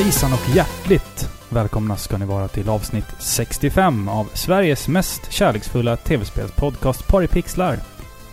[0.00, 7.06] Hejsan och hjärtligt välkomna ska ni vara till avsnitt 65 av Sveriges mest kärleksfulla tv-spelspodcast
[7.08, 7.78] Paripixlar.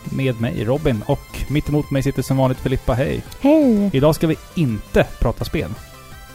[0.04, 2.94] Med mig Robin och mitt emot mig sitter som vanligt Filippa.
[2.94, 3.24] Hej!
[3.42, 3.90] Hej!
[3.94, 5.70] Idag ska vi inte prata spel.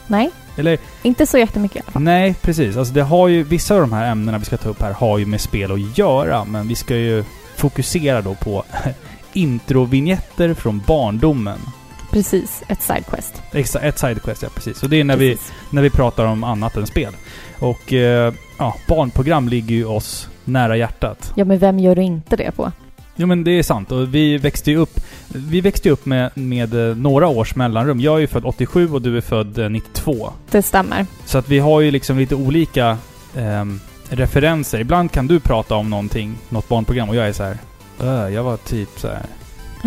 [0.07, 2.03] Nej, Eller inte så jättemycket i alla fall.
[2.03, 2.77] nej, precis.
[2.77, 5.19] Alltså det har ju, vissa av de här ämnena vi ska ta upp här har
[5.19, 7.25] ju med spel att göra, men vi ska ju
[7.57, 8.65] fokusera då på
[9.33, 11.59] introvinjetter från barndomen.
[12.13, 13.43] Precis, ett sidequest.
[13.83, 14.83] Ett sidequest, ja precis.
[14.83, 15.37] Och det är när vi,
[15.71, 17.13] när vi pratar om annat än spel.
[17.59, 21.33] Och eh, ja, barnprogram ligger ju oss nära hjärtat.
[21.37, 22.73] Ja, men vem gör du inte det på?
[23.17, 26.91] Jo men det är sant och vi växte ju upp Vi växte upp med, med
[26.91, 28.01] eh, några års mellanrum.
[28.01, 30.33] Jag är ju född 87 och du är född eh, 92.
[30.51, 31.07] Det stämmer.
[31.25, 32.99] Så att vi har ju liksom lite olika
[33.37, 34.81] ehm, referenser.
[34.81, 37.59] Ibland kan du prata om någonting, något barnprogram och jag är så här.
[38.01, 39.23] "Öh, jag var typ så här.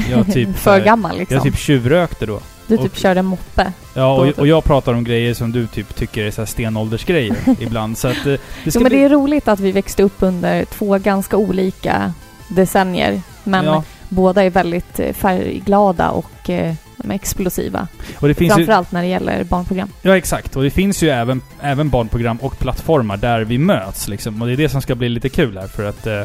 [0.09, 1.35] Jag typ För gammal liksom.
[1.35, 2.39] Jag typ tjuvrökte då.
[2.67, 3.73] du typ och- körde moppe.
[3.93, 4.39] Ja, Då och, typ.
[4.39, 7.97] och jag pratar om grejer som du typ tycker är så här stenåldersgrejer ibland.
[7.97, 8.97] Så att eh, det Jo, men bli...
[8.99, 12.13] det är roligt att vi växte upp under två ganska olika
[12.47, 13.21] decennier.
[13.43, 16.73] Men Ja, båda är väldigt eh, färgglada och eh,
[17.09, 17.87] explosiva.
[18.19, 18.55] och det finns ju...
[18.55, 19.89] Framförallt när det gäller barnprogram.
[20.01, 20.55] Ja, exakt.
[20.55, 24.41] Och det finns ju även, även barnprogram och plattformar där vi möts liksom.
[24.41, 26.21] Och det är det som ska bli lite kul här för att eh,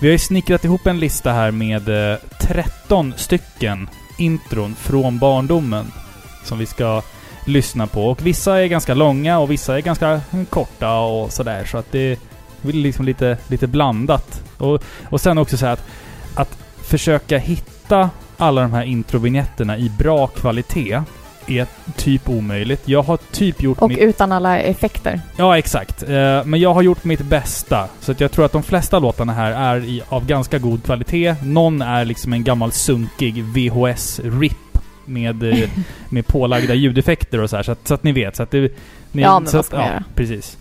[0.00, 5.92] vi har ju snickrat ihop en lista här med eh, 13 stycken intron från barndomen
[6.44, 7.02] som vi ska
[7.46, 8.10] lyssna på.
[8.10, 10.20] Och vissa är ganska långa och vissa är ganska
[10.50, 11.64] korta och sådär.
[11.64, 12.18] Så att det
[12.62, 14.42] blir liksom lite, lite blandat.
[14.58, 15.84] Och, och sen också så att,
[16.34, 21.02] att försöka hitta alla de här introvinjetterna i bra kvalitet
[21.50, 22.82] är typ omöjligt.
[22.88, 23.98] Jag har typ gjort Och mitt...
[23.98, 25.20] utan alla effekter.
[25.36, 26.02] Ja, exakt.
[26.02, 27.88] Eh, men jag har gjort mitt bästa.
[28.00, 31.34] Så att jag tror att de flesta låtarna här är i, av ganska god kvalitet.
[31.44, 34.52] Någon är liksom en gammal sunkig VHS-RIP
[35.04, 35.68] med, eh,
[36.08, 37.62] med pålagda ljudeffekter och så här.
[37.62, 38.36] Så att, så att ni vet.
[38.36, 38.72] Så att det,
[39.12, 40.04] ni, Ja, men så vad att, ska man ja, göra?
[40.14, 40.58] precis.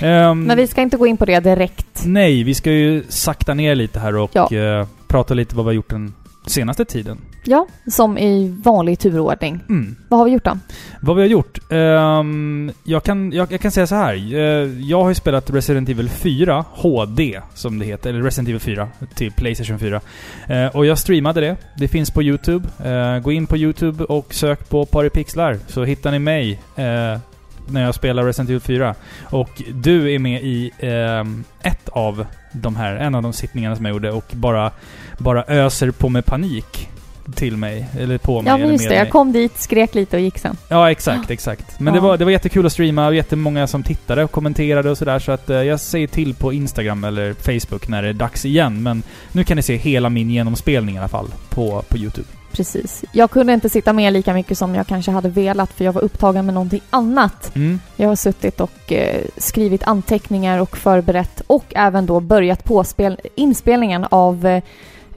[0.00, 2.02] Ehm, Men vi ska inte gå in på det direkt.
[2.04, 4.52] Nej, vi ska ju sakta ner lite här och Ja.
[4.52, 6.14] eh, prata lite vad vi har gjort den
[6.50, 7.18] senaste tiden.
[7.44, 9.60] Ja, som i vanlig turordning.
[9.68, 9.96] Mm.
[10.08, 10.58] Vad har vi gjort då?
[11.00, 11.58] Vad vi har gjort?
[11.70, 14.14] Ehm, jag, kan, jag, jag kan säga så här.
[14.14, 14.40] Eh,
[14.80, 18.10] jag har ju spelat Resident Evil 4 HD, som det heter.
[18.10, 20.00] Eller Resident Evil 4 till Playstation 4.
[20.46, 21.56] Eh, och jag streamade det.
[21.76, 22.68] Det finns på YouTube.
[22.84, 27.18] Eh, gå in på YouTube och sök på Paripixlar så hittar ni mig eh,
[27.66, 28.94] när jag spelar Resident Evil 4.
[29.24, 33.84] Och du är med i ehm, ett av de här, en av de sittningarna som
[33.84, 34.70] jag gjorde och bara,
[35.18, 36.88] bara öser på med panik
[37.34, 37.86] till mig.
[37.98, 38.52] Eller på mig.
[38.52, 38.88] Ja, men just det.
[38.88, 38.98] mig.
[38.98, 40.56] Jag kom dit, skrek lite och gick sen.
[40.68, 41.80] Ja, exakt, exakt.
[41.80, 42.00] Men Ja.
[42.00, 45.18] det, var, det var jättekul att streama och jättemånga som tittade och kommenterade och sådär.
[45.18, 48.82] Så att eh, jag säger till på Instagram eller Facebook när det är dags igen.
[48.82, 49.02] Men
[49.32, 52.28] nu kan ni se hela min genomspelning i alla fall på, på YouTube.
[52.52, 53.04] Precis.
[53.12, 56.02] Jag kunde inte sitta med lika mycket som jag kanske hade velat för jag var
[56.02, 57.56] upptagen med någonting annat.
[57.56, 57.80] Mm.
[57.96, 63.20] Jag har suttit och eh, skrivit anteckningar och förberett och även då börjat på spel,
[63.34, 64.62] inspelningen av eh,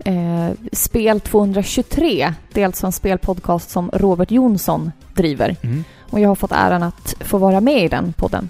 [0.06, 2.34] eh, Spel 223.
[2.54, 5.56] Det är alltså en spelpodcast som Robert Jonsson driver.
[5.62, 5.84] Mm.
[6.10, 8.50] Och jag har fått äran att få vara med i den podden.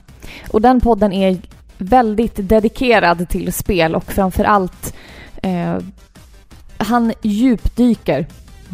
[0.51, 1.37] Och den podden är
[1.77, 4.93] väldigt dedikerad till spel och framför allt
[5.41, 5.77] eh,
[6.77, 8.27] han djupdyker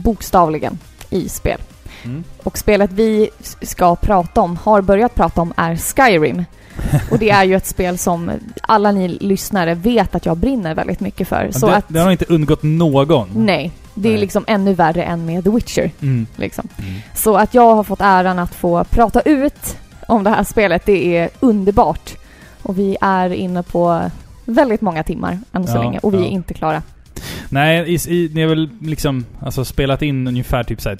[0.03, 0.79] bokstavligen
[1.09, 1.61] i spel.
[2.05, 2.23] Mm.
[2.43, 3.29] Och spelet vi
[3.61, 6.45] ska prata om, har börjat prata om, är Skyrim.
[7.11, 10.99] Och det är ju ett spel som alla ni lyssnare vet att jag brinner väldigt
[10.99, 11.49] mycket för.
[11.51, 13.29] Så det, att, det har inte undgått någon.
[13.33, 15.91] nej, det är liksom ännu värre än med The Witcher.
[16.01, 16.27] Mm.
[16.35, 16.67] Liksom.
[16.77, 16.93] Mm.
[17.15, 19.77] Så att jag har fått äran att få prata ut
[20.07, 22.15] om det här spelet, det är underbart.
[22.61, 24.01] Och vi är inne på
[24.45, 26.23] väldigt många timmar än så Ja, länge och vi ja.
[26.23, 26.81] är inte klara.
[27.49, 30.97] Nej, i, i, ni har väl liksom alltså, spelat in ungefär typ så här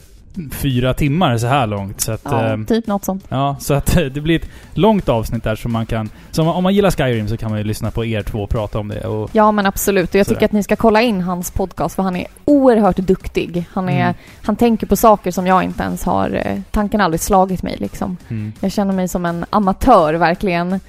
[0.52, 2.02] fyra timmar så här långt.
[2.02, 3.26] Så att, Ja, ehm, typ något sånt.
[3.30, 6.10] Ja, så att det blir ett långt avsnitt där som man kan...
[6.32, 8.80] Så om man- gillar Skyrim så kan man ju lyssna på er två och prata
[8.80, 9.02] om det.
[9.08, 12.04] Och, Ja men absolut, och jag tycker att ni ska kolla in hans podcast för
[12.04, 13.66] han är oerhört duktig.
[13.74, 14.14] Han, är, Mm.
[14.44, 16.42] han tänker på saker som jag inte ens har...
[16.46, 18.18] eh, Tanken har aldrig slagit mig liksom.
[18.30, 18.54] mm.
[18.60, 20.80] Jag känner mig som en amatör verkligen.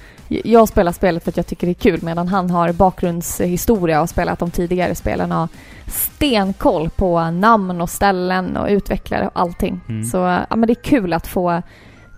[0.43, 4.09] Jag spelar spelet för att jag tycker det är kul medan han har bakgrundshistoria och
[4.09, 5.47] spelat de tidigare spelen och har
[5.87, 9.81] stenkoll på namn och ställen och utvecklare och allting.
[9.89, 10.03] Mm.
[10.03, 10.17] Så
[10.49, 11.61] ja, men det är kul att få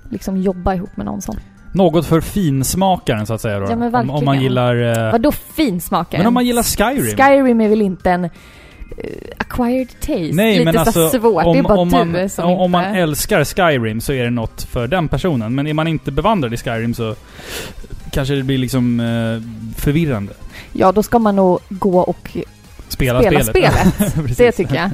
[0.10, 1.36] liksom jobba ihop med någon sån.
[1.72, 3.66] Något för finsmakaren så att säga då.
[3.70, 4.44] Ja, men om, om man verkligen.
[4.44, 5.06] gillar...
[5.06, 6.18] eh, Vadå finsmakare?
[6.20, 7.18] men om man gillar Skyrim?
[7.18, 8.30] Skyrim är väl inte en
[9.38, 10.32] acquired taste?
[10.34, 11.46] Nej, Lite men så alltså svårt.
[11.46, 12.64] om, det är bara om, du man, som om, inte...
[12.64, 15.56] om man älskar Skyrim så är det något för den personen.
[15.56, 17.16] Men är man inte bevandrad i Skyrim så
[18.12, 20.34] kanske det blir liksom eh, förvirrande.
[20.74, 22.38] Ja, då ska man nog gå och
[22.88, 24.12] Spela, spela spelet.
[24.12, 24.38] spelet.
[24.38, 24.92] Det tycker jag.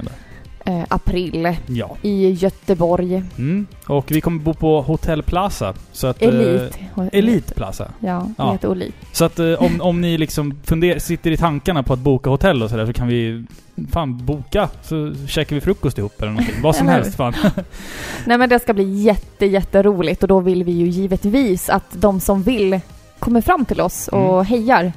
[0.65, 1.97] Eh, april Ja.
[2.01, 3.23] i Göteborg.
[3.37, 3.67] Mm.
[3.87, 5.73] Och vi kommer bo på Hotel Plaza.
[5.91, 6.77] Så att, eh, Elit.
[7.11, 7.91] Elite Plaza.
[7.99, 8.51] Ja, Ja.
[8.51, 8.93] heter Olit.
[9.11, 12.63] Så att eh, om, om ni liksom funder, sitter i tankarna på att boka hotell
[12.63, 13.45] och sådär så kan vi
[13.91, 14.69] fan boka.
[14.81, 16.55] Så käkar vi frukost ihop eller någonting.
[16.61, 17.33] Vad som helst fan.
[18.25, 22.19] Nej men det ska bli jätte, jätteroligt och då vill vi ju givetvis att de
[22.19, 22.79] som vill
[23.19, 24.45] kommer fram till oss och Mm.
[24.45, 24.91] hejar.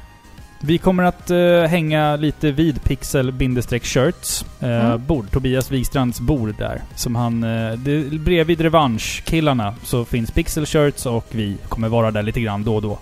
[0.60, 5.06] Vi kommer att eh, hänga lite vid Pixel-shirts eh, Mm.
[5.06, 5.30] bord.
[5.30, 6.82] Tobias Wikstrands bord där.
[6.94, 7.44] Som han...
[7.44, 12.64] Eh, det, bredvid Revansch-killarna så finns Pixel Shirts och vi kommer vara där lite grann
[12.64, 12.98] då och då.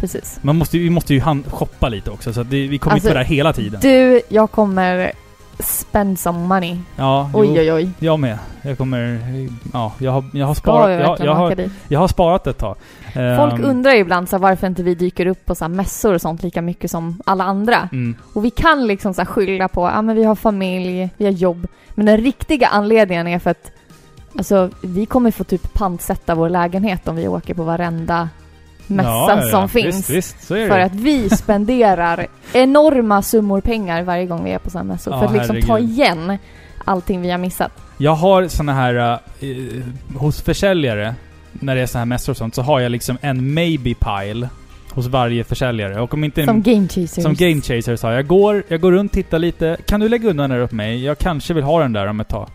[0.00, 0.38] Precis.
[0.42, 3.14] Man måste, vi måste ju han, shoppa lite också så det, vi kommer Alltså, inte
[3.14, 3.80] vara där hela tiden.
[3.80, 5.12] Du, jag kommer
[5.58, 6.76] spend some money.
[6.96, 7.90] Ja, Oj, jo, oj, oj.
[7.98, 8.38] jag med.
[8.62, 9.18] Jag kommer...
[9.72, 11.00] Ja, jag har, jag har Ska sparat...
[11.00, 12.76] Jag, jag, har, jag har sparat ett tag.
[13.12, 16.20] Folk Ehm, undrar ju ibland så varför inte vi dyker upp på så mässor och
[16.20, 17.88] sånt lika mycket som alla andra.
[17.92, 21.32] Mm, Och vi kan liksom så skylla på, ja men vi har familj, vi har
[21.32, 21.66] jobb.
[21.94, 23.70] Men den riktiga anledningen är för att
[24.38, 28.28] Alltså, vi kommer få typ pantsätta vår lägenhet om vi åker på varenda
[28.86, 29.50] mässa ja, ja, ja.
[29.50, 30.10] som finns.
[30.10, 34.92] Visst, visst, För att vi spenderar enorma summor pengar varje gång vi är på sådana
[34.92, 35.14] mässor.
[35.14, 35.90] Ja, för att liksom ta herregud.
[35.90, 36.38] igen
[36.84, 37.72] allting vi har missat.
[37.98, 39.18] Jag har såna här...
[39.40, 39.48] eh,
[40.16, 41.14] hos försäljare,
[41.52, 44.48] när det är såna här mässor och sånt, så har jag liksom en maybe pile
[44.90, 46.00] hos varje försäljare.
[46.00, 46.44] Och om inte...
[46.44, 47.22] Som game chasers.
[47.22, 48.18] som game chasers har jag.
[48.18, 49.76] Jag går, jag går runt, tittar lite.
[49.86, 51.04] Kan du lägga undan den där åt mig?
[51.04, 52.48] Jag kanske vill ha den där om ett tag.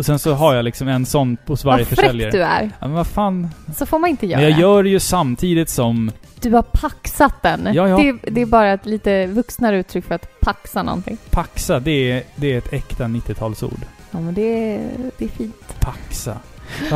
[0.00, 2.30] Och sen så har jag liksom en sån hos varje Vad fräck försäljare.
[2.30, 2.62] du är.
[2.62, 3.48] Ja, men vad fan.
[3.76, 4.40] Så får man inte göra.
[4.40, 6.12] Men jag gör det ju samtidigt som...
[6.40, 7.68] Du har paxat den.
[7.72, 7.96] Ja, ja.
[7.96, 11.18] Det, det är bara ett lite vuxnare uttryck för att paxa någonting.
[11.30, 13.80] Paxa, det är, det är ett äkta 90-talsord.
[14.10, 14.80] Ja, men det,
[15.18, 15.80] det är fint.
[15.80, 16.36] Paxa.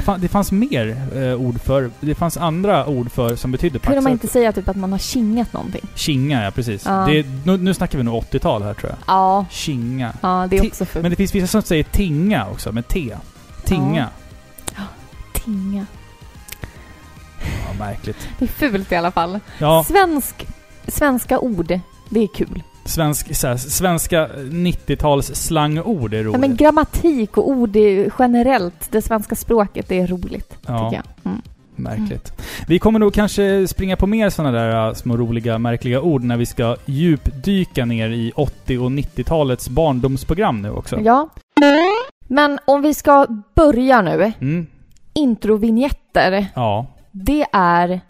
[0.03, 1.91] Fan, det fanns mer eh, ord för...
[2.01, 3.91] Det fanns andra ord för som betydde paxa.
[3.91, 5.89] Kunde man inte säga typ att man har kingat någonting?
[5.95, 6.87] Kinga, ja precis.
[6.87, 7.07] Ja.
[7.07, 8.99] Det nu, nu snackar vi nog 80-tal här tror jag.
[9.07, 10.13] Ja, Kinga.
[10.21, 11.03] ja det är också fult.
[11.03, 13.17] Men det finns vissa som säger tinga också, med T.
[13.65, 14.09] Tinga.
[15.33, 15.87] Tinga.
[17.67, 18.29] Ja, märkligt.
[18.39, 19.41] Det är fult i alla fall.
[19.59, 20.47] Ja, Svensk,
[20.89, 22.63] svenska ord, det är kul.
[22.85, 26.41] Svensk, så här, svenska 90-tals slangord är Ja, roligt.
[26.41, 30.57] men grammatik och ord är generellt, det svenska språket, det är roligt.
[30.67, 31.33] Ja, Tycker jag.
[31.33, 31.43] Mm.
[31.77, 32.33] märkligt.
[32.69, 36.37] Vi kommer nog kanske springa på mer sådana där äh, små roliga, märkliga ord när
[36.37, 41.01] vi ska djupdyka ner i 80 och 90-talets barndomsprogram nu också.
[41.01, 41.29] Ja.
[42.29, 44.33] Men om vi ska börja nu.
[44.41, 44.67] Mm.
[45.15, 46.87] Introvinjetter, Ja.
[47.11, 48.01] det är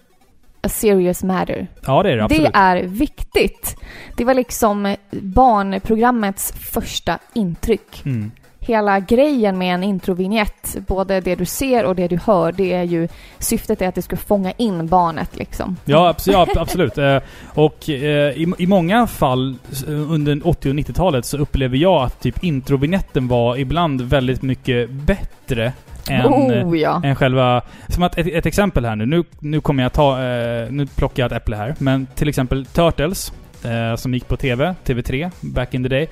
[0.65, 1.67] a serious matter.
[1.87, 2.53] ja, det är det absolut.
[2.53, 3.77] Det är viktigt.
[4.17, 8.03] Det var liksom barnprogrammets första intryck.
[8.05, 8.31] Mm.
[8.61, 12.83] Hela grejen med en introvinjett, både det du ser och det du hör, det är
[12.83, 15.77] ju syftet är att det ska fånga in barnet liksom.
[15.85, 16.99] Ja, abs- ja ab- absolut.
[16.99, 17.19] Eh,
[17.55, 22.21] och eh, i, i många fall s- under 80 och 90-talet så upplever jag att
[22.21, 25.73] typ introvignetten var ibland väldigt mycket bättre
[26.11, 27.01] än, oh ja.
[27.05, 27.63] än själva...
[27.89, 29.07] Som att ett, ett exempel här nu.
[29.07, 30.23] Nu, nu kommer jag ta...
[30.23, 31.75] Eh, nu plockar jag ett äpple här.
[31.79, 33.33] Men till exempel Turtles,
[33.65, 36.09] eh, som gick på TV, TV3, back in the day.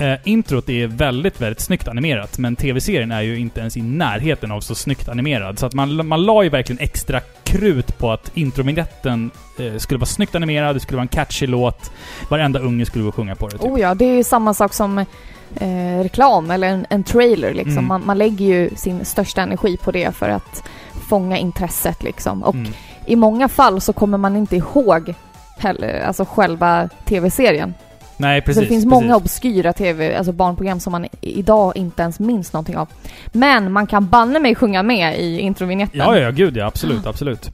[0.00, 4.50] Eh, introt är väldigt, väldigt snyggt animerat, men TV-serien är ju inte ens i närheten
[4.52, 5.58] av så snyggt animerad.
[5.58, 10.06] Så att man, man la ju verkligen extra krut på att introvignetten eh, skulle vara
[10.06, 11.90] snyggt animerad, det skulle vara en catchy låt.
[12.28, 13.58] Varenda unge skulle gå och sjunga på det.
[13.58, 13.70] Typ.
[13.70, 17.72] Oh ja, det är ju samma sak som eh, reklam eller en, en trailer liksom.
[17.72, 17.86] Mm.
[17.86, 20.62] Man, man lägger ju sin största energi på det för att
[21.08, 22.42] fånga intresset liksom.
[22.42, 22.72] Och Mm.
[23.06, 25.14] i många fall så kommer man inte ihåg
[25.58, 27.74] heller, alltså själva tv-serien.
[28.20, 28.54] Nej, precis.
[28.54, 28.90] så det finns precis.
[28.90, 32.88] många obskyra tv, alltså barnprogram som man idag inte ens minns någonting av.
[33.32, 35.98] Men man kan banne mig sjunga med i introvinjetten.
[35.98, 36.66] Ja, ja, gud ja.
[36.66, 37.50] Absolut, absolut.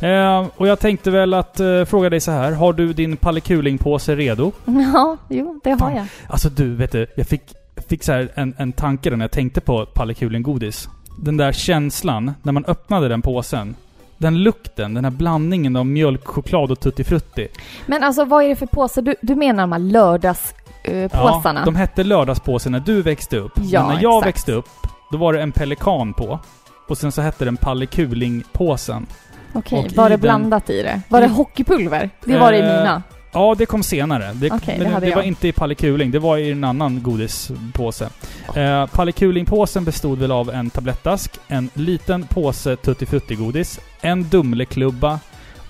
[0.00, 2.52] Eh, och jag tänkte väl att eh, fråga dig så här.
[2.52, 4.52] Har du din Palle Kuling-påse redo?
[4.92, 6.06] Ja, jo, det har jag.
[6.28, 7.06] Alltså du, vet du.
[7.16, 7.42] Jag fick,
[7.88, 10.88] fick så här en, en tanke när jag tänkte på Palle Kuling-godis.
[11.22, 13.74] Den där känslan när man öppnade den påsen.
[14.18, 17.48] Den lukten, den här blandningen av mjölk, choklad och tutti frutti.
[17.86, 19.02] Men alltså vad är det för påsar?
[19.02, 21.60] Du, du menar de här lördagspåsarna?
[21.60, 23.52] Ja, de hette lördagspåse när du växte upp.
[23.56, 24.26] Ja, Men när jag exakt.
[24.26, 24.68] växte upp,
[25.12, 26.38] då var det en pelikan på.
[26.88, 29.06] Och sen så hette den Palle Kuling-påsen.
[29.52, 31.00] Okej, och var det den- blandat i det?
[31.08, 32.10] Var det hockeypulver?
[32.24, 33.02] Det var det i Eh, mina.
[33.32, 34.32] Ja, det kom senare.
[34.34, 37.02] Det, Okej, men det det var inte i Palle Kuling, det var i en annan
[37.02, 38.08] godispåse.
[38.54, 45.20] Eh, Palle Kuling-påsen bestod väl av en tablettask, en liten påse Tutti Frutti-godis, en Dumleklubba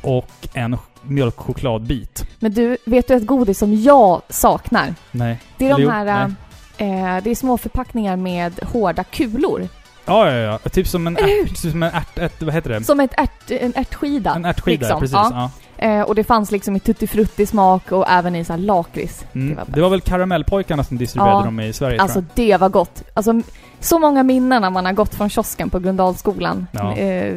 [0.02, 2.26] och en mjölkchokladbit.
[2.38, 4.94] Men du, vet du ett godis som jag saknar?
[5.10, 5.40] Nej.
[5.58, 6.34] Det är de här...
[6.78, 9.68] Eh, det är små förpackningar med hårda kulor.
[10.04, 10.58] Ja, ja, ja.
[10.70, 11.48] Typ som en ärt...
[11.48, 12.18] Typ som en ärt...
[12.18, 12.84] ärt vad heter det?
[12.84, 14.34] Som ett ärt, en ärtskida.
[14.34, 15.00] en ärtskida, liksom.
[15.00, 15.14] precis.
[15.14, 15.30] Ja.
[15.32, 15.50] Ja.
[15.78, 19.24] Eh, och det fanns liksom i tutti frutti smak och även i så här lakrits.
[19.34, 19.48] Mm.
[19.48, 21.44] Det var Det var väl Karamellpojkarna som distribuerade Ja.
[21.44, 23.02] dem i Sverige, Alltså tror det var gott.
[23.14, 23.40] Alltså
[23.80, 26.66] så många minnen när man har gått från kiosken på Grundalsskolan.
[26.72, 26.96] Ja.
[26.96, 27.36] Eh,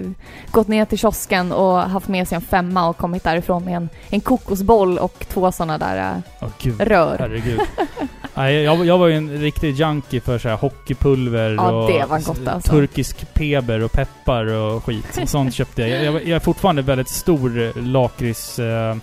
[0.51, 3.89] gått ner till kiosken och haft med sig en femma och kommit därifrån med en,
[4.09, 6.21] en kokosboll och två sådana där jag.
[6.41, 6.81] Åh gud.
[6.81, 7.15] eh, rör.
[7.19, 7.59] Herregud.
[8.33, 12.05] Nej, jag, jag var ju en riktig junkie för så här hockeypulver Ja, och det
[12.05, 12.71] var gott alltså.
[12.71, 15.19] turkisk peber och peppar och skit.
[15.25, 16.03] Sånt köpte jag.
[16.05, 18.95] Jag, jag är fortfarande väldigt stor eh, lakrits eh,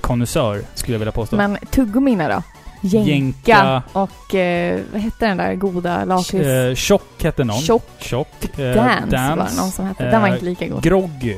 [0.00, 1.36] konnässör, skulle jag vilja påstå.
[1.36, 2.42] Men tuggummina då?
[2.84, 3.82] Jänka, Jänka.
[3.92, 6.46] och eh, vad hette den där goda lakrits?
[6.48, 7.60] Eh, Tjock hette någon.
[7.60, 8.58] Tjock Tjock.
[8.58, 10.04] Eh, Dance, var det någon som hette.
[10.04, 10.82] Den var Eh, inte lika god.
[10.82, 11.36] Groggy.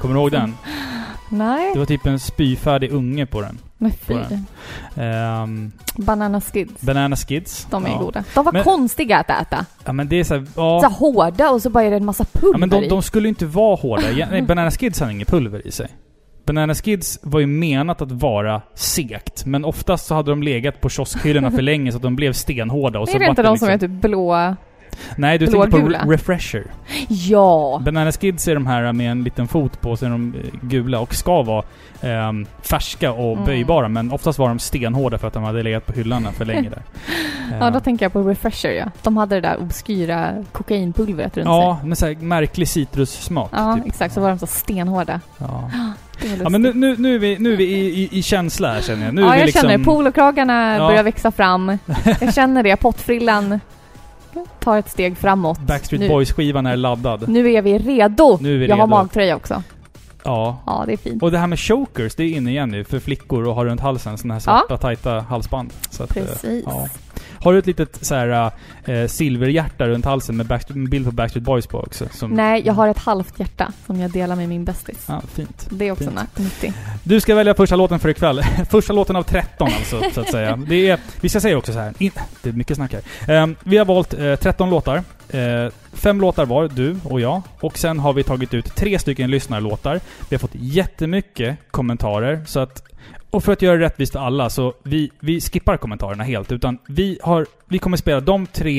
[0.00, 0.56] Kommer du ihåg den?
[1.28, 3.58] Nej, Det var typ en spyfärdig unge på den.
[3.82, 4.14] Men fy.
[4.96, 6.80] Ehm, Banana skids.
[6.82, 7.66] Banana Skids.
[7.70, 7.98] De är ja.
[7.98, 8.24] goda.
[8.34, 9.66] De var Men- konstiga att äta.
[9.84, 10.80] Ja men det är Så ja.
[10.82, 12.88] här hårda och så bara är det en massa pulver ja men de, i.
[12.88, 14.02] de skulle inte vara hårda.
[14.30, 15.88] Nej, Banana Skids hade inget pulver i sig.
[16.46, 20.88] Banana Skids var ju menat att vara segt, men oftast så hade de legat på
[20.88, 23.68] kioskhyllorna för länge så att de blev stenhårda och så är det inte de som
[23.68, 24.56] är liksom- typ blå?
[25.16, 25.76] Nej, du tänker på?
[25.76, 26.64] Re- Refresher.
[27.08, 27.80] Ja!
[27.84, 31.00] Banana Skids är de här med en liten fot på, så är de eh, gula
[31.00, 31.64] och ska vara
[32.00, 33.44] ehm, färska och Mm.
[33.44, 36.70] böjbara, men oftast var de stenhårda för att de hade legat på hyllorna för länge
[36.70, 36.82] där.
[37.60, 38.84] Ja, då Ehm, tänker jag på Refresher ja.
[39.02, 41.54] De hade det där obskyra kokainpulvret runt sig.
[41.54, 43.50] Ja, med såhär märklig citrussmak.
[43.52, 43.86] Ja, typ.
[43.86, 44.14] exakt.
[44.14, 45.20] Så var de så stenhårda.
[45.38, 45.70] Ja.
[46.42, 48.80] Ja men nu, nu, nu är vi, nu är vi i, i, i känsla här
[48.80, 49.14] känner jag.
[49.14, 50.86] Nu är ja, vi jag liksom, känner polokragarna Ja.
[50.88, 51.78] börjar växa fram.
[52.20, 52.76] Jag känner det.
[52.76, 53.60] Pottfrillan
[54.60, 55.58] tar ett steg framåt.
[55.60, 57.28] Backstreet Boys-skivan är laddad.
[57.28, 58.38] Nu är vi redo.
[58.40, 59.62] Nu är vi jag har magtröja också.
[60.24, 60.62] Ja.
[60.66, 61.22] Ja, det är fint.
[61.22, 63.80] Och det här med chokers, det är inne igen nu för flickor och har runt
[63.80, 65.72] halsen såna här svarta tajta halsband.
[65.90, 66.64] Så att, eh, Precis.
[66.66, 66.88] ja.
[67.40, 68.50] Har du ett litet så här
[68.84, 72.08] eh, silverhjärta runt halsen med, med bild på Backstreet Boys på också?
[72.12, 75.04] Som, Nej, jag har ett halvt hjärta som jag delar med min bästis.
[75.08, 75.66] Ja, fint.
[75.70, 76.38] Det är också Fint.
[76.38, 76.74] nyttigt.
[77.02, 78.42] Du ska välja första låten för ikväll.
[78.70, 80.56] första låten av 13 alltså, så att säga.
[80.56, 81.94] Det är, vi ska säga också så här.
[81.98, 82.12] In,
[82.42, 83.02] det är mycket snack här.
[83.34, 85.02] Ehm, vi har valt eh, 13 låtar.
[85.32, 87.42] Eh, fem låtar var, du och jag.
[87.60, 90.00] Och sen har vi tagit ut tre stycken lyssnarlåtar.
[90.28, 92.82] Vi har fått jättemycket kommentarer, så att...
[93.30, 96.52] Och för att göra det rättvist för alla, så vi, vi skippar kommentarerna helt.
[96.52, 97.46] Utan vi har...
[97.68, 98.71] Vi kommer spela de tre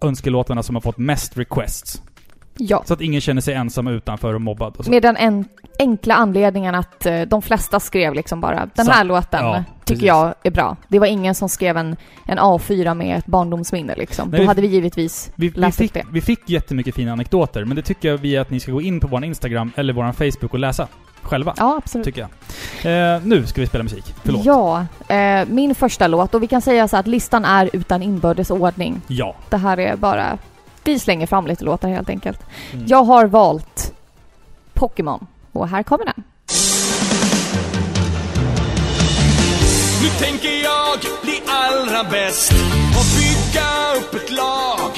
[0.00, 2.02] önskelåtarna som har fått mest requests.
[2.58, 2.82] Ja.
[2.86, 4.90] Så att ingen känner sig ensam utanför och mobbad och så.
[4.90, 5.44] Med den en,
[5.78, 9.08] enkla anledningen att eh, de flesta skrev liksom bara den här Sant.
[9.08, 10.06] låten Ja, tycker precis.
[10.06, 10.76] jag är bra.
[10.88, 11.96] Det var ingen som skrev en,
[12.26, 14.28] en A4 med ett barndomsminne liksom.
[14.28, 16.04] Nej, Då vi- hade vi givetvis Vi, vi, läst upp fick, det.
[16.12, 19.00] vi fick jättemycket fina anekdoter, men det tycker jag vi att ni ska gå in
[19.00, 20.88] på vår Instagram eller vår Facebook och läsa
[21.24, 21.54] själva.
[21.56, 22.04] Ja, absolut.
[22.04, 22.28] Tycker
[22.82, 23.14] jag.
[23.16, 24.14] Eh, nu ska vi spela musik.
[24.22, 24.44] Förlåt.
[24.44, 28.50] Ja, eh, min första låt och vi kan säga så att listan är utan inbördes
[28.50, 29.00] ordning.
[29.06, 29.34] Ja.
[29.50, 30.38] Det här är bara...
[30.84, 32.40] Vi slänger fram lite låtar helt enkelt.
[32.72, 32.84] Mm.
[32.88, 33.92] Jag har valt
[34.72, 36.24] Pokémon och här kommer den.
[40.02, 42.52] Nu tänker jag bli allra bäst
[42.98, 44.90] och bygga upp ett lag.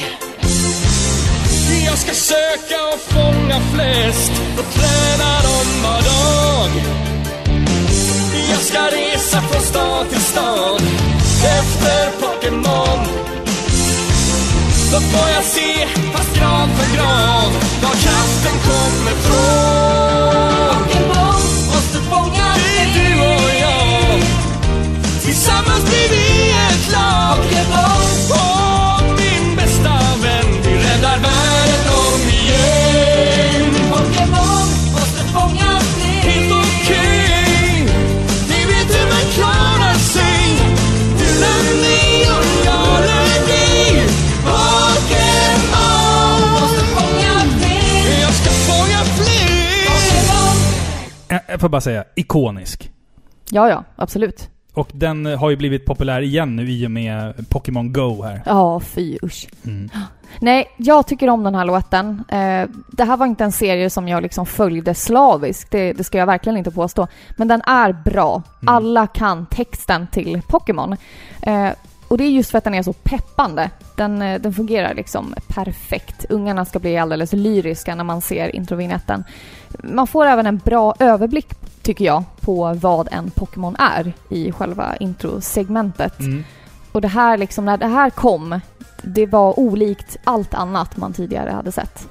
[1.87, 6.71] Jag ska söka och fånga flest och träna dem var dag.
[8.51, 10.83] Jag ska resa från stad till stad
[11.59, 13.07] efter Pokémon.
[14.93, 17.53] Då får jag se, fast grav för grav,
[17.83, 20.69] var kraften kommer från.
[20.69, 21.43] Pokémon
[21.75, 24.23] måste fånga Det är du och jag.
[25.23, 28.06] Tillsammans blir vi ett lag Pokémon
[51.49, 52.91] jag får bara säga, ikonisk.
[53.51, 54.51] Ja, ja, absolut.
[54.77, 58.43] Och den har ju blivit populär igen nu i och med Pokémon Go här.
[58.47, 59.49] Ja, fy usch.
[59.65, 59.91] Mm.
[60.41, 62.25] Nej, jag tycker om den här låten.
[62.29, 66.19] Eh, det här var inte en serie som jag liksom följde slaviskt, det, det ska
[66.19, 67.09] jag verkligen inte påstå.
[67.37, 68.43] Men den är bra.
[68.63, 68.75] Mm.
[68.75, 70.97] Alla kan texten till Pokémon.
[72.17, 73.71] Och det är just för att den är så peppande.
[73.97, 76.25] Den, eh, den fungerar liksom perfekt.
[76.29, 79.25] Ungarna ska bli alldeles lyriska när man ser introvinjetten.
[79.83, 81.49] Man får även en bra överblick,
[81.83, 86.21] tycker jag, på vad en Pokémon är i själva introsegmentet.
[86.21, 86.45] Mm.
[86.93, 88.61] Och det här liksom, när det här kom,
[89.03, 92.09] det var olikt allt annat man tidigare hade sett.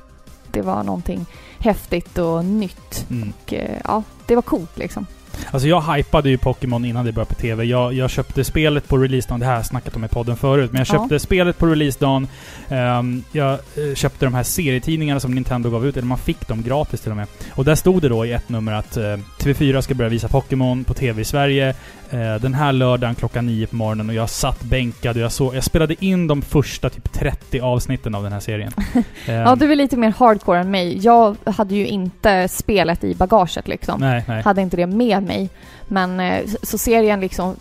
[0.52, 1.26] Det var någonting
[1.60, 3.06] häftigt och nytt.
[3.10, 3.34] Mm.
[3.44, 5.06] Och eh, ja, det var coolt liksom.
[5.52, 7.64] Alltså jag hypade ju Pokémon innan det började på TV.
[7.64, 10.72] Jag, jag köpte spelet på releasedagen, det här har jag snackat om i podden förut,
[10.72, 11.00] men jag Ja.
[11.02, 12.28] köpte spelet på releasedagen.
[12.70, 16.64] Um, jag eh, köpte de här serietidningarna som Nintendo gav ut, eller man fick dem
[16.64, 17.28] gratis till och med.
[17.54, 20.84] Och där stod det då i ett nummer att eh, TV4 ska börja visa Pokémon
[20.84, 21.70] på TV i Sverige
[22.10, 25.56] eh, den här lördagen klockan nio på morgonen och jag satt bänkad och jag, såg,
[25.56, 28.72] jag spelade in de första typ 30 avsnitten av den här serien.
[29.28, 30.98] Ehm, Ja, du är lite mer hardcore än mig.
[31.02, 34.00] Jag hade ju inte spelet i bagaget liksom.
[34.00, 34.42] Nej, nej.
[34.44, 35.50] Hade inte det med mig.
[35.88, 37.56] Men eh, så- så serien liksom,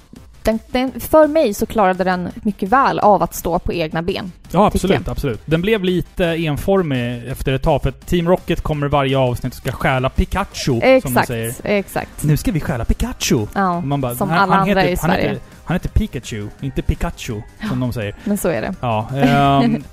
[0.44, 4.32] den, den, för mig så klarade den mycket väl av att stå på egna ben.
[4.50, 5.42] Ja, absolut, absolut.
[5.46, 9.72] Den blev lite enformig efter ett tag, för Team Rocket kommer varje avsnitt och ska
[9.72, 11.54] stjäla Pikachu, som de Exakt, säger.
[11.64, 12.22] exakt.
[12.22, 13.46] Nu ska vi stjäla Pikachu!
[13.54, 15.28] Ja, Och man bara, som han, alla han andra heter, i han Sverige.
[15.28, 18.14] heter, han heter Pikachu, inte Pikachu, som de säger.
[18.24, 18.74] men så är det.
[18.80, 19.08] Ja.
[19.16, 19.84] ehm,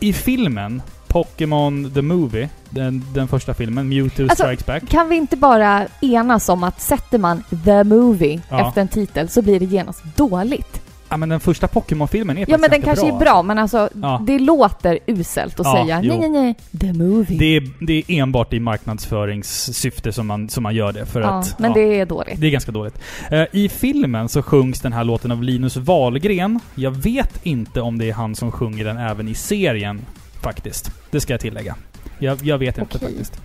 [0.00, 4.88] I filmen, Pokémon The Movie, den, den första filmen, Mewtwo Alltså, Strikes Back.
[4.88, 8.68] Kan vi inte bara enas om att sätter man The Movie Ja.
[8.68, 10.80] efter en titel så blir det genast dåligt?
[11.10, 14.22] Ja men den första Pokémon-filmen är Ja men den kanske är bra, men alltså Ja.
[14.26, 16.08] det låter uselt att Ja, säga jo.
[16.18, 17.38] nej, nej, nej, The Movie.
[17.38, 21.06] Det är, det är enbart i marknadsföringssyfte som man, som man gör det.
[21.06, 22.40] För ja, att, men det är dåligt.
[22.40, 22.98] det är ganska dåligt.
[23.30, 26.60] Eh, I filmen så sjungs den här låten av Linus Wahlgren.
[26.74, 30.00] Jag vet inte om det är han som sjunger den även i serien,
[30.42, 30.90] faktiskt.
[31.10, 31.74] Det ska jag tillägga.
[32.18, 33.08] Jag, jag vet inte Okej.
[33.08, 33.40] faktiskt.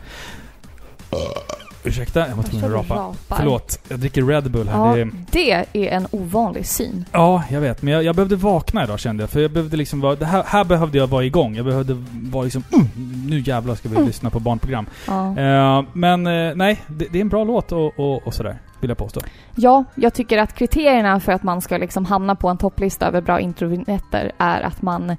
[1.85, 2.93] Ursäkta, jag var tvungen att rapa.
[2.95, 3.15] rapar.
[3.37, 4.97] Förlåt, jag dricker Red Bull här.
[4.97, 7.05] Ja, Det är, det är en ovanlig syn.
[7.11, 7.81] ja, jag vet.
[7.81, 9.29] Men jag, jag behövde vakna idag kände jag.
[9.29, 10.15] För jag behövde liksom vara...
[10.15, 11.55] Det här, här behövde jag vara igång.
[11.55, 12.63] Jag behövde vara liksom...
[12.73, 12.87] Mm,
[13.29, 14.07] nu jävlar ska vi Mm.
[14.07, 14.85] lyssna på barnprogram.
[15.07, 15.39] Ja.
[15.39, 18.57] Eh, men eh, nej, det, det är en bra låt och, och, och sådär.
[18.79, 19.21] Vill jag påstå.
[19.55, 23.21] ja, jag tycker att kriterierna för att man ska liksom hamna på en topplista över
[23.21, 25.17] bra introvinjetter är att man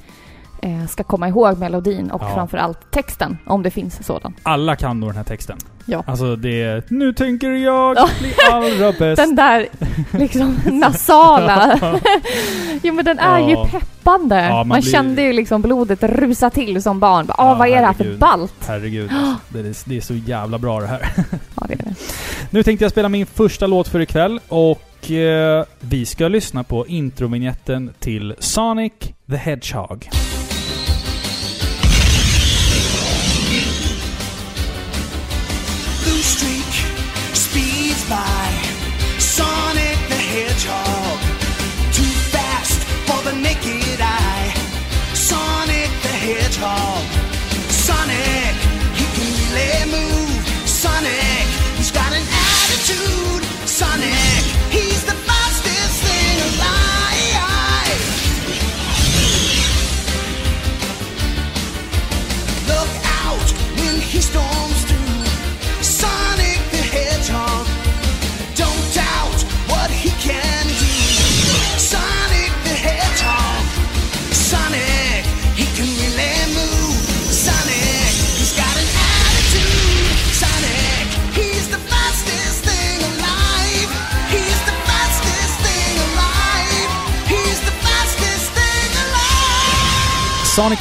[0.90, 2.34] ska komma ihåg melodin och Ja.
[2.34, 4.34] framförallt texten, om det finns sådan.
[4.42, 5.58] Alla kan nog den här texten.
[5.86, 6.04] Ja.
[6.06, 6.82] Alltså det är...
[6.88, 8.08] Nu tänker jag Ja.
[8.20, 9.16] bli allra bäst.
[9.16, 9.68] Den där
[10.12, 11.78] liksom nasala.
[12.82, 13.48] jo men den är Ja.
[13.50, 14.40] ju peppande.
[14.44, 17.26] Ja, man man blir- kände ju liksom blodet rusa till som barn.
[17.26, 18.54] Bara, Ja, vad är det här för balt?
[18.66, 19.36] Herregud alltså.
[19.48, 21.08] det, är, det är så jävla bra det här.
[21.54, 21.94] Ja, det är det.
[22.50, 26.86] Nu tänkte jag spela min första låt för ikväll och eh, vi ska lyssna på
[26.86, 28.92] introvignetten till Sonic
[29.30, 30.08] the Hedgehog.
[36.04, 36.72] Blue streak
[37.34, 38.46] speeds by.
[39.18, 41.18] Sonic the Hedgehog,
[41.96, 44.52] too fast for the naked eye.
[45.14, 46.93] Sonic the Hedgehog,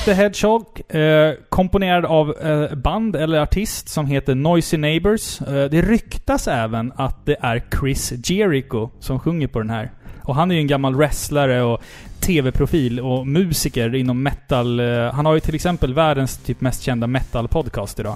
[0.06, 5.42] the Hedgehog, eh, komponerad av eh, band eller artist som heter Noisy Neighbors.
[5.42, 9.92] Eh, det ryktas även att det är Chris Jericho som sjunger på den här.
[10.24, 11.82] Och han är ju en gammal wrestlare och
[12.20, 14.80] TV-profil och musiker inom metal.
[14.80, 18.16] Eh, han har ju till exempel världens typ mest kända metal-podcast idag.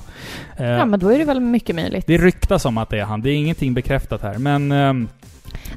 [0.57, 2.07] Eh, Ja, men då är det väl mycket möjligt.
[2.07, 3.21] Det ryktas om att det är han.
[3.21, 4.69] Det är ingenting bekräftat här, men...
[4.69, 5.07] den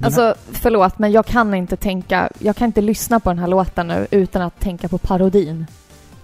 [0.03, 2.29] Alltså, förlåt, men jag kan inte tänka...
[2.38, 5.66] Jag kan inte lyssna på den här låten nu utan att tänka på parodin.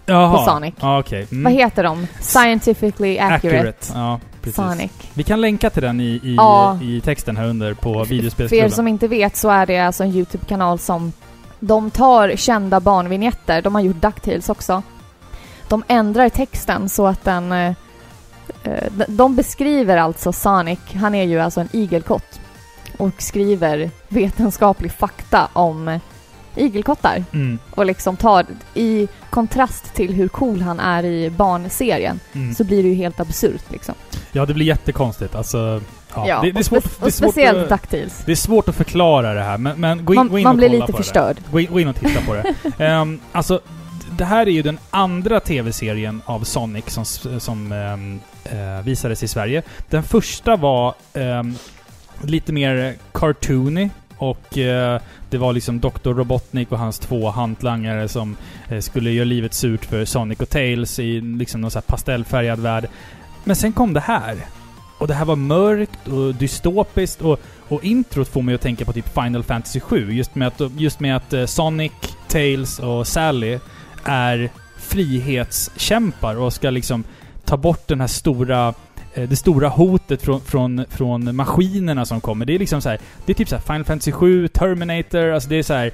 [0.07, 0.39] Jaha.
[0.39, 0.75] på Sonic.
[0.81, 1.27] Ja, okej.
[1.31, 1.45] Mm.
[1.45, 2.07] Vad heter de?
[2.21, 3.93] Scientifically accurate.
[3.95, 4.57] Ja, precis.
[4.57, 4.91] Sonic.
[5.15, 6.79] Vi kan länka till den i, i, Ja.
[6.83, 8.71] i texten här under på För er videospelsklubben.
[8.71, 11.13] som inte vet så är det alltså en YouTube-kanal som...
[11.61, 14.83] De tar kända barnvinjetter, de har gjort DuckTales också.
[15.69, 17.53] De ändrar texten så att den...
[17.53, 17.73] eh,
[18.65, 22.41] eh, de- beskriver alltså Sonic, han är ju alltså en igelkott
[22.99, 26.01] och skriver vetenskaplig fakta om
[26.57, 27.59] igelkottar Mm.
[27.71, 32.55] och liksom tar i kontrast till hur cool han är i barnserien Mm.
[32.55, 33.95] så blir det ju helt absurt liksom.
[34.33, 35.35] Ja, det blir jättekonstigt.
[35.35, 35.81] Alltså,
[36.15, 36.41] ja.
[36.43, 38.23] det, det, är svårt, det, är svårt speciellt att, DuckTales.
[38.27, 40.51] det är svårt att förklara det här, men, men gå in, Man, gå in man
[40.53, 41.05] och blir kolla lite på det.
[41.05, 41.37] förstörd.
[41.53, 42.55] Gå in, gå in och titta på det.
[42.85, 43.61] Ehm, alltså,
[44.19, 47.05] det här är ju den andra tv-serien av Sonic som,
[47.41, 49.63] som ehm, eh, visades i Sverige.
[49.91, 51.55] Den första var ehm,
[52.23, 56.11] lite mer cartoony och eh, det var liksom Dr.
[56.11, 58.37] Robotnik och hans två hantlangare som
[58.69, 62.61] eh, skulle göra livet surt för Sonic och Tails i liksom någon så här pastellfärgad
[62.61, 62.89] värld.
[63.45, 64.37] Men sen kom det här.
[64.99, 68.93] Och det här var mörkt och dystopiskt och, och introt får mig att tänka på
[68.93, 70.13] typ Final Fantasy 7.
[70.13, 71.93] Just med att, just med att eh, Sonic,
[72.29, 73.59] Tails och Sally
[74.05, 77.05] är frihetskämpar och ska liksom
[77.45, 78.75] ta bort den här stora
[79.23, 82.45] det stora hotet från, från, från maskinerna som kommer.
[82.47, 85.49] Det är liksom så här, Det är typ så här Final Fantasy 7, Terminator, alltså
[85.49, 85.93] det är så här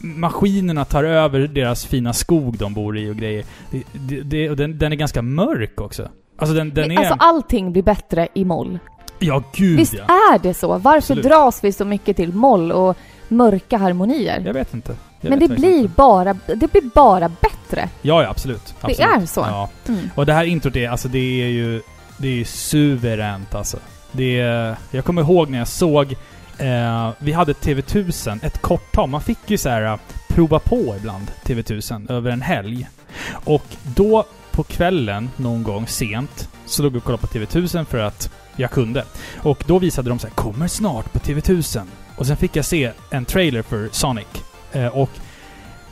[0.00, 3.44] Maskinerna tar över deras fina skog de bor i och grejer.
[3.70, 6.08] Det, det, det, och den, den är ganska mörk också.
[6.38, 6.98] Alltså den, den är...
[6.98, 8.78] Alltså allting blir bättre i moll.
[9.18, 10.04] ja, gud Visst ja.
[10.04, 10.68] är det så?
[10.68, 11.24] Varför Absolut.
[11.24, 12.96] dras vi så mycket till moll och
[13.28, 14.42] mörka harmonier?
[14.46, 14.96] Jag vet inte.
[15.20, 15.92] Jag Men vet det blir, inte.
[15.96, 17.88] bara, det blir bara bättre.
[18.02, 18.74] Ja, ja, absolut.
[18.80, 18.96] absolut.
[18.96, 19.40] Det är så.
[19.40, 19.68] Ja.
[19.88, 20.10] Mm.
[20.14, 21.82] Och det här introt är, alltså det är ju...
[22.18, 23.78] Det är ju suveränt alltså.
[24.12, 24.76] Det är...
[24.90, 26.16] Jag kommer ihåg när jag såg...
[26.58, 29.08] Eh, vi hade TV1000, ett kort tag.
[29.08, 32.88] Man fick ju så här eh, prova på ibland TV1000 över en helg.
[33.30, 37.98] Och då på kvällen, någon gång sent, så låg jag och kollade på TV1000 för
[37.98, 39.04] att jag kunde.
[39.36, 41.86] Och då visade de så här, kommer snart på TV1000.
[42.16, 44.26] Och sen fick jag se en trailer för Sonic.
[44.72, 45.10] Eh, och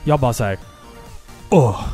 [0.04, 0.58] jag bara så här.
[1.50, 1.86] Åh!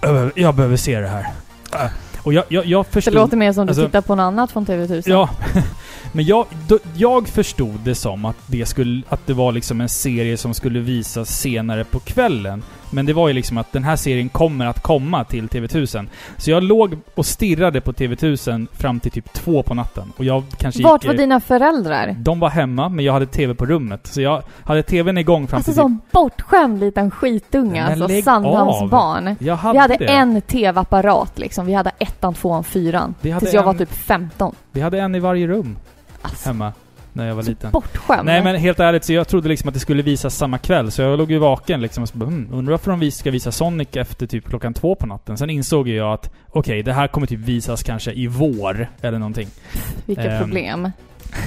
[0.00, 1.26] Jag behöver, jag behöver se det här.
[1.72, 1.90] Äh.
[2.22, 3.14] Och jag, jag, jag Det förstod...
[3.14, 5.02] låter mer som du alltså- tittar på något annat från TV1000.
[5.06, 5.30] Ja,
[6.12, 9.88] men jag, då, jag förstod det som att det, skulle, att det var liksom en
[9.88, 12.62] serie som skulle visas senare på kvällen.
[12.92, 16.06] Men det var ju liksom att den här serien kommer att komma till TV1000.
[16.36, 20.12] Så jag låg och stirrade på TV1000 fram till typ två på natten.
[20.16, 21.08] Och jag kanske Vart gick...
[21.12, 22.16] var dina föräldrar?
[22.18, 24.06] De var hemma, men jag hade TV på rummet.
[24.06, 25.82] Så jag hade TVn igång fram Alltså till typ...
[25.82, 29.36] som bortskämd liten skitunge, alltså Sandhamns barn.
[29.40, 30.04] Jag hade Vi hade det.
[30.06, 31.66] en TV-apparat liksom.
[31.66, 33.14] Vi hade ettan, tvåan, fyran.
[33.22, 34.54] Tills jag var en- typ 15.
[34.72, 35.76] Vi hade en i varje rum
[36.22, 36.72] Alltså, hemma.
[37.12, 37.70] När jag var liten.
[37.70, 38.24] bortskämd.
[38.24, 40.90] Nej men helt ärligt, så jag trodde liksom att det skulle visas samma kväll.
[40.90, 43.52] Så jag låg ju vaken liksom och så bara, hmm, undrar varför de ska visa
[43.52, 45.38] Sonic efter typ klockan två på natten.
[45.38, 49.48] Sen insåg jag att okej, det här kommer typ visas kanske i vår eller någonting.
[50.06, 50.90] Vilka ehm, problem.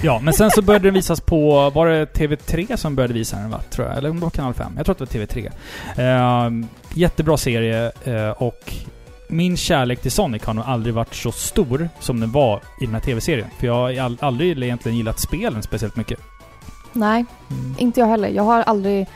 [0.03, 3.49] Ja, men sen så började den visas på, var det TV3 som började visa den
[3.49, 3.61] va?
[3.69, 3.97] Tror jag.
[3.97, 4.73] Eller om det var kanal 5.
[4.77, 5.51] Jag tror att det var TV3.
[5.97, 8.73] Ehm, jättebra serie eh, och
[9.29, 12.93] min kärlek till Sonic har nog aldrig varit så stor som den var i den
[12.93, 13.47] här TV-serien.
[13.59, 16.19] För jag har aldrig egentligen gillat spelen speciellt mycket.
[16.93, 17.75] Nej, Mm.
[17.77, 18.27] inte jag heller.
[18.29, 19.07] Jag har aldrig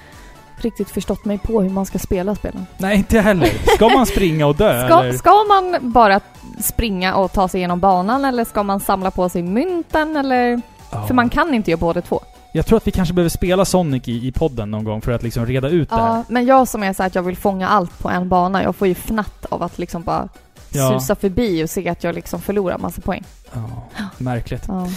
[0.57, 2.65] riktigt förstått mig på hur man ska spela spelen.
[2.77, 3.49] Nej, inte jag heller.
[3.75, 5.13] Ska man springa och dö Ska, eller?
[5.13, 6.19] ska man bara
[6.61, 10.61] springa och ta sig igenom banan eller ska man samla på sig mynten eller?
[10.91, 11.07] Ja.
[11.07, 12.21] För man kan inte göra båda två.
[12.53, 15.23] Jag tror att vi kanske behöver spela Sonic i, i podden någon gång för att
[15.23, 16.07] liksom reda ut det här.
[16.17, 18.63] Ja, men jag som är så här att jag vill fånga allt på en bana,
[18.63, 20.29] jag får ju fnatt av att liksom bara
[20.71, 20.99] Ja.
[20.99, 23.23] susa förbi och se att jag liksom förlorar massa poäng.
[23.53, 23.83] Ja,
[24.17, 24.63] märkligt.
[24.67, 24.87] Ja.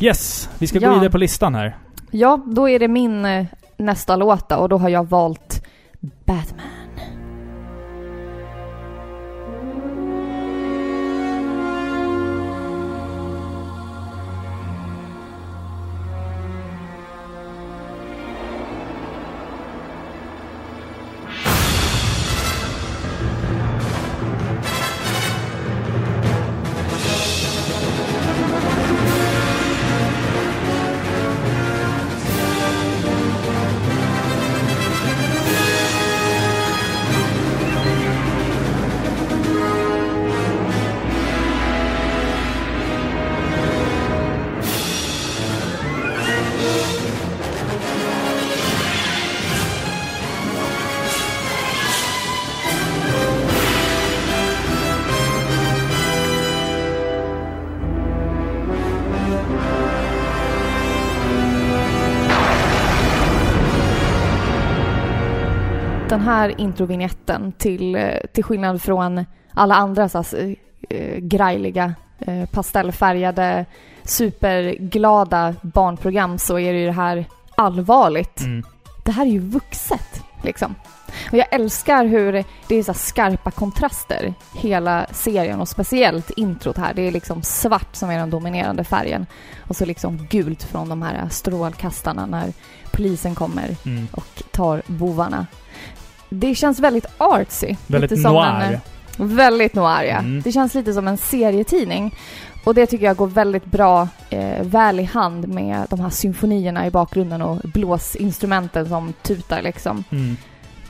[0.00, 0.88] Yes, vi ska Ja.
[0.88, 1.76] gå vidare på listan här.
[2.10, 3.46] ja, då är det min eh,
[3.76, 5.64] nästa låta och då har jag valt
[6.24, 6.60] Batman.
[66.20, 70.56] Den här introvignetten till, eh, till skillnad från alla andra så här,
[70.90, 73.66] eh, grejliga, eh, pastellfärgade,
[74.04, 77.24] superglada barnprogram så är det ju det här
[77.56, 78.40] allvarligt.
[78.40, 78.64] Mm.
[79.04, 80.74] Det här är ju vuxet, liksom.
[81.30, 86.94] Och jag älskar hur det är så skarpa kontraster hela serien och speciellt introt här.
[86.94, 89.26] Det är liksom svart som är den dominerande färgen
[89.68, 92.52] och så liksom gult från de här strålkastarna när
[92.92, 94.08] polisen kommer Mm.
[94.12, 95.46] och tar bovarna.
[96.30, 97.76] Det känns väldigt artsy.
[97.86, 98.80] Väldigt lite noir.
[99.18, 100.18] En, väldigt noir, ja.
[100.18, 100.42] Mm.
[100.42, 102.14] Det känns lite som en serietidning.
[102.64, 106.86] Och det tycker jag går väldigt bra, eh, väl i hand med de här symfonierna
[106.86, 110.04] i bakgrunden och blåsinstrumenten som tutar liksom.
[110.10, 110.36] Mm.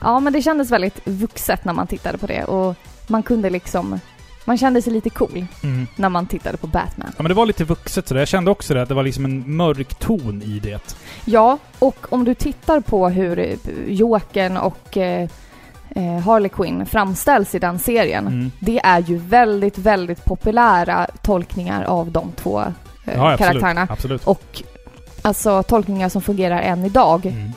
[0.01, 2.75] Ja, men det kändes väldigt vuxet när man tittade på det och
[3.07, 3.99] man kunde liksom...
[4.45, 5.87] Man kände sig lite cool Mm.
[5.95, 7.07] när man tittade på Batman.
[7.17, 8.21] Ja men det var lite vuxet sådär.
[8.21, 10.95] Jag kände också det, att det var liksom en mörk ton i det.
[11.25, 13.55] Ja, och om du tittar på hur eh,
[13.87, 15.29] Jokern och eh,
[15.89, 18.27] eh, Harley Quinn framställs i den serien.
[18.27, 18.51] Mm.
[18.59, 22.67] Det är ju väldigt, väldigt populära tolkningar av de två eh,
[23.05, 23.37] Ja, absolut.
[23.37, 23.87] karaktärerna.
[23.89, 24.27] Absolut.
[24.27, 24.63] Och
[25.21, 27.25] alltså tolkningar som fungerar än idag.
[27.25, 27.51] Mm.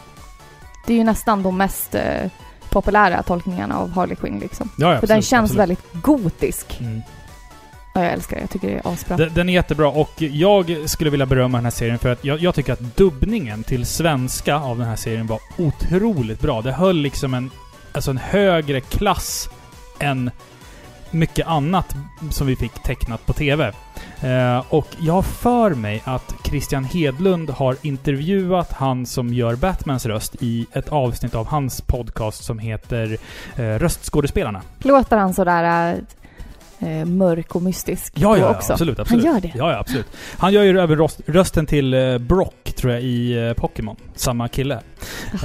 [0.87, 2.31] Det är ju nästan de mest eh,
[2.75, 4.71] populära tolkningarna av Harley Quinn liksom.
[4.79, 5.61] Ja, ja, För den absolut, känns absolut.
[5.61, 6.81] väldigt gotisk.
[6.81, 7.03] Mm.
[7.95, 8.41] Och jag älskar det.
[8.43, 9.17] Jag tycker det är asbra.
[9.17, 12.41] Den, den är jättebra och jag skulle vilja berömma den här serien för att jag,
[12.41, 16.63] jag tycker att dubbningen till svenska av den här serien var otroligt bra.
[16.63, 17.51] Det höll liksom en,
[17.93, 19.49] alltså en högre klass
[19.99, 20.31] än
[21.14, 21.94] mycket annat
[22.31, 23.72] som vi fick tecknat på TV.
[24.20, 30.07] Eh, och jag har för mig att Christian Hedlund har intervjuat han som gör Batmans
[30.07, 33.16] röst i ett avsnitt av hans podcast som heter
[33.57, 34.62] eh, Röstskådespelarna.
[34.79, 35.96] Låter han sådär
[36.79, 38.72] eh, mörk och mystisk Ja, ja, ja också?
[38.72, 39.24] absolut, absolut.
[39.24, 39.53] Han gör det?
[39.55, 40.07] Ja, ja, absolut.
[40.38, 43.96] Han gör ju även röst, rösten till eh, Brock, tror jag, i eh, Pokémon.
[44.14, 44.81] Samma kille.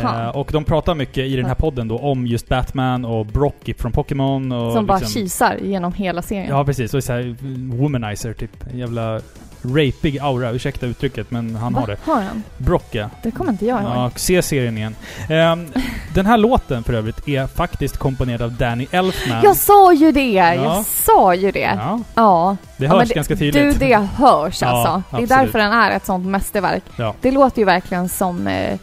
[0.01, 0.23] Jaha.
[0.23, 3.69] Eh, och de pratar mycket i den här podden då om just Batman och Brock
[3.77, 6.47] från Pokémon och Som bara liksom, kisar genom hela serien.
[6.49, 6.93] Ja, precis.
[6.93, 7.35] Och så här
[7.77, 8.51] womanizer, typ.
[8.71, 9.21] En jävla
[9.61, 10.51] rapig aura.
[10.51, 11.79] Ursäkta uttrycket, men han Va?
[11.79, 11.97] har det.
[12.05, 12.43] Har han?
[12.57, 13.09] Brock, ja.
[13.23, 13.91] Det kommer inte jag ihåg.
[13.95, 14.95] Ja, se serien igen.
[15.29, 15.67] Ehm,
[16.13, 19.41] den här låten för övrigt är faktiskt komponerad av Danny Elfman.
[19.43, 20.31] Jag sa ju det!
[20.33, 20.83] Jag Ja.
[20.87, 21.59] sa ju det!
[21.79, 21.99] Ja.
[22.15, 23.79] Ja, det Ja, hörs men det- ganska tydligt.
[23.79, 24.91] Du, det hörs Ja, alltså.
[25.09, 25.29] det är absolut.
[25.29, 26.83] därför den är ett sånt mästerverk.
[26.95, 27.15] Ja.
[27.21, 28.77] Det låter ju verkligen som eh,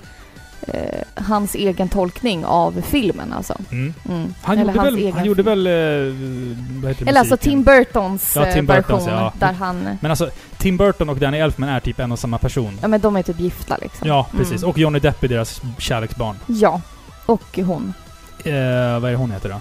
[0.67, 3.55] eh, hans egen tolkning av filmen alltså.
[3.71, 3.95] Mm.
[4.09, 4.35] Mm.
[4.43, 5.67] Han, gjorde väl, han gjorde väl...
[5.67, 7.39] eh, Eller alltså musiken?
[7.39, 9.33] Tim Burtons Ja, eh, Tim Burtons, version ja.
[9.39, 9.99] där han...
[10.01, 12.79] Men alltså, Tim Burton och Danny Elfman är typ en och samma person.
[12.83, 14.09] Ja men de är typ gifta liksom.
[14.09, 14.63] Ja, precis.
[14.63, 14.71] Mm.
[14.71, 16.37] Och Johnny Depp är deras kärleksbarn.
[16.47, 16.81] Ja.
[17.27, 17.95] Och hon.
[18.45, 18.53] Eh,
[19.01, 19.61] vad är det hon heter då?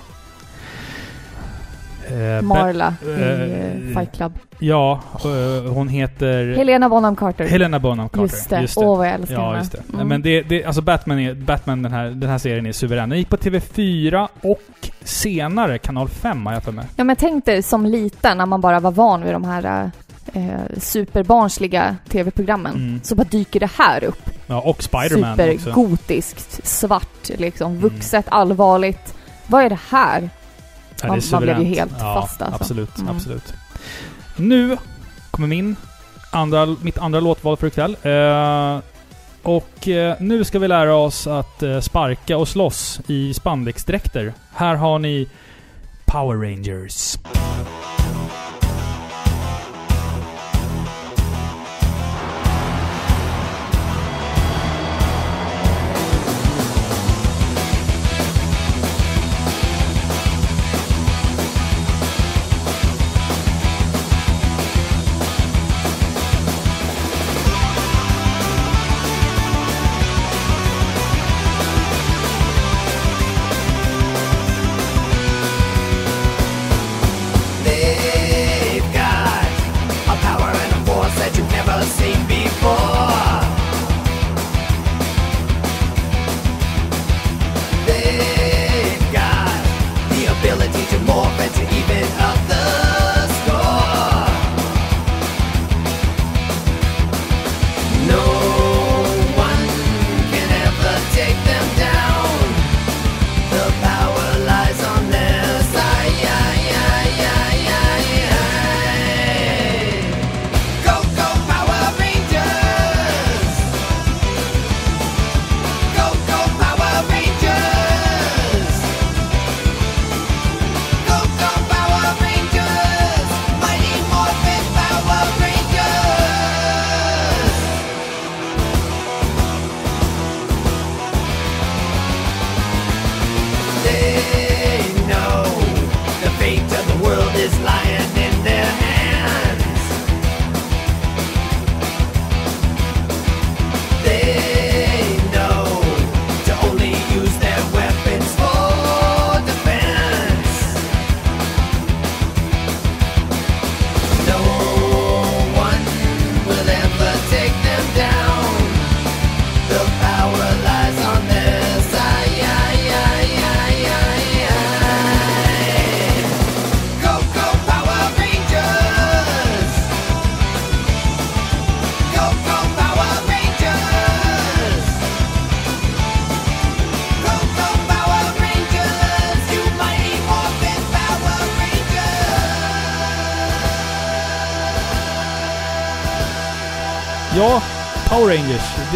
[2.11, 4.33] Eh, Marla i eh, Fight Club.
[4.59, 6.55] Ja, eh, hon heter...
[6.55, 7.45] Helena Bonham Carter.
[7.45, 8.21] Helena Bonham Carter.
[8.61, 8.85] Just det.
[8.85, 9.57] Åh vad jag älskar Ja, henne.
[9.59, 9.81] just det.
[9.93, 10.07] Mm.
[10.07, 13.09] Men det, det, alltså Batman, är, Batman den, här, den här serien är suverän.
[13.09, 16.85] Den gick på TV4 och senare Kanal 5 har jag för mig.
[16.95, 19.91] Ja men tänk dig som liten när man bara var van vid de här
[20.33, 20.41] eh,
[20.77, 22.75] superbarnsliga tv-programmen.
[22.75, 22.99] Mm.
[23.03, 24.29] Så bara dyker det här upp.
[24.47, 25.41] Ja, och Spiderman också.
[25.43, 25.57] Mm.
[25.59, 29.15] Supergotiskt, svart liksom, vuxet, allvarligt.
[29.47, 30.29] Vad är det här?
[31.03, 32.63] Man- man blev ju helt ja, fast, alltså.
[32.63, 33.15] Absolut, Mm.
[33.15, 33.53] absolut.
[34.35, 34.77] Nu
[35.31, 35.75] kommer min
[36.31, 37.97] andra, mitt andra låtval för ikväll.
[38.01, 38.79] Eh,
[39.43, 44.33] och eh, nu ska vi lära oss att eh, sparka och slåss i spandexdräkter.
[44.53, 45.27] Här har ni
[46.05, 47.17] Power Rangers.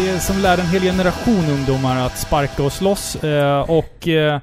[0.04, 3.16] Det som lärde en hel generation ungdomar att sparka och slåss.
[3.16, 4.08] Eh, och...
[4.08, 4.40] Eh,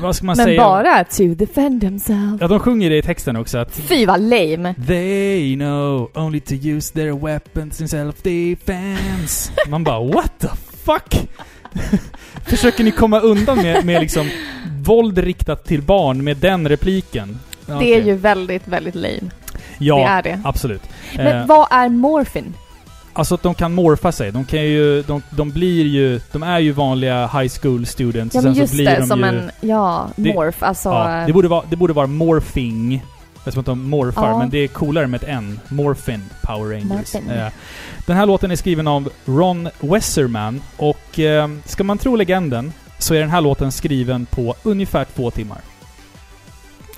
[0.00, 0.60] vad ska man Men säga?
[0.62, 2.40] bara to defend themselves.
[2.40, 4.74] Ja, de sjunger det i texten också att Fy vad lame.
[4.86, 9.50] They know only to use their weapons in self-defense.
[9.68, 10.48] Man bara what the
[10.84, 11.28] fuck?
[12.46, 14.30] Försöker ni komma undan med, med liksom
[14.82, 17.38] våld riktat till barn med den repliken?
[17.66, 18.06] Det är okej.
[18.06, 19.30] ju väldigt, väldigt lame.
[19.78, 20.40] Ja, det är det.
[20.44, 20.82] absolut.
[21.16, 22.54] Men Eh, vad är morphin?
[23.18, 24.32] Alltså att de kan morfa sig.
[24.32, 25.02] De kan ju...
[25.02, 26.20] De, de blir ju...
[26.32, 28.34] De är ju vanliga high school students.
[28.34, 30.58] Ja men just det, de som ju, en, ja, Det- morph.
[30.64, 33.04] Alltså, Ja, det borde vara, det borde vara morphing.
[33.44, 34.38] Det är som att de morfar, Ja.
[34.38, 35.60] men det är coolare med ett N.
[35.68, 36.88] Morphin Power Rangers.
[37.14, 37.30] Morphin.
[37.30, 37.48] Eh,
[38.06, 43.14] den här låten är skriven av Ron Wesserman och eh, ska man tro legenden så
[43.14, 45.58] är den här låten skriven på ungefär två timmar.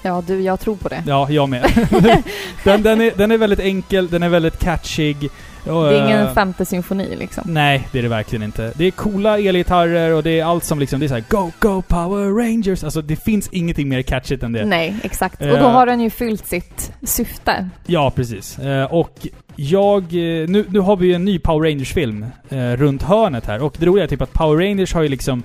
[0.02, 1.02] ja du, jag tror på det.
[1.06, 1.88] Ja, jag med.
[2.64, 5.30] den, den, är, den är väldigt enkel, den är väldigt catchig.
[5.64, 7.44] Och, Det är ingen eh, femte symfoni liksom.
[7.46, 8.72] Nej, det är det verkligen inte.
[8.76, 11.82] Det är coola elgitarrer och det är allt som liksom, det är såhär Go, go
[11.82, 12.84] Power Rangers!
[12.84, 14.64] Alltså det finns ingenting mer catchigt än det.
[14.64, 15.42] Nej, exakt.
[15.42, 15.50] Eh.
[15.50, 17.68] Och då har den ju fyllt sitt syfte.
[17.86, 18.58] Ja, precis.
[18.58, 20.02] Eh, och jag...
[20.02, 23.62] eh, Nu, nu har vi ju en ny Power Rangers-film eh, runt hörnet här.
[23.62, 25.42] Och det roliga är typ att Power Rangers har ju liksom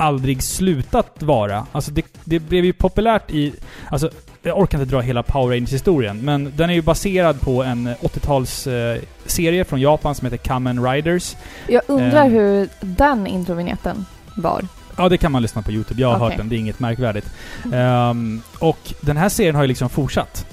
[0.00, 1.66] aldrig slutat vara.
[1.72, 3.52] Alltså det, det blev ju populärt i...
[3.90, 4.10] Alltså,
[4.42, 8.66] jag orkar inte dra hela Power Rangers-historien, men den är ju baserad på en 80-tals
[8.66, 11.36] eh, serie från Japan som heter Kamen Riders.
[11.68, 12.30] Jag undrar Eh.
[12.30, 14.04] hur den introvignetten
[14.36, 14.66] var.
[14.96, 16.00] Ja, det kan man lyssna på YouTube.
[16.00, 16.28] Jag har Okej.
[16.28, 16.48] hört den.
[16.48, 17.26] Det är inget märkvärdigt.
[17.74, 20.46] Ehm, och den här serien har ju liksom fortsatt.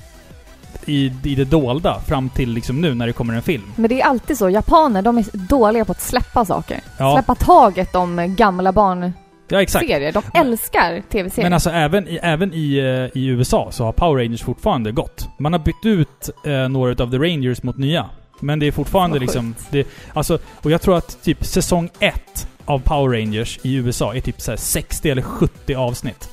[0.86, 3.64] I, I det dolda fram till liksom nu när det kommer en film.
[3.76, 4.50] Men det är alltid så.
[4.50, 6.80] Japaner, de är dåliga på att släppa saker.
[6.98, 7.14] Ja.
[7.16, 9.14] Släppa taget om gamla barnserier.
[9.48, 9.88] Ja, exakt.
[9.88, 11.46] De älskar tv-serier.
[11.46, 15.30] Men alltså även i, även i, eh, i USA så har Power Rangers fortfarande gått.
[15.40, 18.10] Man har bytt ut eh, några av The Rangers mot nya.
[18.40, 19.56] Men det är fortfarande Vad liksom...
[19.70, 24.22] Det, alltså, och jag tror att typ säsong 1 av Power Rangers i USA är
[24.22, 26.30] typ så här 60 eller 70 avsnitt.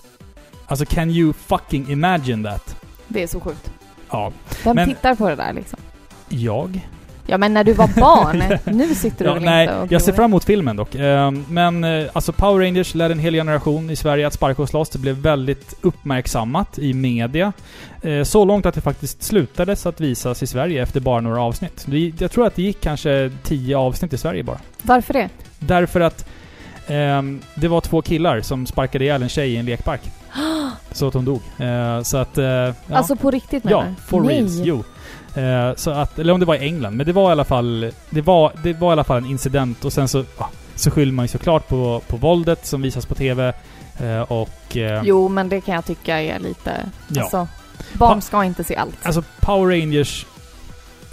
[0.66, 2.76] Alltså can you fucking imagine that?
[3.08, 3.70] det är så sjukt.
[4.10, 4.32] Ja.
[4.64, 5.78] Vem Men- tittar på det där liksom?
[6.28, 6.88] Jag?
[7.26, 10.02] Ja men när du var barn, nu sitter du Ja, väl nej, inte och jag
[10.02, 10.94] ser fram emot filmen dock.
[10.94, 14.68] Ehm, men eh, alltså Power Rangers lärde en hel generation i Sverige att sparka och
[14.68, 14.88] slåss.
[14.90, 17.52] Det blev väldigt uppmärksammat i media.
[18.02, 21.86] Eh, så långt att det faktiskt slutades att visas i Sverige efter bara några avsnitt.
[22.18, 24.58] Jag tror att det gick kanske tio avsnitt i Sverige bara.
[24.82, 25.28] Varför det?
[25.58, 26.28] Därför att
[26.86, 30.00] ehm, det var två killar som sparkade ihjäl en tjej i en lekpark.
[30.92, 31.40] Så att hon dog.
[31.58, 32.36] Eh, så att...
[32.36, 32.72] ja.
[32.92, 34.02] Alltså på riktigt menar Ja, du?
[34.06, 34.36] for Nej.
[34.36, 34.60] reals.
[34.64, 34.84] Jo.
[35.34, 37.90] Eh, så att, eller om det var i England, men det var i alla fall,
[38.10, 41.12] det var, det var i alla fall en incident och sen så, ja, så skyller
[41.12, 43.52] man ju såklart på, på våldet som visas på TV.
[43.98, 44.76] eh, och...
[44.76, 46.86] eh, Jo, men det kan jag tycka är lite...
[47.08, 47.22] Ja.
[47.22, 47.48] Alltså,
[47.92, 48.96] barn Pa- ska inte se allt.
[49.02, 50.26] Alltså Power Rangers,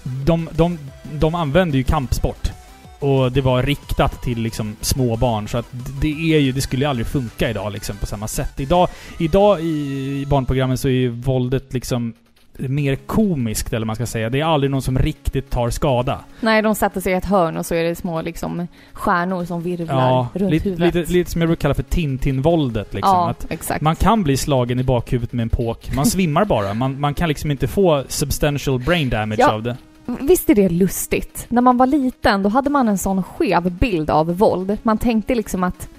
[0.03, 0.77] de, de,
[1.13, 2.51] de använder ju kampsport.
[2.99, 5.65] Och det var riktat till liksom små barn så att
[6.01, 8.59] det är ju, det skulle ju aldrig funka idag liksom på samma sätt.
[8.59, 12.13] Idag, idag i barnprogrammen så är ju våldet liksom
[12.69, 14.29] mer komiskt eller man ska säga.
[14.29, 16.19] Det är aldrig någon som riktigt tar skada.
[16.39, 19.61] Nej, de sätter sig i ett hörn och så är det små liksom stjärnor som
[19.61, 20.95] virvlar Ja, runt lite, huvudet.
[20.95, 23.13] lite, lite som jag brukar kalla för Tintin-våldet liksom.
[23.13, 23.81] ja, Att exakt.
[23.81, 25.95] man kan bli slagen i bakhuvudet med en påk.
[25.95, 26.73] Man svimmar bara.
[26.73, 29.51] Man, man kan liksom inte få substantial brain damage Ja.
[29.51, 29.77] av det.
[30.19, 31.45] Visst är det lustigt?
[31.49, 34.77] När man var liten, då hade man en sån skev bild av våld.
[34.83, 35.89] Man tänkte liksom att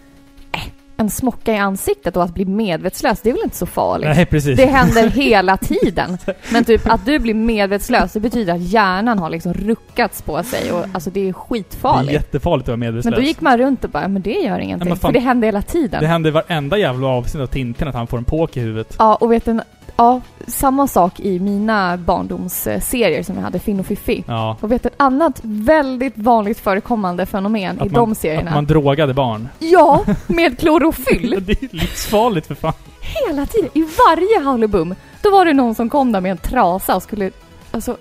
[0.97, 4.09] en smocka i ansiktet och att bli medvetslös, det är väl inte så farligt?
[4.16, 4.57] Nej, precis.
[4.57, 6.18] Det händer hela tiden.
[6.53, 10.72] Men typ att du blir medvetslös, det betyder att hjärnan har liksom ruckats på sig
[10.72, 12.12] och alltså det är det är skitfarligt.
[12.12, 13.11] jättefarligt att vara medvetslös.
[13.12, 14.88] Men då gick man runt och bara, men det gör ingenting.
[14.88, 14.97] fan.
[14.99, 16.01] för det händer hela tiden.
[16.01, 18.97] Det händer varenda jävla avsnitt av Tintin att han får en påk i huvudet.
[18.99, 19.61] Ja, och vet du,
[20.03, 24.24] ja, samma sak i mina barndomsserier som jag hade, Finn och Fiffi.
[24.26, 24.57] Ja.
[24.61, 28.50] Och vet ett annat väldigt vanligt förekommande fenomen i Att de Att serierna?
[28.55, 29.48] man drogade barn.
[29.59, 31.44] Ja, med klorofyll!
[31.46, 32.72] det är livsfarligt för fan.
[33.00, 36.96] Hela tiden, i varje Hallobum, då var det någon som kom där med en trasa
[36.96, 37.30] och skulle,
[37.70, 37.96] alltså,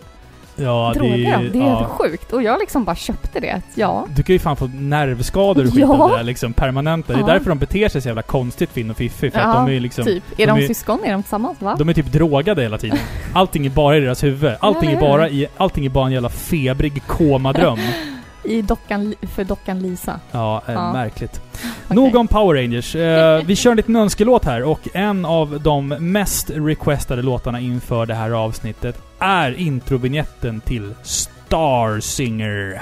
[0.56, 1.50] Ja, det är.
[1.54, 1.78] Det är ja.
[1.78, 2.34] helt sjukt.
[2.34, 3.62] Och jag liksom bara köpte det.
[3.76, 4.06] Ja.
[4.16, 6.04] Du kan ju fan få nervskador och skit Ja.
[6.04, 7.14] av det där liksom permanenta.
[7.14, 7.28] Det är Ja.
[7.28, 9.32] därför de beter sig så jävla konstigt Finn och Fiffi.
[9.32, 10.06] För att Ja, de är liksom...
[10.06, 10.24] typ.
[10.38, 11.00] de Är de, är- syskon?
[11.04, 11.62] Är de tillsammans?
[11.62, 11.76] Va?
[11.80, 12.98] De är typ drogade hela tiden.
[13.34, 14.54] Allting är bara i deras huvud.
[14.60, 15.48] Allting är bara i...
[15.58, 17.80] Allting är bara en jävla febrig komadröm.
[18.44, 20.20] I dockan, för dockan Lisa.
[20.32, 20.94] Ja, eh, Ja.
[20.94, 21.42] märkligt.
[21.86, 21.96] Okej.
[21.96, 22.96] Nog om Power Rangers.
[22.96, 28.06] Eh, vi kör en liten önskelåt här och en av de mest requestade låtarna inför
[28.06, 32.82] det här avsnittet är introvinjetten till Star Singer.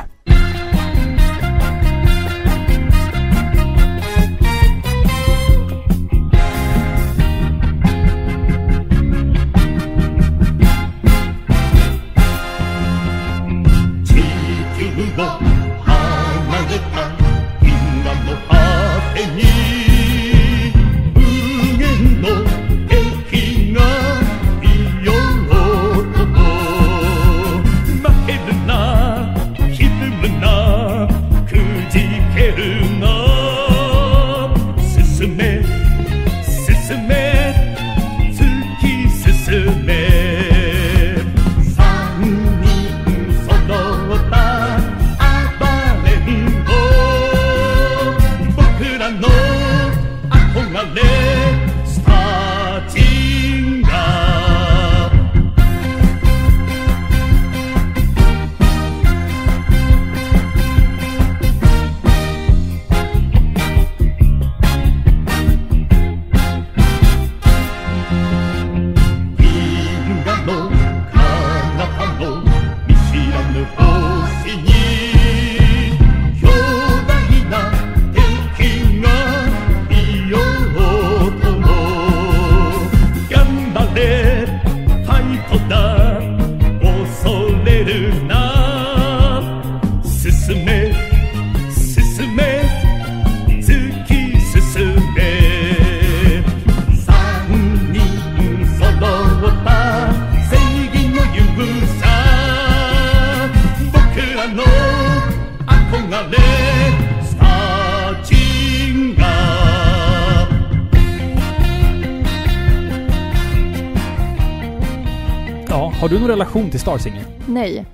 [116.79, 117.25] Till Star Singer?
[117.45, 117.85] Nej.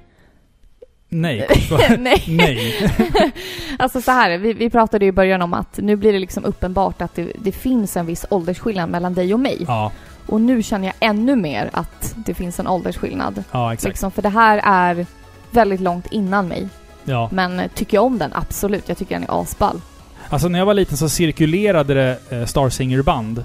[1.09, 1.47] Nej.
[1.99, 2.23] Nej.
[2.27, 2.91] Nej.
[3.79, 6.45] Alltså så här, vi, vi pratade ju i början om att nu blir det liksom
[6.45, 9.57] uppenbart att det, det finns en viss åldersskillnad mellan dig och mig.
[9.67, 9.91] Ja,
[10.27, 13.43] Och nu känner jag ännu mer att det finns en åldersskillnad.
[13.51, 13.89] ja exakt.
[13.89, 15.05] Liksom, för det här är
[15.51, 16.67] väldigt långt innan mig.
[17.03, 17.29] Ja.
[17.31, 18.31] Men eh, tycker jag om den?
[18.33, 18.89] Absolut.
[18.89, 19.81] Jag tycker den är asball.
[20.29, 23.43] Alltså när jag var liten så cirkulerade det eh, Star Singer-band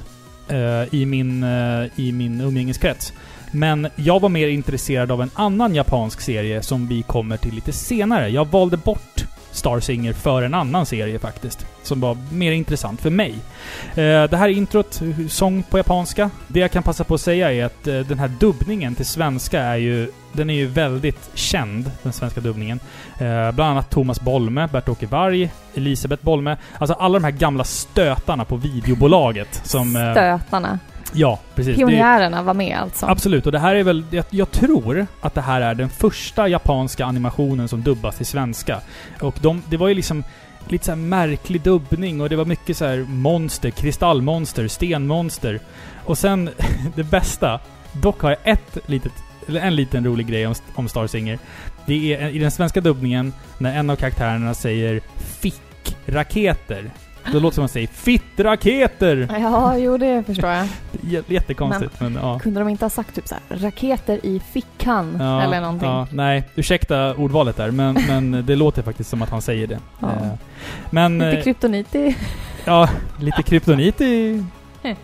[0.48, 3.12] eh, i, min, eh, i min umgängeskrets.
[3.52, 7.72] Men jag var mer intresserad av en annan japansk serie som vi kommer till lite
[7.72, 8.28] senare.
[8.28, 11.66] Jag valde bort Star Singer för en annan serie faktiskt.
[11.82, 13.34] Som var mer intressant för mig.
[13.94, 16.30] Eh, det här introt, sång på japanska.
[16.48, 19.60] Det jag kan passa på att säga är att eh, den här dubbningen till svenska
[19.60, 20.10] är ju...
[20.32, 22.80] Den är ju väldigt känd, den svenska dubbningen.
[23.18, 26.56] Eh, bland annat Thomas Bolme, Bert-Åke Varg, Elisabeth Bolme.
[26.78, 29.90] Alltså alla de här gamla stötarna på videobolaget som...
[29.90, 30.78] Stötarna
[31.12, 31.76] ja, precis.
[31.76, 33.06] Det är- Pionjärerna var med alltså.
[33.06, 34.04] Absolut, och det här är väl...
[34.10, 38.80] Jag, jag tror att det här är den första japanska animationen som dubbas till svenska.
[39.20, 40.24] Och de, det var ju liksom
[40.68, 45.60] lite så märklig dubbning och det var mycket så här monster, kristallmonster, stenmonster.
[46.04, 46.50] Och sen,
[46.94, 47.60] det bästa,
[47.92, 49.12] dock har jag ett litet,
[49.48, 51.38] eller en liten rolig grej om, om Star Singer.
[51.86, 55.00] Det är i den svenska dubbningen när en av karaktärerna säger
[55.40, 56.90] fick-raketer.
[57.32, 59.28] Då låter det som att man säger fitt-raketer!
[59.40, 60.66] Ja, jo det förstår jag.
[61.02, 62.38] J- Jättekonstigt, men, ja.
[62.38, 65.88] Kunde de inte ha sagt typ så här, raketer i fickan Ja, eller någonting?
[65.88, 69.78] Ja, nej, ursäkta ordvalet där, men, men det låter faktiskt som att han säger det.
[70.00, 70.08] Ja.
[70.08, 70.32] Eh,
[70.90, 72.16] Men, Lite eh, kryptonit i...
[72.64, 72.88] ja,
[73.20, 74.44] lite kryptonit i...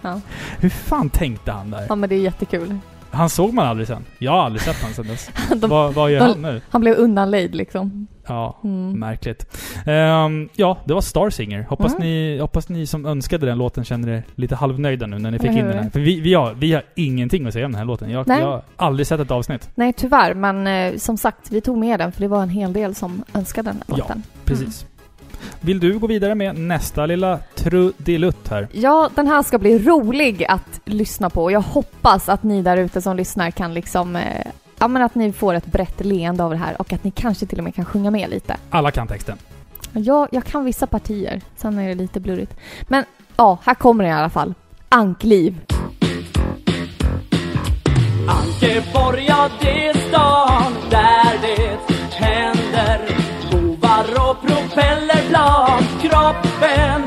[0.02, 0.20] Ja.
[0.60, 1.86] Hur fan tänkte han där?
[1.88, 2.78] ja, men det är jättekul.
[3.16, 4.04] Han såg man aldrig sen.
[4.18, 5.30] Jag har aldrig sett han sen dess.
[5.60, 6.60] De, vad, vad gör de- han nu?
[6.70, 8.06] han blev undanlejd liksom.
[8.28, 8.98] Ja, Mm.
[8.98, 9.56] märkligt.
[9.86, 11.62] Ehm, ja, det var Star Singer.
[11.68, 12.02] Hoppas, Mm.
[12.06, 15.50] ni, hoppas ni som önskade den låten känner er lite halvnöjda nu när ni fick
[15.50, 15.90] in den här.
[15.90, 18.10] För vi, vi, har, vi har ingenting att säga om den här låten.
[18.10, 19.70] Jag, jag har aldrig sett ett avsnitt.
[19.74, 20.34] Nej, tyvärr.
[20.34, 23.24] Men eh, som sagt, vi tog med den för det var en hel del som
[23.34, 23.96] önskade den Ja.
[23.96, 24.22] låten.
[24.44, 24.86] Precis.
[25.60, 28.68] Vill du gå vidare med nästa lilla trudelutt här?
[28.72, 31.50] Ja, den här ska bli rolig att lyssna på.
[31.50, 34.16] Jag hoppas att ni där ute som lyssnar kan liksom...
[34.16, 34.46] Eh,
[34.78, 37.46] ja, men att ni får ett brett leende av det här och att ni kanske
[37.46, 38.56] till och med kan sjunga med lite.
[38.70, 39.38] Alla kan texten.
[39.92, 42.56] Jag, jag kan vissa partier, sen är det lite blurrigt.
[42.82, 43.04] Men
[43.36, 44.54] ja, här kommer det i alla fall.
[44.88, 45.60] Ankliv.
[48.28, 49.95] Ankeborg, ja det
[56.60, 57.05] band.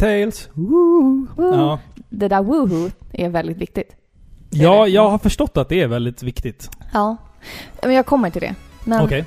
[0.00, 0.48] Ducktails.
[0.54, 1.26] Woo.
[1.36, 1.54] Woo.
[1.54, 1.78] Ja.
[2.08, 3.96] Det där woohoo är väldigt viktigt.
[4.50, 6.70] ja, jag har förstått att det är väldigt viktigt.
[6.92, 7.16] Ja.
[7.82, 8.54] Men jag kommer till det.
[8.84, 9.24] Men, Okej.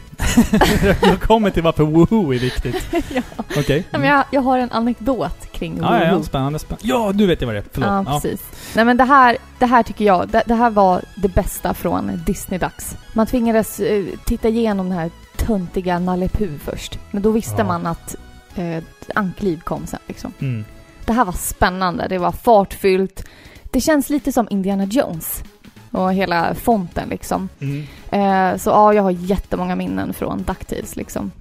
[1.02, 2.88] jag kommer till varför woohoo är viktigt.
[3.14, 3.22] ja.
[3.58, 3.88] Okej.
[3.92, 6.18] Men jag, jag har en anekdot kring Ja, ja, woohoo.
[6.20, 6.88] ja, spännande, spännande.
[6.88, 7.66] Ja, nu vet jag vad det är.
[7.72, 7.88] Förlåt.
[7.90, 8.42] Ja, Ja, precis.
[8.76, 12.12] Nej men det här, det här tycker jag, det, det här var det bästa från
[12.26, 12.98] Disney-dags.
[13.14, 16.30] Man tvingades eh, titta igenom den här töntiga Nalle
[16.66, 17.00] först.
[17.12, 17.64] Men då visste Ja.
[17.68, 18.16] man att
[18.56, 18.84] eh,
[19.16, 20.34] Ankliv kom sen liksom.
[20.40, 20.66] Mm.
[21.06, 23.26] Det här var spännande, det var fartfyllt.
[23.64, 25.44] Det känns lite som Indiana Jones.
[25.92, 27.50] Och hela fonten liksom.
[27.60, 27.84] Mm.
[28.12, 31.32] Eh, så ja, jag har jättemånga minnen från DuckTales liksom.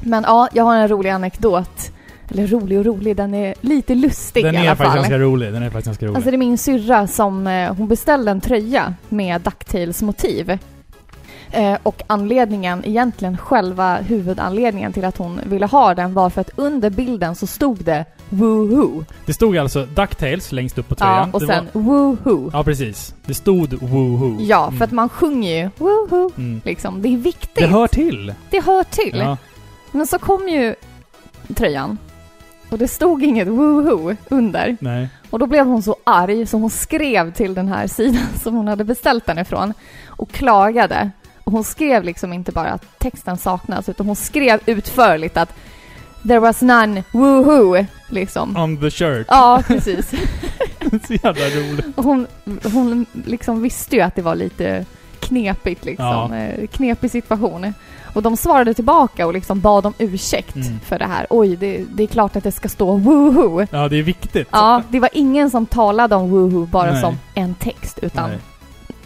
[0.00, 1.90] Men ja, jag har en rolig anekdot.
[2.30, 4.96] Eller rolig och rolig, den är lite lustig Den i är alla faktiskt fall.
[4.96, 5.52] ganska rolig.
[5.52, 6.16] Den är faktiskt ganska rolig.
[6.16, 10.58] Alltså det är min syrra som, eh, hon beställde en tröja med DuckTales motiv.
[11.54, 16.50] Eh, och anledningen, egentligen själva huvudanledningen till att hon ville ha den var för att
[16.56, 19.04] under bilden så stod det Woohoo.
[19.26, 21.30] Det stod alltså Ducktails längst upp på Ja, tröjan.
[21.30, 22.50] och det sen Var, Woohoo.
[22.52, 23.14] ja, precis.
[23.26, 24.36] Det stod Woohoo.
[24.40, 24.78] Ja, Mm.
[24.78, 26.30] för att man sjunger ju Woohoo.
[26.36, 26.60] Mm.
[26.64, 27.54] Liksom, det är viktigt.
[27.54, 28.34] Det hör till.
[28.50, 29.16] Det hör till.
[29.18, 29.36] Ja.
[29.92, 30.74] Men så kom ju
[31.54, 31.98] tröjan.
[32.70, 34.76] Och det stod inget Woohoo under.
[34.80, 35.08] Nej.
[35.30, 38.68] Och då blev hon så arg så hon skrev till den här sidan som hon
[38.68, 39.74] hade beställt den ifrån
[40.06, 41.10] och klagade.
[41.44, 45.54] Hon skrev liksom inte bara att texten saknas utan hon skrev utförligt att
[46.28, 48.56] There was none woohoo liksom.
[48.56, 49.26] On the shirt.
[49.30, 50.10] Ja, precis.
[51.06, 51.86] Så jävla roligt.
[51.96, 52.26] Hon,
[52.72, 54.84] hon liksom visste ju att det var lite
[55.20, 56.06] knepigt liksom.
[56.06, 56.36] Ja.
[56.36, 57.74] Eh, knepig situation.
[58.14, 60.80] Och de svarade tillbaka och liksom bad om ursäkt Mm.
[60.80, 61.26] för det här.
[61.30, 63.66] Oj, det, det är klart att det ska stå woohoo.
[63.70, 64.48] Ja, det är viktigt.
[64.50, 67.00] Ja, det var ingen som talade om woohoo bara Nej.
[67.00, 68.38] som en text, utan Nej.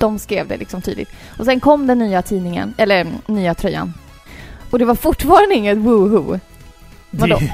[0.00, 1.10] De skrev det liksom tydligt.
[1.38, 3.94] Och sen kom den nya tidningen, eller mm, nya tröjan.
[4.70, 6.40] Och det var fortfarande inget woohoo.
[7.10, 7.38] Det Vadå?
[7.40, 7.52] Ja,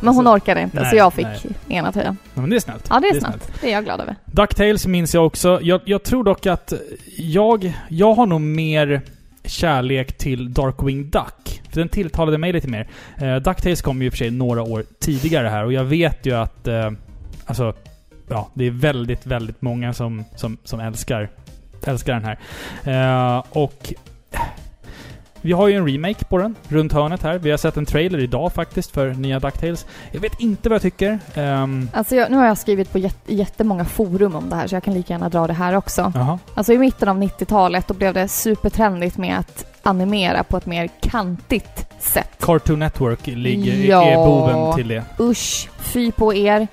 [0.00, 0.32] men hon alltså.
[0.32, 1.50] orkade inte, Nej, så jag fick nej.
[1.68, 2.16] ena tröjan.
[2.34, 2.86] Ja, Men det är snällt.
[2.90, 3.52] Ja, det är snällt.
[3.60, 4.16] Det är jag glad över.
[4.24, 5.58] Ducktails minns jag också.
[5.62, 6.72] Jag, jag tror dock att
[7.16, 9.00] jag, jag har nog mer
[9.44, 11.62] kärlek till Darkwing Duck.
[11.70, 12.88] För den tilltalade mig lite mer.
[13.22, 16.26] Uh, Ducktails kom ju i och för sig några år tidigare här och jag vet
[16.26, 16.66] ju att...
[16.66, 16.90] eh,
[17.46, 17.74] alltså,
[18.28, 21.30] ja, det är väldigt, väldigt många som, som, som älskar,
[21.88, 23.36] älskar den här.
[23.36, 23.92] Eh, och...
[25.40, 27.38] Vi har ju en remake på den, runt hörnet här.
[27.38, 29.86] Vi har sett en trailer idag faktiskt för nya Ducktails.
[30.12, 31.18] Jag vet inte vad jag tycker.
[31.34, 34.74] Ehm, Alltså jag, nu har jag skrivit på jät- jättemånga forum om det här så
[34.76, 36.12] jag kan lika gärna dra det här också.
[36.14, 36.38] Jaha.
[36.54, 40.88] Alltså i mitten av 90-talet då blev det supertrendigt med att animera på ett mer
[41.00, 42.30] kantigt sätt.
[42.40, 44.04] Cartoon Network ligger, Ja.
[44.04, 45.04] är boven till det.
[45.20, 46.68] Usch, fy på er.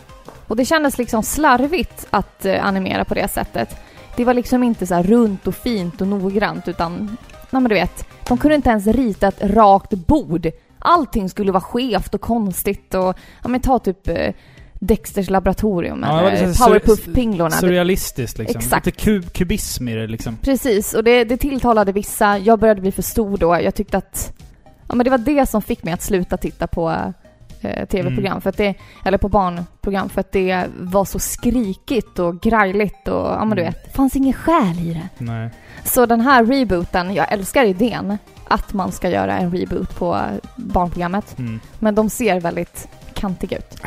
[0.48, 3.76] Och det kändes liksom slarvigt att eh, animera på det sättet.
[4.22, 7.18] Det var liksom inte så runt och fint och noggrant utan,
[7.50, 10.48] nej men du vet, de kunde inte ens rita ett rakt bord.
[10.80, 14.34] Allting skulle vara skevt och konstigt och, ja men ta typ eh,
[14.74, 17.50] Dexters laboratorium Ja, eller sur- Powerpuff-pinglorna.
[17.52, 18.60] Surrealistiskt liksom.
[18.60, 18.86] Exakt.
[18.86, 20.38] Lite kub kubism i det liksom.
[20.42, 22.38] Precis, och det, det tilltalade vissa.
[22.38, 23.60] Jag började bli för stor då.
[23.62, 24.34] Jag tyckte att...
[24.88, 27.14] Ja, men det var det som fick mig att sluta titta på
[27.62, 28.42] eh, tv-program, Mm.
[28.42, 28.74] för att det,
[29.06, 33.62] eller på barnprogram, för att det var så skrikigt och grajligt och ja men du
[33.62, 33.74] Mm.
[33.74, 35.26] vet, det fanns ingen själ i det.
[35.26, 35.50] Nej.
[35.84, 40.20] Så den här rebooten, jag älskar idén att man ska göra en reboot på
[40.56, 41.60] barnprogrammet, Mm.
[41.80, 43.82] men de ser väldigt kantiga ut.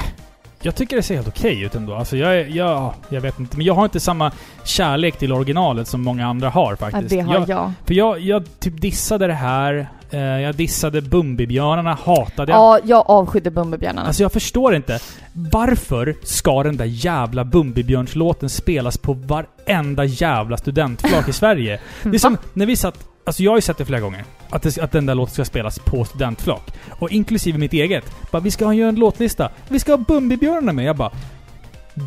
[0.65, 1.95] Jag tycker det ser helt okej ut ändå.
[1.95, 3.57] Alltså jag, jag, jag vet inte.
[3.57, 4.33] Men jag har inte samma
[4.65, 7.11] kärlek till originalet som många andra har Ja, faktiskt.
[7.11, 7.73] det har jag, jag.
[7.87, 9.89] För jag, jag typ dissade det här.
[10.11, 12.59] Eh, jag dissade Bumbibjörnarna, hatade jag.
[12.59, 14.07] Ja, jag avskydde Bumbibjörnarna.
[14.07, 14.99] Alltså jag förstår inte.
[15.33, 21.81] Varför ska den där jävla Bumbibjörnslåten spelas på varenda jävla studentflak i Sverige?
[22.03, 23.09] Det är som när vi satt...
[23.27, 24.25] Alltså jag har ju sett det flera gånger.
[24.51, 26.63] Att, det, att den där låten ska spelas på studentflak.
[26.99, 28.05] Och inklusive mitt eget.
[28.31, 29.51] Bara, vi ska göra en låtlista.
[29.69, 30.85] Vi ska ha Bumbibjörnarna med.
[30.85, 31.11] Jag bara...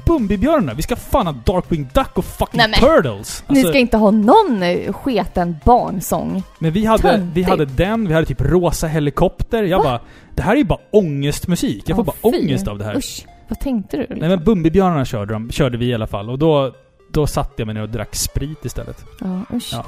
[0.06, 0.74] Bumbibjörnarna?
[0.74, 3.44] Vi ska fan ha Darkwing Duck och fucking Nej, Turtles!
[3.48, 6.44] Ni Alltså, ska inte ha någon eh, sketen barnsång.
[6.60, 9.64] men vi hade, vi hade den, vi hade typ Rosa Helikopter.
[9.64, 9.84] Jag Va?
[9.84, 10.00] bara...
[10.36, 11.84] Det här är ju bara ångestmusik.
[11.90, 12.38] Jag får bara fy.
[12.44, 12.98] ångest av det här.
[12.98, 14.02] Usch, vad tänkte du?
[14.02, 14.18] liksom?
[14.20, 16.74] Nej men Bumbibjörnarna körde, de, körde vi i alla fall och då,
[17.12, 19.06] då satte jag mig ner och drack sprit istället.
[19.20, 19.70] Ja, usch.
[19.72, 19.86] Ja.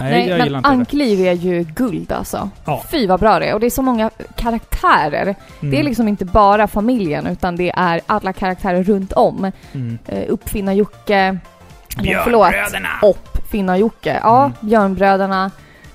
[0.00, 0.74] Nej, Nej, jag men gillar inte det.
[0.74, 2.50] Ankliv är ju guld alltså.
[2.64, 2.82] Ja.
[2.90, 3.54] Fy vad bra det är.
[3.54, 5.22] Och det är så många karaktärer.
[5.22, 5.70] Mm.
[5.70, 9.52] Det är liksom inte bara familjen utan det är alla karaktärer runt om.
[9.72, 9.98] Mm.
[10.12, 11.38] Uh, Uppfinnar-Jocke.
[11.98, 12.88] eller förlåt, Björnbröderna!
[13.02, 14.20] Uppfinnar-Jocke.
[14.22, 14.52] Ja, Mm.
[14.60, 15.50] Björnbröderna.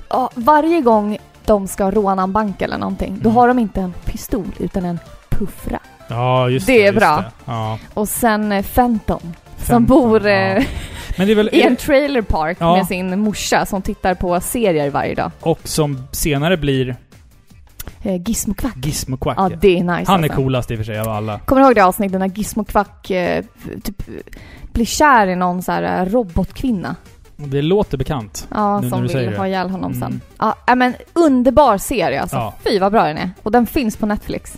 [0.09, 3.35] Ja, varje gång de ska råna en bank eller någonting, då Mm.
[3.37, 4.99] har de inte en pistol utan en
[5.29, 5.79] puffra.
[6.07, 6.79] Ja, just Det det.
[6.81, 7.17] är just bra.
[7.17, 7.31] Det.
[7.45, 7.79] Ja.
[7.93, 9.33] Och sen eh, Phantom.
[9.57, 10.61] Som bor eh, ja.
[11.17, 11.49] Men det är väl...
[11.53, 12.75] i en trailer park Ja.
[12.75, 15.31] med sin morsa som tittar på serier varje dag.
[15.39, 16.95] Och som senare blir
[18.03, 18.75] Eh, Gizmo Kvack.
[18.85, 19.37] Gizmo Quack.
[19.39, 19.57] Ja, ja.
[19.61, 20.41] det är nice Han är alltså.
[20.41, 21.39] coolast i och för sig av alla.
[21.39, 23.43] Kommer du ihåg det avsnittet när Gizmo Kvack eh,
[23.83, 24.03] typ
[24.73, 26.95] blir kär i någon så här eh, robotkvinna?
[27.35, 28.47] Det låter bekant.
[28.51, 30.01] Ja, Nu när som du säger vill ha ihjäl honom Mm.
[30.09, 30.21] sen.
[30.67, 32.35] Ja, men underbar serie alltså.
[32.37, 32.53] Ja.
[32.63, 33.31] Fy vad bra den är.
[33.43, 34.57] Och den finns på Netflix.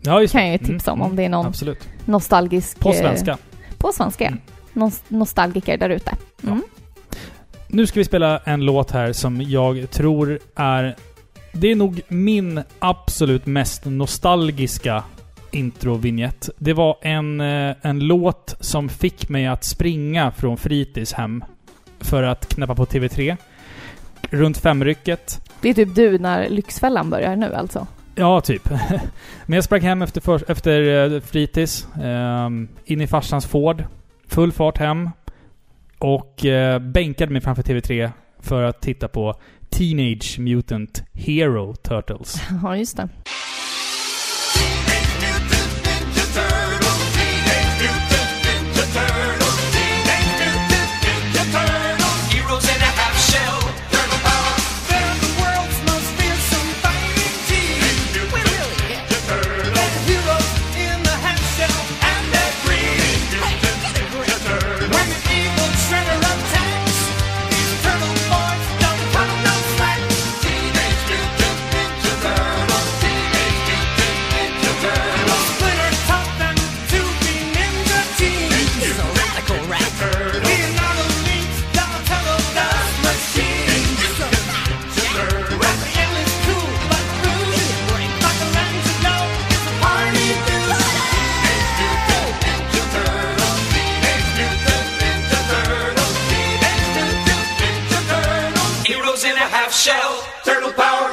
[0.00, 1.88] Ja, just Kan jag ju tipsa om, Mm, om det är någon Absolut.
[2.04, 2.78] nostalgisk...
[2.80, 3.38] På eh, svenska.
[3.78, 4.26] På svenska.
[4.26, 4.40] Mm.
[4.72, 6.16] Nos- nostalgiker där ute.
[6.42, 6.62] Mm.
[7.68, 10.96] Nu ska vi spela en låt här som jag tror är...
[11.52, 15.02] Det är nog min absolut mest nostalgiska
[15.50, 16.50] introvinjett.
[16.58, 21.44] Det var en, eh, en låt som fick mig att springa från fritids hem
[22.00, 23.36] för att knäppa på TV3.
[24.30, 25.40] Runt femrycket.
[25.60, 27.86] Det är typ du när Lyxfällan börjar nu alltså.
[28.14, 28.70] Ja, typ.
[29.46, 31.86] Men jag sprang hem efter, för, efter eh, fritids.
[32.02, 33.84] ehm, in i farsans Ford.
[34.28, 35.10] Full fart hem.
[35.98, 39.34] Och eh, bänkade mig framför TV3 för att titta på
[39.70, 42.42] Teenage Mutant Hero Turtles.
[42.62, 43.08] Ja, just det.
[100.48, 101.07] Turtle power.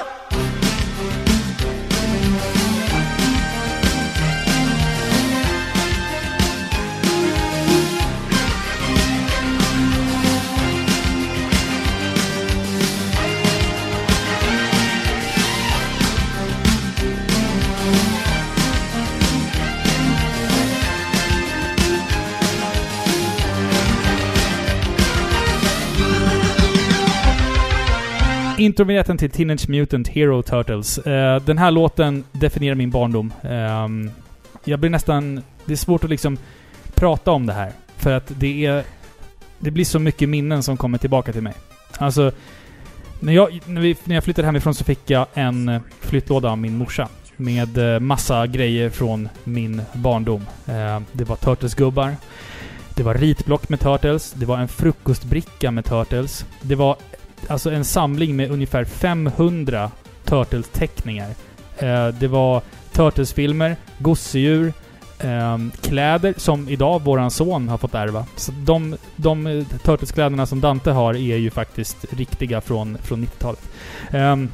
[28.58, 30.98] Introvinjetten till Teenage Mutant Hero Turtles.
[30.98, 33.34] Eh, den här låten definierar min barndom.
[33.44, 34.12] Ehm,
[34.64, 35.42] jag blir nästan...
[35.66, 36.38] Det är svårt att liksom
[36.94, 37.72] prata om det här.
[37.98, 38.84] För att det är...
[39.60, 41.54] Det blir så mycket minnen som kommer tillbaka till mig.
[41.98, 42.32] Alltså...
[43.20, 46.78] När jag, när, vi, när jag flyttade hemifrån så fick jag en flyttlåda av min
[46.78, 47.08] morsa.
[47.38, 50.46] Med eh, massa grejer från min barndom.
[50.66, 52.16] Eh, det var Turtles-gubbar.
[52.96, 54.32] Det var ritblock med Turtles.
[54.32, 56.46] Det var en frukostbricka med Turtles.
[56.62, 56.96] Det var
[57.48, 59.92] alltså en samling med ungefär 500
[60.26, 61.30] Turtles-teckningar.
[61.78, 62.62] Eh, det var
[62.92, 64.74] Turtles-filmer, gosedjur,
[65.20, 68.26] eh, kläder som idag våran son har fått ärva.
[68.36, 73.62] Så de, de eh, Turtles-kläderna som Dante har är ju faktiskt riktiga från, från 90-talet.
[74.12, 74.50] Ehm,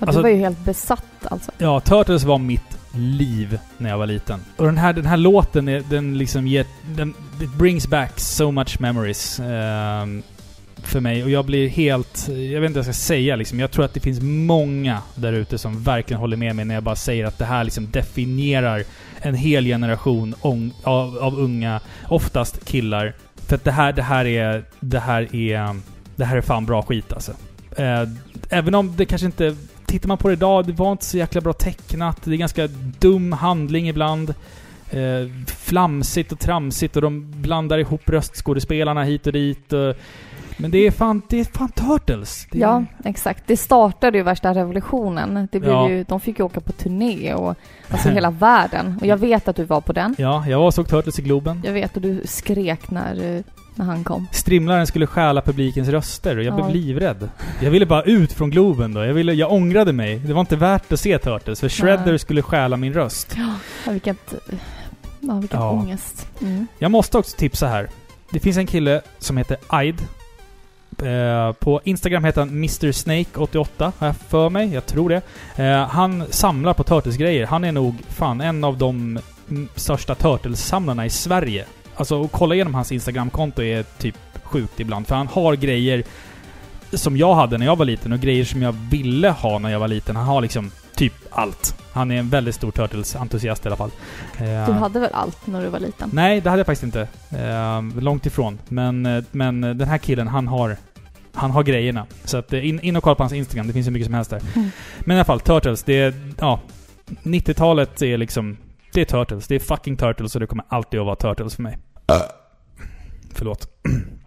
[0.00, 1.50] Ja, du Alltså- var ju helt besatt alltså.
[1.58, 4.40] Ja, Turtles var mitt liv när jag var liten.
[4.56, 6.66] Och den här, den här låten, är, den liksom ger...
[6.86, 10.22] Den, it brings back so much memories ehm,
[10.88, 11.24] för mig.
[11.24, 12.28] Och jag blir helt...
[12.28, 13.60] Jag vet inte vad jag ska säga liksom.
[13.60, 16.82] Jag tror att det finns många där ute som verkligen håller med mig när jag
[16.82, 18.84] bara säger att det här liksom definierar
[19.20, 23.14] en hel generation ång, av, av unga, oftast killar.
[23.36, 24.64] För att det här, det här är...
[24.80, 25.76] Det här är...
[26.16, 27.32] Det här är fan bra skit alltså.
[27.76, 28.08] Eh,
[28.50, 31.40] även om det kanske inte tittar man på det idag, det var inte så jäkla
[31.40, 32.22] bra tecknat.
[32.24, 32.66] Det är ganska
[32.98, 34.34] dum handling ibland.
[34.90, 39.72] Eh, flamsigt och tramsigt och de blandar ihop röstskådespelarna hit och dit.
[39.72, 39.94] Och,
[40.60, 42.46] men det är fan, det är fan Turtles!
[42.52, 43.42] Är, Ja, exakt.
[43.46, 45.48] Det startade ju värsta revolutionen.
[45.52, 45.88] Det blev Ja.
[45.90, 47.54] ju, de fick ju åka på turné och
[47.90, 48.98] alltså hela världen.
[49.00, 50.14] Och jag vet att du var på den.
[50.18, 51.62] Ja, jag var och såg Turtles i Globen.
[51.64, 53.42] Jag vet att du skrek när, eh,
[53.74, 54.26] när han kom.
[54.32, 56.72] Strimlaren skulle stjäla publikens röster och jag blev Ja.
[56.72, 57.28] livrädd.
[57.62, 59.04] Jag ville bara ut från Globen då.
[59.04, 60.18] Jag, ville, jag ångrade mig.
[60.18, 62.18] Det var inte värt att se Turtles, för Shredder Nej.
[62.18, 63.34] skulle stjäla min röst.
[63.36, 64.34] Ja, vilket...
[65.20, 65.70] Ja, vilken Ja.
[65.70, 66.28] ångest.
[66.40, 66.66] Mm.
[66.78, 67.88] Jag måste också tipsa här.
[68.30, 70.02] Det finns en kille som heter Aid.
[71.02, 74.74] Eh, på Instagram heter han Mr Snake88, har jag för mig.
[74.74, 75.22] Jag tror det.
[75.64, 77.46] Eh, han samlar på Turtles-grejer.
[77.46, 79.18] Han är nog fan en av de
[79.74, 81.64] största Turtles-samlarna i Sverige.
[81.94, 85.06] Alltså, att kolla igenom hans Instagram-konto är typ sjukt ibland.
[85.06, 86.04] För han har grejer
[86.92, 89.80] som jag hade när jag var liten och grejer som jag ville ha när jag
[89.80, 90.16] var liten.
[90.16, 91.74] Han har liksom typ allt.
[91.92, 93.90] Han är en väldigt stor Turtles-entusiast i alla fall.
[94.38, 96.10] Eh, Du hade väl allt när du var liten?
[96.12, 97.08] Nej, det hade jag faktiskt inte.
[97.30, 98.58] Eh, långt ifrån.
[98.68, 100.76] Men, eh, men den här killen, han har,
[101.32, 102.06] han har grejerna.
[102.24, 104.30] Så att, in, in och kolla på hans Instagram, det finns hur mycket som helst
[104.30, 104.40] där.
[104.56, 104.70] Mm.
[105.00, 106.14] Men i alla fall, Turtles, det är...
[106.40, 106.60] Ja.
[107.22, 108.56] 90-talet är liksom...
[108.92, 109.46] Det är Turtles.
[109.46, 111.78] Det är fucking Turtles och det kommer alltid att vara Turtles för mig.
[113.34, 113.68] Förlåt.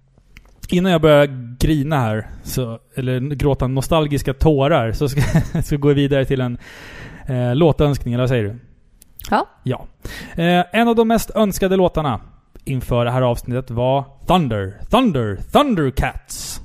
[0.69, 5.21] Innan jag börjar grina här, så, eller gråta nostalgiska tårar, så ska,
[5.63, 6.57] så går jag vidare till en
[7.25, 8.55] eh, låtönskning, eller vad säger du?
[9.29, 9.47] Ja.
[9.63, 9.85] Ja.
[10.35, 12.21] Eh, en av de mest önskade låtarna
[12.63, 16.61] inför det här avsnittet var Thunder, Thunder, Thundercats.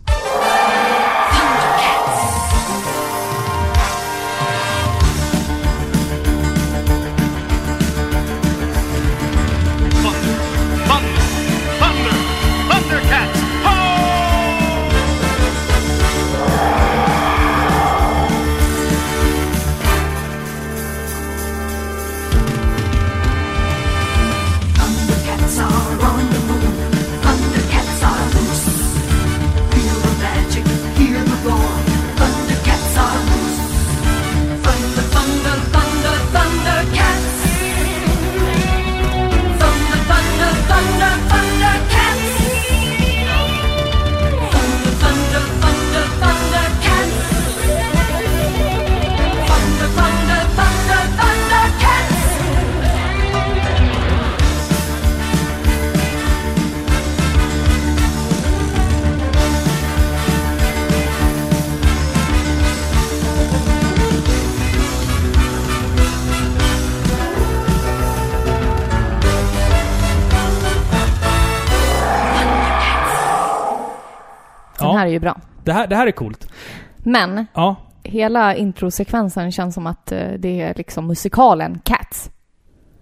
[75.16, 75.40] Ju bra.
[75.64, 76.48] Det här, det här är coolt.
[76.96, 77.76] Men Ja.
[78.02, 82.30] hela introsekvensen känns som att eh, det är liksom musikalen Cats.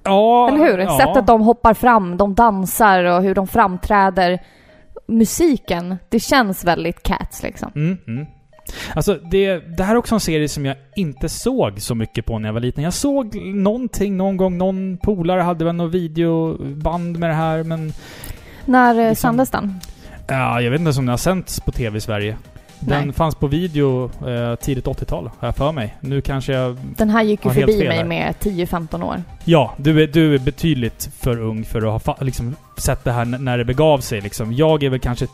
[0.05, 0.49] Ja.
[0.49, 0.79] Eller hur?
[0.79, 0.99] Ja.
[0.99, 4.43] Sättet de hoppar fram, de dansar och hur de framträder.
[5.09, 7.73] Musiken, det känns väldigt Cats liksom.
[7.75, 8.27] Mm, mm.
[8.95, 12.39] Alltså, det, det här är också en serie som jag inte såg så mycket på
[12.39, 12.85] när jag var liten.
[12.85, 14.59] Jag såg någonting någon gång.
[14.59, 17.93] Någon polare hade väl något videoband med det här, men...
[18.65, 19.81] När eh, Liksom- sändes den?
[20.27, 22.37] Ja, jag vet inte ens om den har sänts på TV i Sverige.
[22.81, 23.13] Den Nej.
[23.15, 25.95] fanns på video eh, tidigt 80-tal, har jag för mig.
[26.01, 26.77] Nu kanske jag...
[26.97, 28.35] Den här gick ju Har helt förbi fel mig här.
[28.35, 29.23] med 10-15 år.
[29.45, 33.13] Ja, du är, du är betydligt för ung för att ha fa- liksom, sett det
[33.13, 34.21] här n- när det begav sig.
[34.21, 34.53] Liksom.
[34.53, 35.27] Jag är väl kanske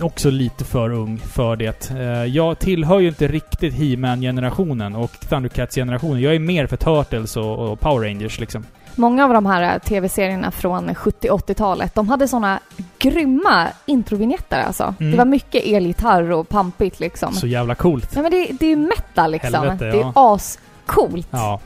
[0.00, 1.90] också lite för ung för det.
[1.90, 6.20] Eh, jag tillhör ju inte riktigt He-Man-generationen och Thundercats-generationen.
[6.20, 8.64] Jag är mer för Turtles och, och Power Rangers liksom.
[8.96, 12.60] Många av de här eh, tv-serierna från 70-80-talet, de hade såna
[12.98, 14.94] grymma introvinjetter alltså.
[15.00, 15.12] Mm.
[15.12, 17.32] Det var mycket elgitarr och pampigt liksom.
[17.32, 18.10] Så jävla coolt.
[18.14, 19.54] Ja men det, det är ju metal liksom.
[19.54, 20.34] Helvete, det är ja.
[20.34, 21.28] ascoolt.
[21.30, 21.60] Ja.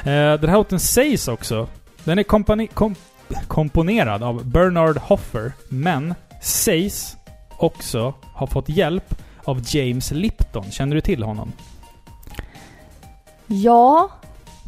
[0.00, 0.04] Eh,
[0.40, 1.68] den här låten sägs också.
[2.04, 2.94] Den är kompani- kom-
[3.48, 7.16] komponerad av Bernard Hoffer, men sägs
[7.56, 9.14] också ha fått hjälp
[9.44, 10.70] av James Lipton.
[10.70, 11.52] Känner du till honom?
[13.46, 14.10] Ja,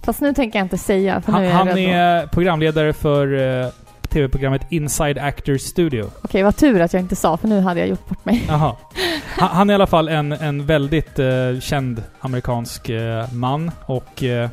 [0.02, 1.80] fast nu tänker jag inte säga för nu Han, är jag han rädd då.
[1.82, 3.68] är programledare för eh,
[4.08, 6.10] tv-programmet Inside Actors Studio.
[6.22, 8.44] Okej, vad tur att jag inte sa för nu hade jag gjort bort mig.
[8.48, 8.76] Jaha.
[9.38, 11.26] Han, han är i alla fall en, en väldigt eh,
[11.60, 14.48] känd amerikansk eh, man och eh,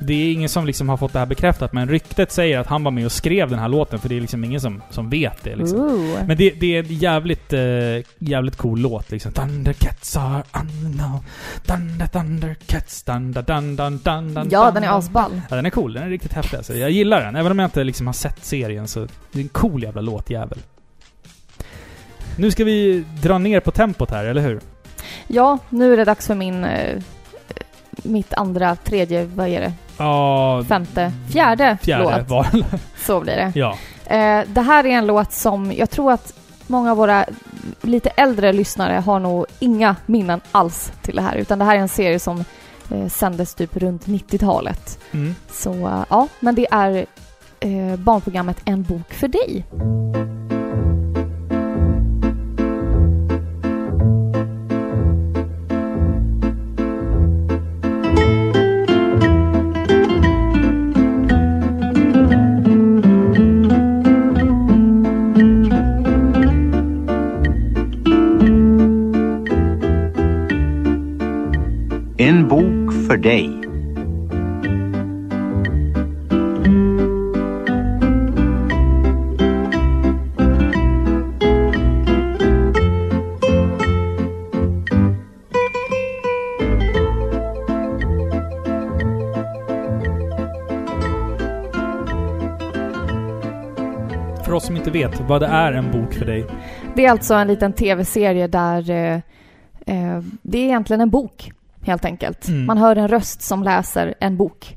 [0.00, 2.84] det är ingen som liksom har fått det här bekräftat men ryktet säger att han
[2.84, 5.44] var med och skrev den här låten för det är liksom ingen som, som vet
[5.44, 5.80] det liksom.
[5.80, 6.26] Ooh.
[6.26, 7.60] Men det, det är en jävligt, eh,
[8.18, 9.32] jävligt cool låt liksom.
[9.32, 11.20] Thundercats are unknown.
[11.64, 13.44] Thunder, Thundercats, dun, dun,
[13.76, 15.40] dun, dun, dun, Ja, den är asball.
[15.50, 15.92] Ja, den är cool.
[15.92, 16.74] Den är riktigt häftig alltså.
[16.74, 17.36] Jag gillar den.
[17.36, 19.00] Även om jag inte liksom har sett serien så...
[19.32, 20.58] Det är en cool jävla låtjävel.
[22.36, 24.60] Nu ska vi dra ner på tempot här, eller hur?
[25.26, 26.64] Ja, nu är det dags för min...
[26.64, 27.02] Eh,
[28.02, 29.72] mitt andra, tredje, vad är det?
[30.00, 30.64] Ja...
[30.68, 32.28] Femte, fjärde, Fjärde låt.
[32.28, 32.46] var
[33.06, 33.52] Så blir det.
[33.54, 33.76] Ja.
[34.06, 36.32] Eh, det här är en låt som jag tror att
[36.66, 37.24] många av våra
[37.82, 41.36] lite äldre lyssnare har nog inga minnen alls till det här.
[41.36, 42.44] Utan det här är en serie som
[42.90, 44.98] eh, sändes typ runt 90-talet.
[45.12, 45.34] Mm.
[45.50, 47.06] Så eh, ja, men det är
[47.60, 49.66] eh, barnprogrammet En bok för dig.
[73.20, 73.50] Dig.
[94.44, 96.46] För oss som inte vet vad det är en bok för dig.
[96.94, 99.14] Det är alltså en liten tv-serie där eh,
[99.86, 101.52] eh, det är egentligen en bok,
[101.82, 102.48] helt enkelt.
[102.48, 102.66] Mm.
[102.66, 104.76] Man hör en röst som läser en bok.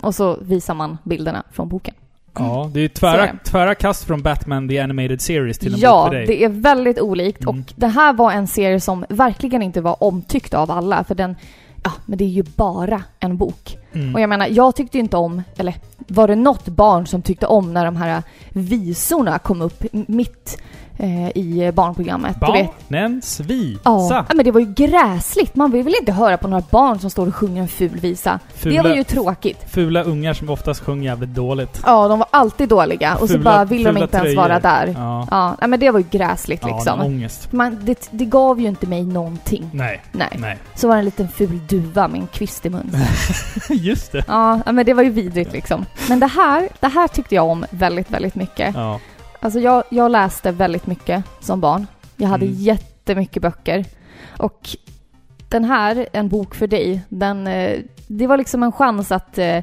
[0.00, 1.94] Och så visar man bilderna från boken.
[2.34, 6.02] Ja, det är tvära, är tvära kast från Batman The Animated Series till en Ja,
[6.04, 6.26] bok för dig.
[6.26, 7.42] det är väldigt olikt.
[7.42, 7.60] Mm.
[7.60, 11.04] Och det här var en serie som verkligen inte var omtyckt av alla.
[11.04, 11.36] För den,
[11.84, 13.78] ja, men det är ju bara en bok.
[13.92, 14.14] Mm.
[14.14, 15.74] Och jag menar, jag tyckte inte om, eller
[16.08, 20.62] var det något barn som tyckte om när de här visorna kom upp mitt
[21.34, 22.36] i barnprogrammet?
[22.46, 23.80] Du vet, Barnens visa.
[23.84, 25.54] Ja, men det var ju gräsligt.
[25.56, 28.38] Man vill väl inte höra på några barn som står och sjunger en ful visa.
[28.54, 29.58] Fula, Det var ju tråkigt.
[29.70, 31.80] fula ungar som oftast sjöng jävligt dåligt.
[31.86, 34.36] Ja, de var alltid dåliga och så Fula- bara vill de inte ens tröjor.
[34.36, 34.94] vara där.
[34.98, 35.26] Ja.
[35.30, 37.00] Ja, nej, men det var ju gräsligt Ja, liksom.
[37.00, 37.52] en ångest.
[37.52, 39.70] Man, det, det gav ju inte mig någonting.
[39.72, 40.28] Nej, Nej.
[40.38, 40.58] nej.
[40.74, 42.90] Så var det en liten ful duva med en kvist i mun.
[43.70, 44.24] Just det.
[44.28, 45.84] Ja, ja, men det var ju vidrigt liksom.
[46.08, 48.74] Men det här, det här tyckte jag om väldigt, väldigt mycket.
[48.74, 49.00] Ja.
[49.40, 51.86] Alltså jag, jag läste väldigt mycket som barn.
[52.16, 52.58] Jag hade Mm.
[52.58, 53.84] jättemycket böcker.
[54.38, 54.68] Och
[55.48, 59.58] den här, En bok för dig, den, eh, det var liksom en chans att eh,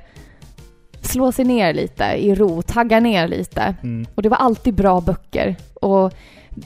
[1.02, 3.76] slå sig ner lite i ro, tagga ner lite.
[3.84, 4.06] Mm.
[4.16, 5.56] Och det var alltid bra böcker.
[5.82, 6.14] Och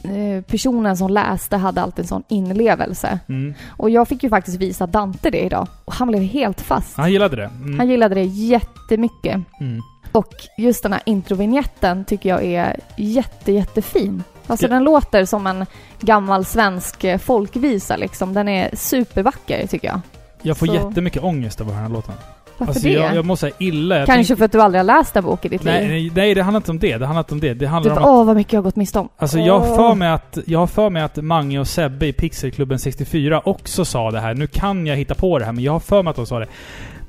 [0.03, 3.19] eh, personen som läste hade alltid en sån inlevelse.
[3.29, 3.53] Mm.
[3.69, 5.67] Och jag fick ju faktiskt visa Dante det idag.
[5.85, 6.97] Och han blev helt fast.
[6.97, 7.45] Han gillade det.
[7.63, 7.79] Mm.
[7.79, 9.35] Han gillade det jättemycket.
[9.59, 9.81] Mm.
[10.11, 14.23] Och just den här introvignetten tycker jag är jätte, jättefin.
[14.47, 15.65] Alltså den låter som en
[16.01, 18.33] gammal svensk eh, folkvisa liksom.
[18.33, 19.99] Den är supervacker tycker jag.
[20.41, 22.13] Jag får Så- jättemycket ångest av att höra den här låten.
[22.57, 22.93] Varför Alltså det?
[22.93, 23.97] jag, jag mår säga illa.
[23.97, 25.89] Jag Kanske tänk- för att du aldrig har läst en bok i ditt nej, liv?
[25.89, 26.97] nej, nej, det handlar inte om det.
[26.97, 27.47] Det handlar inte om det.
[27.47, 28.19] Det Du handlar bara, om att...
[28.19, 29.09] åh vad mycket jag har gått miste om.
[29.17, 29.75] Alltså jag har Åh.
[29.75, 33.85] för mig att, jag har för mig att Mange och Sebbe i Pixelklubben 64 också
[33.85, 34.33] sa det här.
[34.33, 36.39] Nu kan jag hitta på det här, men jag har för mig att de sa
[36.39, 36.47] det.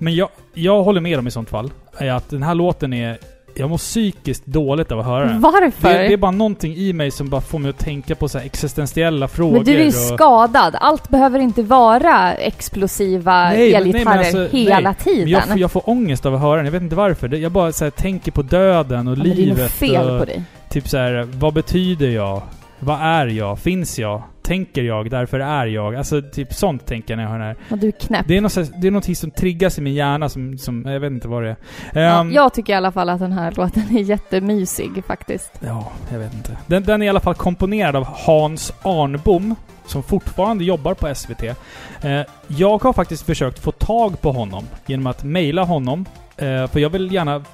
[0.03, 1.71] Men jag, jag håller med dem i sånt fall.
[1.99, 3.19] Är att den här låten är
[3.55, 5.41] Jag mår psykiskt dåligt av att höra den.
[5.41, 5.89] Varför?
[5.93, 8.39] Det, det är bara någonting i mig som bara får mig att tänka på så
[8.39, 9.53] här existentiella frågor.
[9.57, 9.95] men du är ju och...
[9.95, 10.77] skadad.
[10.81, 14.95] Allt behöver inte vara explosiva Nej, men- nej, elgitarrer alltså, hela nej.
[14.95, 15.25] tiden.
[15.25, 16.65] Men jag, får, jag får ångest av att höra den.
[16.65, 17.29] Jag vet inte varför.
[17.29, 19.59] Det- Jag bara så här, tänker på döden och Ja, men det är livet.
[19.59, 20.43] nog fel och på dig.
[20.71, 22.43] Typ så här, vad betyder jag?
[22.79, 23.59] Vad är jag?
[23.59, 24.23] Finns jag?
[24.53, 25.11] Tänker jag?
[25.11, 25.95] Därför är jag?
[25.95, 27.57] Alltså typ sånt tänker jag när jag hör den här.
[27.71, 28.29] Och du är knäpp.
[28.29, 30.85] Det är något, det är något som triggas i min hjärna som, som...
[30.87, 31.57] Jag vet inte vad det är.
[31.93, 35.53] Ja, Ehm, jag tycker i alla fall att den här låten är jättemysig faktiskt.
[35.61, 36.57] Ja, jag vet inte.
[36.67, 39.55] Den, den är i alla fall komponerad av Hans Arnbom,
[39.87, 41.43] som fortfarande jobbar på SVT.
[41.43, 46.05] Eh, jag har faktiskt försökt få tag på honom genom att mejla honom.
[46.37, 47.45] Eh, för jag vill gärna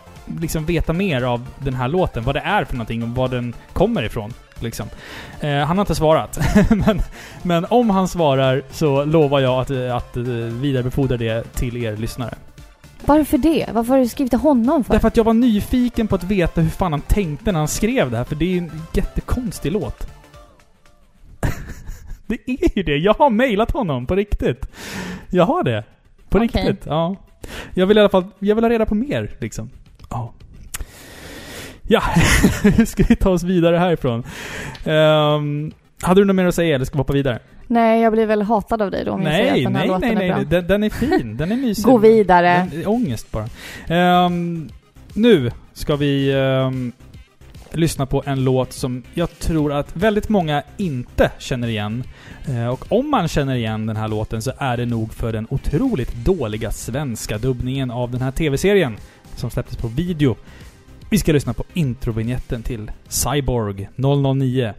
[0.40, 2.24] liksom veta mer av den här låten.
[2.24, 4.32] Vad det är för någonting och var den kommer ifrån.
[4.60, 4.88] Liksom.
[5.40, 6.38] Eh, han har inte svarat.
[6.70, 7.02] men,
[7.42, 12.34] men om han svarar så lovar jag att, att eh, vidarebefordra det till er lyssnare.
[13.06, 13.66] Varför det?
[13.72, 14.92] Varför har du skrivit till honom för?
[14.92, 18.10] Därför att jag var nyfiken på att veta hur fan han tänkte när han skrev
[18.10, 20.08] det här, för det är ju en jättekonstig låt.
[22.26, 22.96] det är ju det!
[22.96, 24.66] Jag har mejlat honom, på riktigt.
[25.30, 25.84] Jag har det.
[26.28, 26.48] På Okej.
[26.48, 27.16] riktigt, ja.
[27.74, 29.70] Jag vill i alla fall, jag vill ha reda på mer, liksom.
[30.10, 30.32] Ja.
[31.82, 32.02] Ja,
[32.62, 34.24] hur ska vi ta oss vidare härifrån?
[34.84, 37.38] Ehm, hade du något mer att säga, eller ska vi hoppa vidare?
[37.66, 39.82] Nej, jag blir väl hatad av dig då om jag säger Nej, att den här
[39.82, 40.36] nej, låten nej, är nej, bra.
[40.36, 40.46] nej.
[40.46, 41.36] Den, den är fin.
[41.36, 41.84] Den är mysig.
[41.84, 42.68] Gå vidare.
[42.72, 43.48] Den ångest bara.
[43.88, 44.68] Ehm,
[45.14, 46.92] nu ska vi ehm,
[47.72, 52.04] lyssna på en låt som jag tror att väldigt många inte känner igen.
[52.48, 55.46] Eh, och om man känner igen den här låten så är det nog för den
[55.50, 58.96] otroligt dåliga svenska dubbningen av den här TV-serien
[59.38, 60.36] som släpptes på video.
[61.10, 64.74] Vi ska lyssna på introvinjetten till Cyborg 009.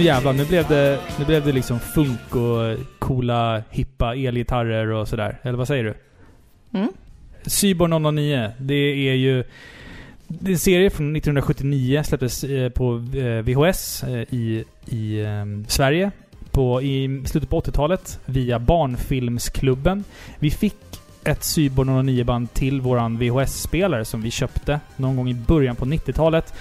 [0.00, 5.08] Nu jävlar, nu blev det, nu blev det liksom funk och coola, hippa elgitarrer och
[5.08, 5.38] sådär.
[5.42, 5.94] Eller vad säger du?
[6.78, 6.92] Mm.
[7.46, 9.44] Cyborg 009, det är ju...
[10.26, 15.68] Det är en serie från 1979, släpptes eh, på eh, VHS eh, i, i eh,
[15.68, 16.10] Sverige
[16.50, 20.04] på, i slutet på 80-talet via Barnfilmsklubben.
[20.38, 20.76] Vi fick
[21.24, 26.54] ett Cyborg 09-band till våran VHS-spelare som vi köpte någon gång i början på 90-talet.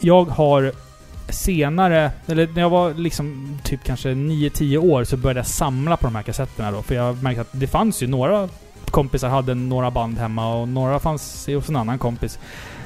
[0.00, 0.72] Jag har
[1.28, 6.06] senare, eller när jag var liksom typ kanske 9-10 år så började jag samla på
[6.06, 6.82] de här kassetterna då.
[6.82, 8.48] För jag märkte att det fanns ju några
[8.90, 12.38] kompisar hade några band hemma och några fanns hos en annan kompis.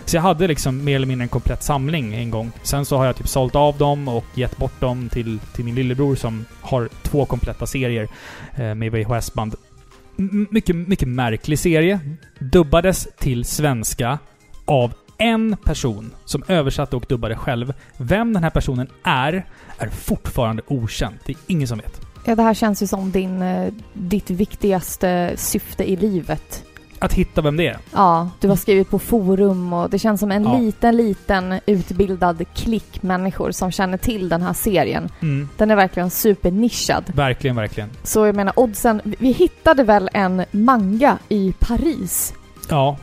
[0.04, 2.52] Så jag hade liksom mer eller mindre en komplett samling en gång.
[2.62, 5.74] Sen så har jag typ sålt av dem och gett bort dem till, till min
[5.74, 8.08] lillebror som har två kompletta serier
[8.54, 9.54] eh, med VHS-band.
[10.18, 12.00] M- mycket, mycket märklig serie.
[12.38, 14.18] Dubbades till svenska
[14.64, 17.74] av en person som översatte och dubbade själv.
[17.96, 19.46] Vem den här personen är,
[19.78, 21.20] är fortfarande okänt.
[21.26, 22.00] Det är ingen som vet.
[22.24, 26.64] Ja, det här känns ju som din, eh, ditt viktigaste syfte i livet.
[27.00, 27.78] Att hitta vem det är.
[27.92, 30.58] Ja, du har skrivit på forum och det känns som en Ja.
[30.58, 35.08] liten, liten utbildad klick människor som känner till den här serien.
[35.22, 35.48] Mm.
[35.56, 37.04] Den är verkligen supernischad.
[37.14, 37.90] Verkligen, verkligen.
[38.02, 39.00] Så jag menar, oddsen...
[39.04, 42.34] vi- Vi hittade väl en manga i Paris?
[42.68, 42.96] Ja,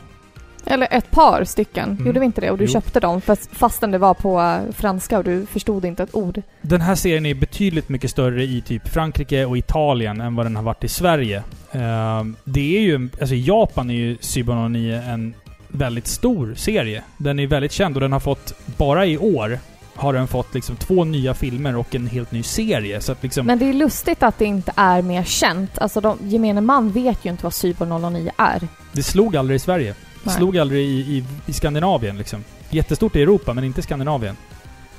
[0.66, 1.90] Eller ett par stycken.
[1.90, 2.06] Mm.
[2.06, 2.50] Gjorde vi inte det?
[2.50, 2.70] Och du Jo.
[2.72, 6.42] köpte dem fast, fastän det var på franska och du förstod inte ett ord.
[6.62, 10.56] Den här serien är betydligt mycket större i typ Frankrike och Italien än vad den
[10.56, 11.42] har varit i Sverige.
[11.72, 13.08] Ehm, det är ju...
[13.20, 15.34] Alltså i Japan är ju Cyber 09 en
[15.68, 17.02] väldigt stor serie.
[17.16, 19.58] Den är väldigt känd och den har fått, bara i år,
[19.94, 23.00] har den fått liksom två nya filmer och en helt ny serie.
[23.00, 23.46] Så att liksom...
[23.46, 25.78] Men det är lustigt att det inte är mer känt.
[25.78, 28.68] Alltså de, gemene man vet ju inte vad Cyber 009 är.
[28.92, 29.94] Det slog aldrig i Sverige.
[30.26, 30.36] Nej.
[30.36, 32.44] slog aldrig i, i, i Skandinavien liksom.
[32.70, 34.36] Jättestort i Europa, men inte i Skandinavien.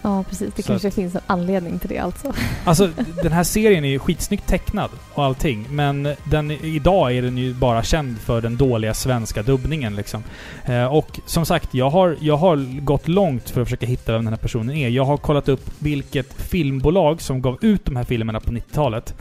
[0.02, 0.54] Ja, precis.
[0.56, 2.34] Det Så kanske att- finns en anledning till det alltså.
[2.66, 2.88] Alltså,
[3.24, 5.68] den här serien är ju skitsnyggt tecknad och allting.
[5.72, 10.24] Men den, idag är den ju bara känd för den dåliga svenska dubbningen liksom.
[10.66, 14.26] Eh, och som sagt, jag har, jag har gått långt för att försöka hitta vem
[14.26, 14.90] den här personen är.
[14.90, 19.14] Jag har kollat upp vilket filmbolag som gav ut de här filmerna på 90-talet.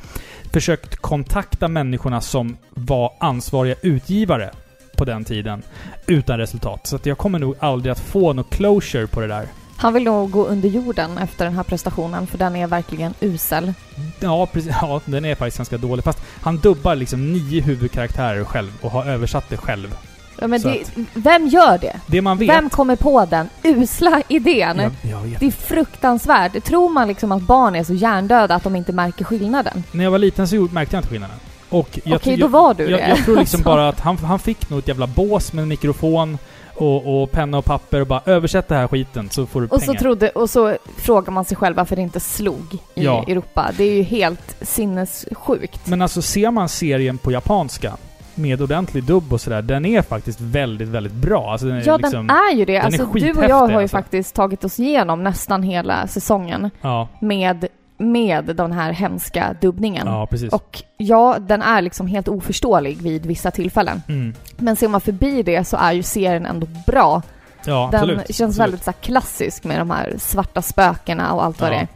[0.52, 4.50] Försökt kontakta människorna som var ansvariga utgivare
[4.97, 5.62] på den tiden.
[6.07, 6.86] Utan resultat.
[6.86, 9.49] Så att jag kommer nog aldrig att få något closure på det där.
[9.76, 13.72] Han vill nog gå under jorden efter den här prestationen för den är verkligen usel.
[14.20, 14.72] Ja, precis.
[14.80, 16.05] Ja, den är faktiskt ganska dålig.
[16.05, 19.97] Fast han dubbar liksom nio huvudkaraktärer själv och har översatt det själv.
[20.40, 20.84] Ja, men det,
[21.14, 22.01] vem gör det?
[22.07, 22.49] Det man vet...
[22.49, 24.78] Vem kommer på den usla idén?
[24.78, 25.36] jag, jag.
[25.40, 26.64] Det är fruktansvärt.
[26.64, 29.84] Tror man liksom att barn är så hjärndöda att de inte märker skillnaden?
[29.92, 31.36] När jag var liten så märkte jag inte skillnaden.
[31.68, 33.08] Och jag, Okej, jag, då var du jag, det.
[33.08, 36.38] jag tror liksom bara att han, han fick nog ett jävla bås med en mikrofon
[36.74, 39.80] och, och penna och papper och bara översätt det här skiten så får du Och
[39.80, 40.00] så, pengar.
[40.00, 43.24] trodde, och så frågar man sig själv varför det inte slog i Ja.
[43.28, 43.70] Europa.
[43.76, 45.86] Det är ju helt sinnessjukt.
[45.86, 47.92] Men alltså ser man serien på japanska
[48.34, 51.52] med ordentlig dubb och sådär, den är faktiskt väldigt, väldigt bra.
[51.52, 52.72] Alltså den är Ja, liksom, den är ju det.
[52.72, 53.96] den Alltså, du och jag har ju alltså.
[53.96, 57.66] faktiskt tagit oss igenom nästan hela säsongen Ja, med,
[57.99, 60.07] med den här hemska dubbningen.
[60.07, 60.53] ja precis.
[60.53, 64.03] Och ja, den är liksom helt oförståelig vid vissa tillfällen.
[64.09, 64.34] Mm.
[64.57, 67.22] Men ser man förbi det så är ju serien ändå bra.
[67.64, 68.18] Ja, Den absolut.
[68.26, 68.59] känns absolut.
[68.59, 71.74] väldigt så här, klassisk med de här svarta spökena och allt vad Ja.
[71.74, 71.88] det är.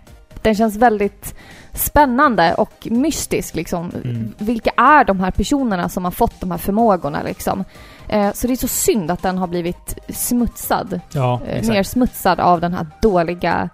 [0.42, 1.34] Den känns väldigt
[1.74, 3.90] spännande och mystisk liksom.
[4.04, 4.34] Mm.
[4.38, 7.64] Vilka är de här personerna som har fått de här förmågorna liksom?
[8.08, 11.00] Eh, så det är så synd att den har blivit smutsad.
[11.12, 13.68] Ja, Eh, nersmutsad av den här dåliga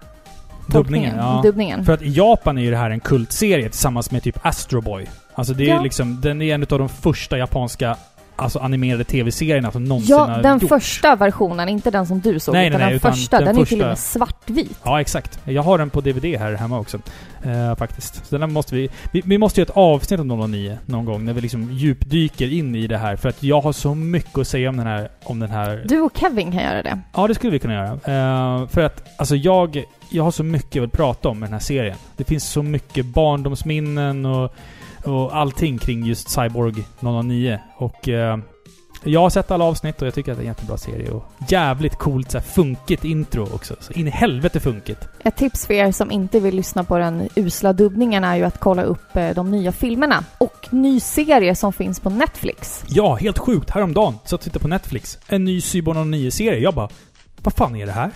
[0.67, 1.41] Dubbningen, ja.
[1.43, 1.85] Dubbningen.
[1.85, 5.07] För att i Japan är ju det här en kultserie tillsammans med typ Astro Boy.
[5.33, 5.81] Alltså det är Ja.
[5.81, 7.95] liksom, den är en av de första japanska
[8.37, 10.69] alltså animerade tv-serierna som någonsin Ja, har den gjorts.
[10.69, 13.37] första versionen, inte den som du såg, Nej, utan nej, nej, den utan första.
[13.37, 14.79] den Den, är till och med svartvit.
[14.83, 15.39] Ja, exakt.
[15.45, 16.99] Jag har den på DVD här hemma också.
[17.43, 18.25] Eh, faktiskt.
[18.25, 19.21] Så den måste vi, vi...
[19.25, 22.87] Vi måste göra ett avsnitt om 009 någon gång, när vi liksom djupdyker in i
[22.87, 23.15] det här.
[23.15, 25.09] För att jag har så mycket att säga om den här...
[25.23, 26.99] Om den här Du och Kevin kan göra det.
[27.15, 27.91] Ja, det skulle vi kunna göra.
[28.61, 29.83] Eh, för att, alltså jag...
[30.09, 31.97] Jag har så mycket jag vill prata om med den här serien.
[32.17, 34.55] Det finns så mycket barndomsminnen och,
[35.03, 37.59] och allting kring just Cyborg 009.
[37.77, 38.37] Och eh,
[39.03, 41.11] jag har sett alla avsnitt och jag tycker att det är en jättebra serie.
[41.11, 43.75] Och jävligt coolt så här, funkigt intro också.
[43.79, 45.07] Så in i helvete funkigt.
[45.23, 48.59] Ett tips för er som inte vill lyssna på den usla dubbningen är ju att
[48.59, 52.83] kolla upp eh, de nya filmerna och ny serie som finns på Netflix.
[52.87, 53.69] Ja, helt sjukt.
[53.69, 55.17] Häromdagen satt och tittade på Netflix.
[55.27, 56.59] En ny Cyborg 09-serie.
[56.59, 56.89] Jag bara...
[57.41, 58.11] Vad fan är det här?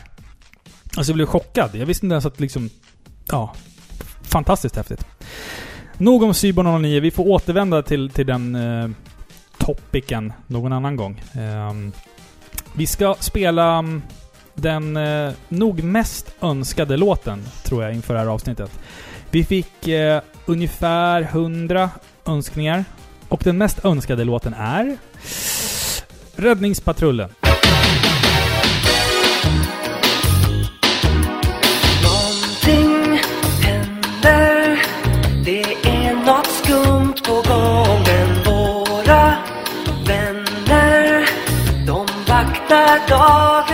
[0.97, 1.69] Alltså jag blev chockad.
[1.73, 2.69] Jag visste inte ens att liksom...
[3.27, 3.53] Ja.
[4.21, 5.05] Fantastiskt häftigt.
[6.01, 6.99] Nog om Cyber 09.
[6.99, 8.89] Vi får återvända till, till den eh,
[9.57, 11.21] topicen någon annan gång.
[11.33, 11.73] Eh,
[12.73, 14.01] vi ska spela mm,
[14.53, 18.79] den eh, nog mest önskade låten, tror jag, inför det här avsnittet.
[19.31, 21.89] Vi fick eh, ungefär 100
[22.25, 22.85] önskningar.
[23.29, 24.97] Och den mest önskade låten är...
[26.35, 27.29] Räddningspatrullen.
[42.71, 43.70] the dog.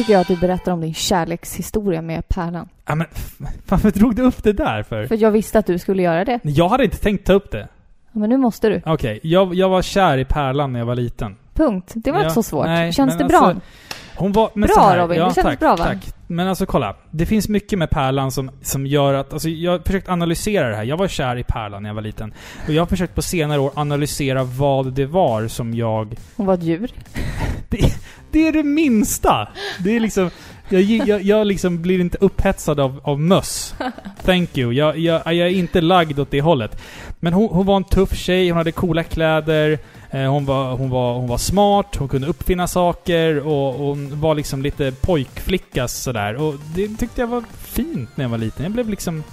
[0.00, 2.68] Tycker jag att du berättar om din kärlekshistoria med Pärlan.
[2.86, 3.06] Ja men,
[3.68, 5.06] varför drog du upp det där för?
[5.06, 6.40] För jag visste att du skulle göra det.
[6.42, 7.68] Jag hade inte tänkt ta upp det.
[8.12, 8.82] Ja, Men nu måste du.
[8.86, 11.36] Okej, jag, jag var kär i Pärlan när jag var liten.
[11.54, 11.92] Punkt.
[11.94, 12.66] Det var Ja, inte så svårt.
[12.66, 13.38] nej, Känns det bra?
[13.38, 13.60] alltså-
[14.20, 14.50] Hon var...
[14.54, 15.18] Men Bra, här, Robin.
[15.18, 15.84] Ja, Det känns tack, bra, va?
[15.84, 16.14] Tack.
[16.26, 16.96] Men alltså kolla.
[17.10, 19.32] Det finns mycket med Pärlan som, som gör att...
[19.32, 20.84] Alltså jag har försökt analysera det här.
[20.84, 22.34] Jag var kär i Pärlan när jag var liten.
[22.66, 26.16] Och jag har försökt på senare år analysera vad det var som jag...
[26.36, 26.90] Hon var ett djur.
[28.32, 29.48] Det är det minsta!
[29.78, 30.30] Det är liksom...
[30.68, 33.74] Jag, jag, jag liksom blir inte upphetsad av, av möss.
[34.24, 34.72] Thank you.
[34.72, 36.82] Jag, jag, jag är inte lagd åt det hållet.
[37.20, 39.78] Men hon, hon var en tuff tjej, hon hade coola kläder,
[40.12, 44.62] hon, var, hon, var, hon var smart, hon kunde uppfinna saker och, hon var liksom
[44.62, 46.34] lite pojkflicka sådär.
[46.34, 48.62] Och det tyckte jag var fint när jag var liten.
[48.62, 49.24] Jag blev liksom...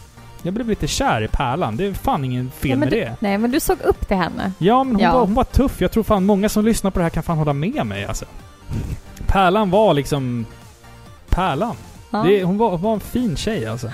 [0.44, 1.78] Jag blev lite kär i Pärlan.
[1.78, 3.16] Det är fan ingen fel men med du, det.
[3.20, 4.52] Nej, men du såg upp till henne.
[4.58, 5.14] Ja, men hon, Ja.
[5.14, 5.82] Var, hon var tuff.
[5.82, 8.26] Jag tror fan många som lyssnar på det här kan fan hålla med mig alltså.
[9.28, 10.46] Pärlan var liksom...
[11.30, 11.76] Pärlan.
[12.12, 12.24] Ja.
[12.24, 13.88] Det, hon, var, var en fin tjej alltså.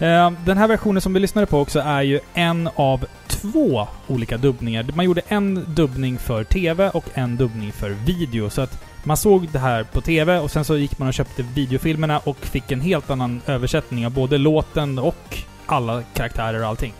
[0.00, 4.36] Eh, den här versionen som vi lyssnade på också är ju en av två olika
[4.36, 4.86] dubbningar.
[4.94, 8.50] Man gjorde en dubbning för TV och en dubbning för video.
[8.50, 11.42] Så att man såg det här på TV och sen så gick man och köpte
[11.42, 16.92] videofilmerna och fick en helt annan översättning av både låten och alla karaktärer och allting.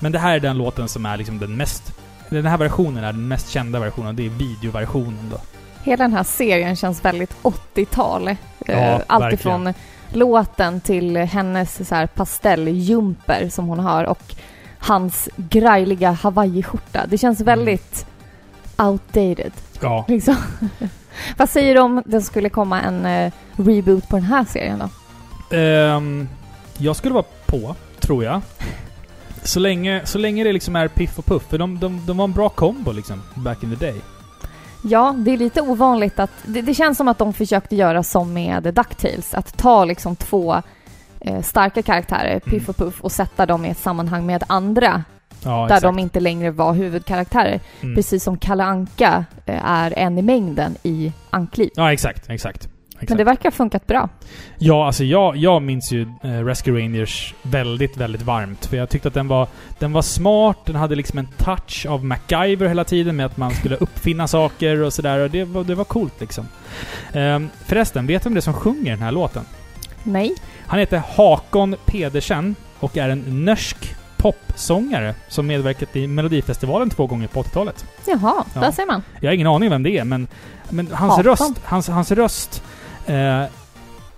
[0.00, 1.92] Men det här är den låten som är liksom den mest...
[2.28, 4.16] Den här versionen är den mest kända versionen.
[4.16, 5.36] Det är videoversionen då.
[5.82, 8.36] Hela den här serien känns väldigt 80-tal.
[8.66, 9.34] Ja, Eh, Allt verkligen.
[9.34, 9.74] ifrån
[10.12, 14.34] låten till hennes så här pastelljumper som hon har och
[14.78, 17.06] hans grejliga hawaiiskjorta.
[17.06, 18.06] Det känns väldigt
[18.76, 19.52] outdated.
[19.80, 20.04] Ja.
[20.08, 20.36] Liksom.
[21.36, 24.88] Vad säger du om det skulle komma en eh, reboot på den här serien då?
[25.56, 26.28] Ehm,
[26.78, 28.40] jag skulle vara på, tror jag.
[29.42, 31.42] Så länge, så länge det liksom är Piff och Puff.
[31.42, 34.00] För de, de, de var en bra kombo liksom, back in the day.
[34.82, 36.30] Ja, det är lite ovanligt att...
[36.46, 39.34] Det, det känns som att de försökte göra som med DuckTales.
[39.34, 40.62] Att ta liksom två
[41.20, 45.04] eh, starka karaktärer, Piff och Puff, och sätta dem i ett sammanhang med andra
[45.44, 45.82] Ja, där exakt.
[45.82, 47.60] de inte längre var huvudkaraktärer.
[47.80, 47.94] Mm.
[47.94, 51.70] Precis som Kalle Anka eh, är en i mängden i Ankliv.
[51.74, 52.68] Ja, exakt, exakt.
[53.02, 53.08] Exakt.
[53.08, 54.08] Men det verkar ha funkat bra.
[54.58, 58.66] Ja, alltså jag, jag minns ju eh, Rescue Rangers väldigt, väldigt varmt.
[58.66, 59.48] För jag tyckte att den var,
[59.78, 63.50] den var smart, den hade liksom en touch av MacGyver hela tiden med att man
[63.50, 65.18] skulle uppfinna saker och sådär.
[65.18, 66.48] Och det var, det var coolt liksom.
[67.12, 69.44] Ehm, förresten, vet du vem det är som sjunger den här låten?
[70.02, 70.34] Nej.
[70.66, 77.26] Han heter Hakon Pedersen och är en norsk popsångare som medverkat i Melodifestivalen två gånger
[77.26, 77.84] på 80-talet.
[78.06, 78.60] Jaha, Ja.
[78.60, 79.02] där ser man.
[79.20, 80.28] Jag har ingen aning vem det är, men,
[80.70, 82.62] men hans röst, hans, hans röst
[83.10, 83.44] eh,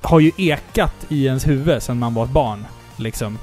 [0.01, 2.67] har ju ekat i ens huvud sedan man var ett barn.
[2.97, 3.39] Liksom.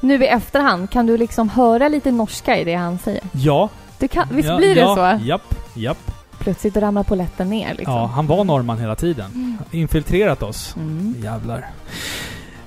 [0.00, 3.22] Nu i efterhand, kan du liksom höra lite norska i det han säger?
[3.32, 3.68] Ja.
[3.98, 5.24] Du kan, visst ja, blir det ja, så?
[5.24, 6.10] Japp, japp.
[6.38, 7.94] Plötsligt ramlar polletten ner liksom.
[7.94, 9.58] Ja, han var norrman hela tiden.
[9.70, 10.76] Infiltrerat oss.
[10.76, 11.14] Mm.
[11.22, 11.66] Jävlar.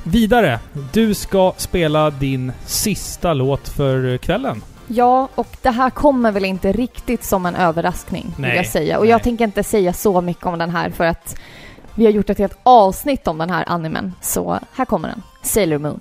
[0.03, 0.59] Vidare.
[0.93, 4.61] Du ska spela din sista låt för kvällen.
[4.87, 8.97] Ja, och det här kommer väl inte riktigt som en överraskning, Nej, vill jag säga.
[8.97, 9.11] Och nej.
[9.11, 11.35] jag tänker inte säga så mycket om den här för att
[11.95, 14.13] vi har gjort ett helt avsnitt om den här animen.
[14.21, 15.21] Så här kommer den.
[15.43, 15.99] Sailor Moon.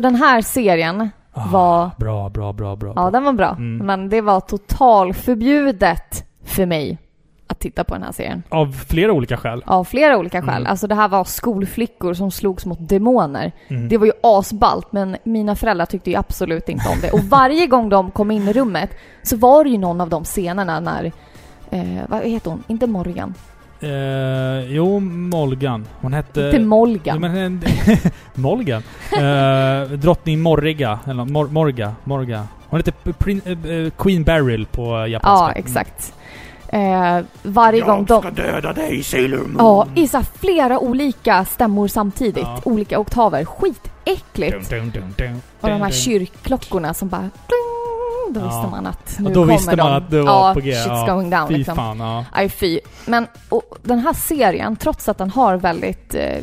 [0.00, 1.90] Den här serien var...
[1.98, 2.92] Bra, bra, bra, bra.
[2.96, 3.50] Ja, den var bra.
[3.50, 3.86] Mm.
[3.86, 6.98] Men det var totalförbjudet för mig
[7.46, 8.42] att titta på den här serien.
[8.48, 9.62] Av flera olika skäl.
[9.66, 10.56] Av flera olika skäl.
[10.56, 10.70] Mm.
[10.70, 13.52] Alltså det här var skolflickor som slogs mot demoner.
[13.68, 13.88] Mm.
[13.88, 17.10] Det var ju asballt, men mina föräldrar tyckte ju absolut inte om det.
[17.10, 18.90] Och varje gång de kom in i rummet
[19.22, 21.12] så var det ju någon av de scenerna när...
[21.70, 22.62] Eh, vad heter hon?
[22.68, 23.34] Inte Morgan.
[23.80, 25.86] Eh, jo, Molgan.
[26.00, 26.40] Hon hette...
[26.40, 27.22] Inte Molgan.
[27.22, 27.62] Ja, men,
[28.34, 28.82] Molgan?
[29.12, 30.98] Eh, drottning Morriga.
[31.06, 31.94] Eller Mor Morga.
[32.04, 32.46] Morga.
[32.68, 35.46] Hon hette Prin- eh, eh, Queen Beryl på japanska.
[35.46, 36.14] Ja, exakt.
[36.72, 38.34] Eh, varje gång de...
[38.34, 39.56] döda dig Sailor Moon.
[39.58, 42.36] Ja, i så flera olika stämmor samtidigt.
[42.42, 42.60] Ja.
[42.64, 43.44] Olika oktaver.
[43.44, 44.70] Skitäckligt!
[44.70, 47.20] Dun, dun, dun, dun, Och de här kyrkklockorna som bara...
[47.20, 47.69] Pling,
[48.32, 49.82] då visste man att nu då visste de.
[49.82, 50.72] man att det var ja, på G.
[50.72, 51.76] shit's going down Fy liksom.
[51.76, 52.24] fan.
[52.32, 52.80] Aj fy.
[53.06, 56.38] Men och den här serien, trots att den har väldigt eh,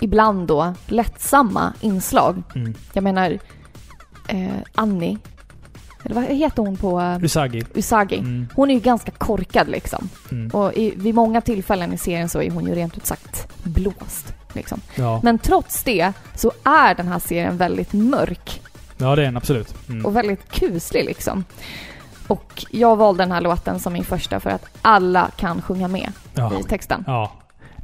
[0.00, 2.42] ibland då lättsamma inslag.
[2.54, 2.74] Mm.
[2.92, 3.38] Jag menar
[4.28, 5.18] eh, Annie,
[6.02, 7.64] eller vad heter hon på eh, Usagi.
[7.74, 8.18] Usagi?
[8.18, 8.48] Mm.
[8.54, 10.08] Hon är ju ganska korkad liksom.
[10.30, 10.50] Mm.
[10.50, 14.34] Och i, vid många tillfällen i serien så är hon ju rent ut sagt blåst.
[14.52, 14.80] Liksom.
[14.94, 15.20] Ja.
[15.22, 18.62] Men trots det så är den här serien väldigt mörk
[19.00, 19.74] ja, det är den absolut.
[19.88, 20.06] Mm.
[20.06, 21.44] och väldigt kuslig liksom.
[22.26, 26.12] Och jag valde den här låten som min första för att alla kan sjunga med
[26.34, 26.60] Ja.
[26.60, 27.04] i texten.
[27.06, 27.32] Ja.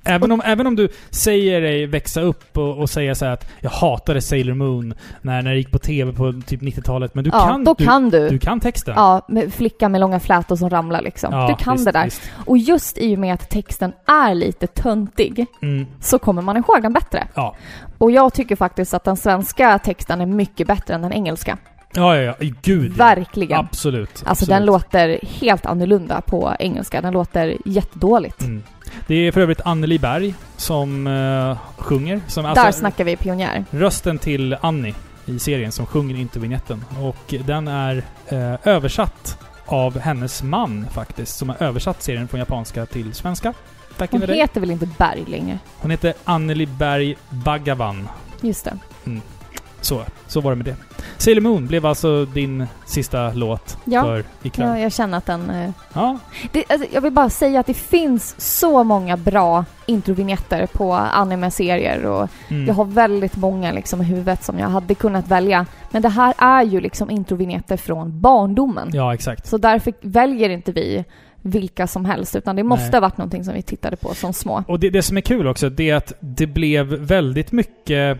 [0.06, 3.48] Även om, även om du säger dig växa upp och, och säga så här att
[3.60, 7.14] jag hatade Sailor Moon när, när det gick på TV på typ 90-talet.
[7.14, 8.28] Men du ja, kan, då du, kan du.
[8.28, 8.94] du kan texten.
[8.96, 11.34] Ja, med flickan med långa flätor som ramlar liksom.
[11.34, 12.04] Ja, du kan visst, det där.
[12.04, 12.22] visst.
[12.46, 15.86] Och just i och med att texten är lite töntig Mm.
[16.00, 17.28] så kommer man ihåg den bättre.
[17.34, 17.56] Ja.
[17.98, 21.58] Och jag tycker faktiskt att den svenska texten är mycket bättre än den engelska.
[21.94, 22.50] Ja, ja, ja.
[22.62, 22.92] Gud.
[22.96, 23.58] Verkligen.
[23.58, 24.08] Absolut.
[24.08, 24.48] Alltså absolut.
[24.48, 27.00] den låter helt annorlunda på engelska.
[27.00, 28.40] Den låter jättedåligt.
[28.40, 28.62] Mm.
[29.06, 32.20] Det är för övrigt Anneli Berg som eh, sjunger.
[32.26, 33.64] Som, Där alltså, snackar vi pionjär.
[33.70, 34.94] Rösten till Annie
[35.26, 36.84] i serien som sjunger intervinjetten.
[37.00, 41.36] Och den är eh, översatt av hennes man faktiskt.
[41.36, 43.54] Som har översatt serien från japanska till svenska.
[43.98, 45.58] Back Hon heter väl inte Berg längre?
[45.78, 48.08] Hon heter Anneli Berg Bhagavan.
[48.40, 48.78] Just det.
[49.86, 50.76] Så, så var det med det.
[51.18, 54.02] Sailor Moon blev alltså din sista låt Ja.
[54.02, 54.68] för ikväll.
[54.68, 55.50] Ja, jag känner att den...
[55.50, 56.18] eh, Ja.
[56.52, 62.04] Det, alltså, jag vill bara säga att det finns så många bra introvinjetter på anime-serier
[62.06, 62.66] och Mm.
[62.66, 65.66] jag har väldigt många liksom i huvudet som jag hade kunnat välja.
[65.90, 68.90] Men det här är ju liksom introvinjetter från barndomen.
[68.92, 69.46] ja, exakt.
[69.46, 71.04] Så därför väljer inte vi
[71.42, 72.92] vilka som helst, utan det måste Nej.
[72.92, 74.64] ha varit någonting som vi tittade på som små.
[74.68, 78.18] Och det, det som är kul också, det är att det blev väldigt mycket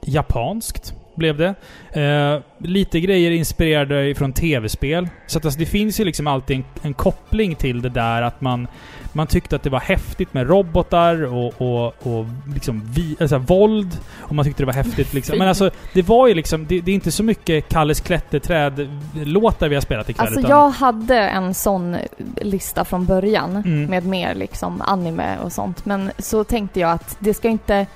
[0.00, 0.94] japanskt.
[1.14, 1.54] Blev det.
[2.00, 5.08] Eh, lite grejer inspirerade från tv-spel.
[5.26, 8.40] Så att alltså, det finns ju liksom alltid en, en koppling till det där att
[8.40, 8.68] man,
[9.12, 13.98] man tyckte att det var häftigt med robotar och, och, och liksom vi, alltså, våld.
[14.18, 15.38] Och man tyckte det var häftigt liksom.
[15.38, 16.66] Men alltså, det var ju liksom...
[16.66, 20.26] Det, det är inte så mycket Kalles klätterträd-låtar vi har spelat ikväll.
[20.26, 21.96] Alltså utan- jag hade en sån
[22.40, 23.84] lista från början Mm.
[23.84, 25.84] med mer liksom anime och sånt.
[25.84, 27.86] Men så tänkte jag att det ska inte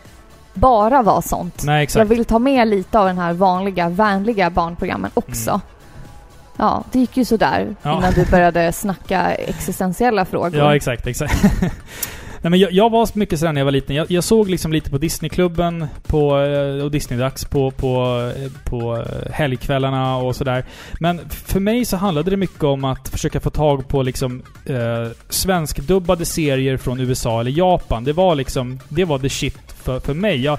[0.54, 1.62] bara vara sånt.
[1.64, 2.10] Nej, Jag exakt.
[2.10, 5.50] vill ta med lite av den här vanliga, vänliga barnprogrammen också.
[5.50, 5.60] Mm.
[6.56, 7.98] Ja, det gick ju sådär Ja.
[7.98, 10.56] innan du började snacka existentiella frågor.
[10.56, 11.34] Ja, exakt, exakt.
[12.44, 13.96] Nej, men jag, jag var mycket sådär när jag var liten.
[13.96, 18.96] Jag, jag såg liksom lite på Disneyklubben på, eh, och Disneydags på, på, eh, på
[18.96, 20.64] eh, helgkvällarna och sådär.
[21.00, 25.08] Men för mig så handlade det mycket om att försöka få tag på liksom eh,
[25.28, 28.04] svenskdubbade serier från USA eller Japan.
[28.04, 30.40] Det var liksom, det var the shit för, för mig.
[30.40, 30.58] Jag,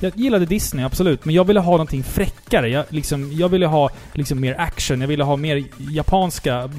[0.00, 1.24] jag gillade Disney, absolut.
[1.24, 2.68] Men jag ville ha någonting fräckare.
[2.68, 5.00] Jag, liksom, jag ville ha liksom mer action.
[5.00, 6.70] Jag ville ha mer japanska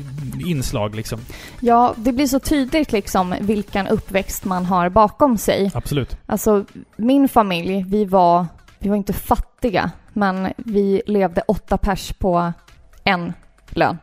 [0.45, 1.19] inslag liksom.
[1.59, 5.71] ja, det blir så tydligt liksom vilken uppväxt man har bakom sig.
[5.73, 6.17] Absolut.
[6.25, 6.65] Alltså,
[6.95, 8.45] min familj, vi var,
[8.79, 12.53] vi var inte fattiga, men vi levde åtta pers på
[13.03, 13.33] en
[13.69, 13.97] lön.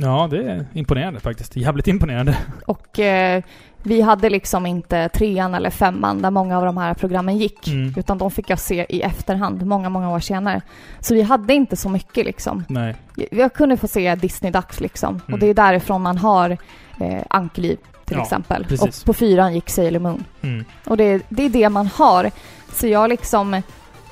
[0.00, 1.56] Ja, det är imponerande faktiskt.
[1.56, 2.36] Jävligt imponerande.
[2.66, 3.42] Och eh,
[3.82, 7.68] vi hade liksom inte trean eller femman där många av de här programmen gick.
[7.68, 7.94] Mm.
[7.96, 10.62] Utan de fick jag se i efterhand, många, många år senare.
[11.00, 12.64] Så vi hade inte så mycket liksom.
[12.68, 12.96] Nej.
[13.30, 15.08] Jag kunde få se Disney-dags liksom.
[15.14, 15.32] Mm.
[15.32, 16.50] Och det är därifrån man har
[17.00, 18.64] eh, Ankeliv till Ja, exempel.
[18.64, 19.00] precis.
[19.00, 20.24] Och på fyran gick Sailor Moon.
[20.42, 20.64] Mm.
[20.86, 22.30] Och det, det är det man har.
[22.72, 23.62] Så jag liksom...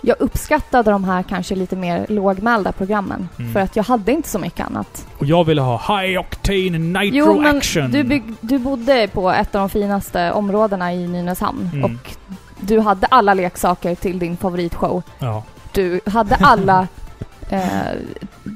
[0.06, 3.28] Jag uppskattade de här kanske lite mer lågmälda programmen.
[3.38, 3.52] Mm.
[3.52, 5.06] För att jag hade inte så mycket annat.
[5.18, 7.90] Och jag ville ha High Octane Nitro Jo, men Action.
[7.90, 11.70] du, bygg, du bodde på ett av de finaste områdena i Nynäshamn.
[11.72, 11.84] Mm.
[11.84, 12.16] Och
[12.60, 15.02] du hade alla leksaker till din favoritshow.
[15.18, 15.42] Ja.
[15.72, 16.88] Du hade alla
[17.48, 17.60] eh,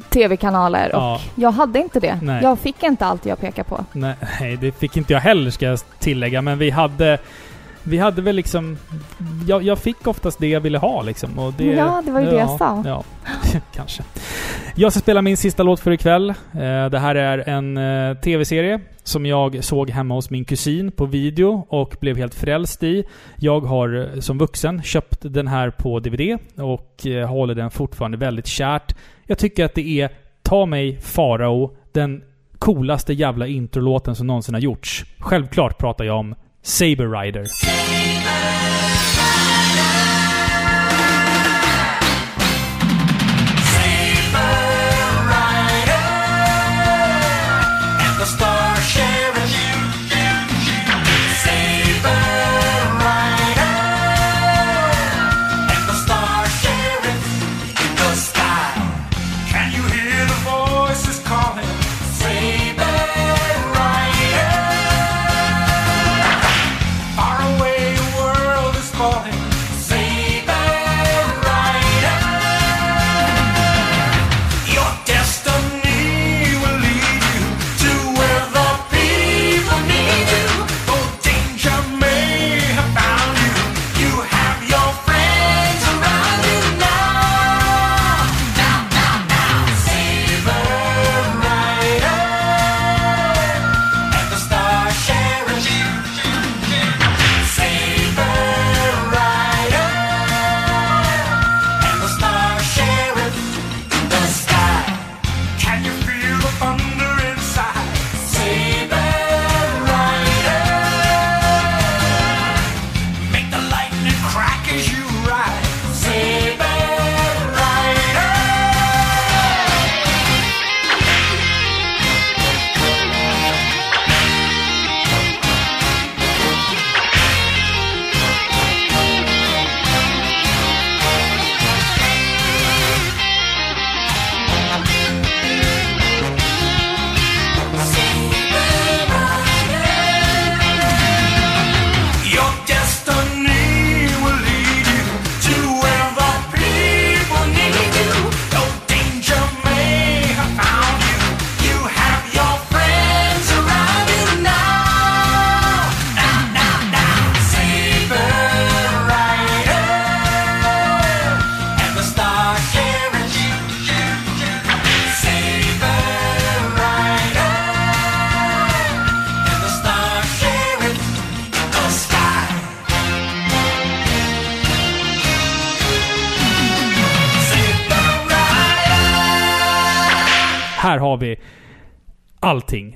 [0.09, 1.21] tv-kanaler och ja.
[1.35, 2.19] jag hade inte det.
[2.23, 2.43] Nej.
[2.43, 3.85] Jag fick inte allt jag pekar på.
[3.93, 4.17] Nej,
[4.61, 6.43] det fick inte jag heller ska jag tillägga.
[6.43, 7.19] Men vi hade...
[7.85, 8.79] Vi hade väl liksom...
[9.47, 11.39] Jag, jag fick oftast det jag ville ha liksom.
[11.39, 12.83] Och det, Ja, det var ju det jag sa.
[12.87, 13.05] Ja,
[13.75, 14.03] kanske.
[14.75, 16.31] Jag ska spela min sista låt för ikväll.
[16.31, 16.35] Eh,
[16.91, 21.67] Det här är en eh, tv-serie som jag såg hemma hos min kusin på video
[21.69, 23.05] och blev helt frälst i.
[23.37, 28.47] Jag har eh, som vuxen köpt den här på DVD och håller den fortfarande väldigt
[28.47, 28.97] kärt.
[29.27, 30.11] Jag tycker att det är
[30.43, 32.23] Ta mig Farao, den
[32.59, 35.05] coolaste jävla introlåten som någonsin har gjorts.
[35.19, 37.45] Självklart pratar jag om Saber Rider.
[37.45, 38.90] The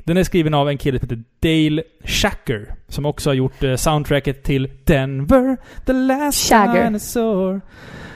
[0.05, 2.75] Den är skriven av en kille som heter Dale Shacker.
[2.89, 5.57] Som också har gjort eh, soundtracket till Denver,
[5.87, 6.85] the last Shagger.
[6.85, 7.61] dinosaur.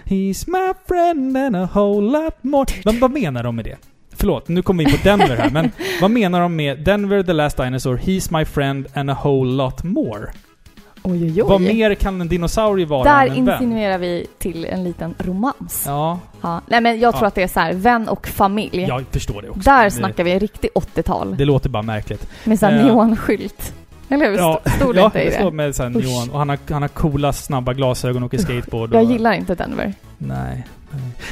[0.05, 2.67] He's my friend and a whole lot more.
[2.85, 3.77] Vad, vad menar de med det?
[4.17, 5.71] Förlåt, nu kommer vi in på Denver här, men
[6.01, 9.85] vad menar de med Denver, the last dinosaur, he's my friend and a whole lot
[9.85, 10.27] more?
[11.03, 11.49] Oj, oj, oj.
[11.49, 13.55] Vad mer kan en dinosaurie vara Där än en vän?
[13.55, 15.85] insinuerar vi till en liten romans.
[15.87, 16.19] Ja.
[16.41, 17.29] Ja, Nej men jag tror Ja.
[17.29, 18.83] att det är så här, vän och familj.
[18.89, 19.61] jag förstår det också.
[19.61, 21.37] Där det, snackar vi riktigt 80-tal.
[21.37, 22.27] Det låter bara märkligt.
[22.45, 22.85] Med sån Eh.
[22.87, 23.75] neonskylt.
[24.09, 24.37] Eller hur?
[24.37, 25.57] Ja, Stod det ja inte i det står det?
[25.57, 25.81] med Usch.
[25.81, 26.31] neon.
[26.31, 28.95] Och han har, han har coola, snabba glasögon och åker skateboard.
[28.95, 29.95] Jag och, gillar inte Denver.
[30.19, 30.67] Nej.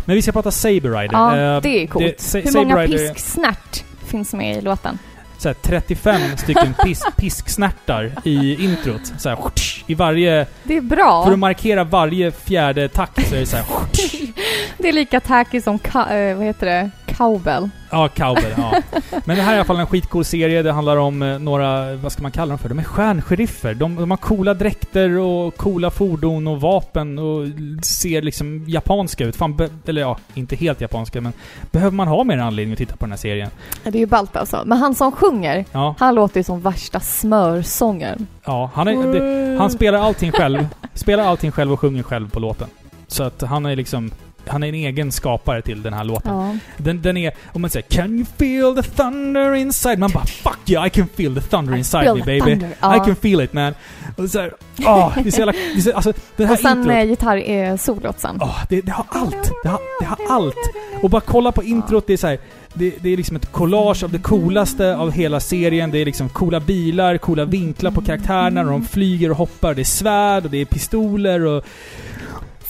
[0.04, 1.08] Men vi ska prata Saber Rider.
[1.12, 2.20] Ja, Eh, det är coolt.
[2.20, 4.98] Sa- Hur många pisksnärt finns med i låten?
[5.40, 9.12] Så här, 35 stycken pis, pisksnärtar i introt.
[9.18, 9.38] Så här,
[9.86, 10.46] i varje...
[10.64, 11.24] Det är bra.
[11.24, 13.66] För att markera varje fjärde takt så är det så här,
[14.78, 17.68] Det är lika tacky som, eh, vad heter det, cowbell.
[17.90, 18.52] Ja, cowbell.
[18.56, 18.82] Ja.
[19.24, 20.62] Men det här är i alla fall en skitcool serie.
[20.62, 22.68] Det handlar om eh, några, vad ska man kalla dem för?
[22.68, 23.74] De är stjärnseriffer.
[23.74, 27.46] De, de har coola dräkter och coola fordon och vapen och
[27.82, 29.36] ser liksom japanska ut.
[29.36, 31.32] Fan, be, eller ja, inte helt japanska men
[31.70, 33.50] behöver man ha mer anledning att titta på den här serien?
[33.82, 34.62] Det är ju ballt alltså.
[34.66, 38.26] Men han som sjunger, Ja, han låter ju som värsta smörsångaren.
[38.44, 40.66] ja han, är, det, han spelar allting själv.
[40.94, 42.68] Spelar allting själv och sjunger själv på låten.
[43.06, 44.10] Så att han är liksom
[44.48, 46.34] han är en egen skapare till den här låten.
[46.34, 46.56] Ja.
[46.76, 50.58] Den, den är, om man säger 'Can you feel the thunder inside?' Man bara 'Fuck
[50.70, 52.68] yeah, I can feel the thunder inside me baby' thunder.
[52.68, 53.04] I Ja.
[53.04, 53.74] can feel it man.
[54.16, 55.52] Och så här, åh, det är så jävla...
[55.52, 56.94] Det är så, alltså, den här Och sen introt.
[56.94, 58.38] eh, gitarr-solot sen.
[58.42, 59.52] åh, det, det har allt.
[59.62, 60.54] Det har, det har allt.
[61.02, 62.38] Och bara kolla på introt, det är så här,
[62.74, 65.90] det, det är liksom ett collage av det coolaste av hela serien.
[65.90, 69.74] Det är liksom coola bilar, coola vinklar på karaktärerna när de flyger och hoppar.
[69.74, 71.64] Det är svärd och det är pistoler och...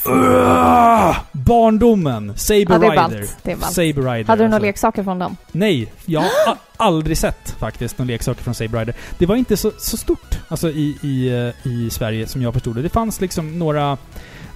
[0.09, 1.17] Ugh!
[1.33, 2.33] barndomen!
[2.37, 2.97] Saber Ja, det är Rider.
[2.97, 3.37] ballt.
[3.43, 3.73] Det är ballt.
[3.73, 4.25] Saber Rider.
[4.25, 4.67] Hade du några alltså.
[4.67, 5.37] leksaker från dem?
[5.53, 8.95] Nej, jag har aldrig sett faktiskt någon leksaker från Saber Rider.
[9.19, 12.77] Det var inte så, så stort alltså i, i, eh, i Sverige som jag förstod
[12.77, 12.83] det.
[12.83, 13.99] Det fanns liksom några,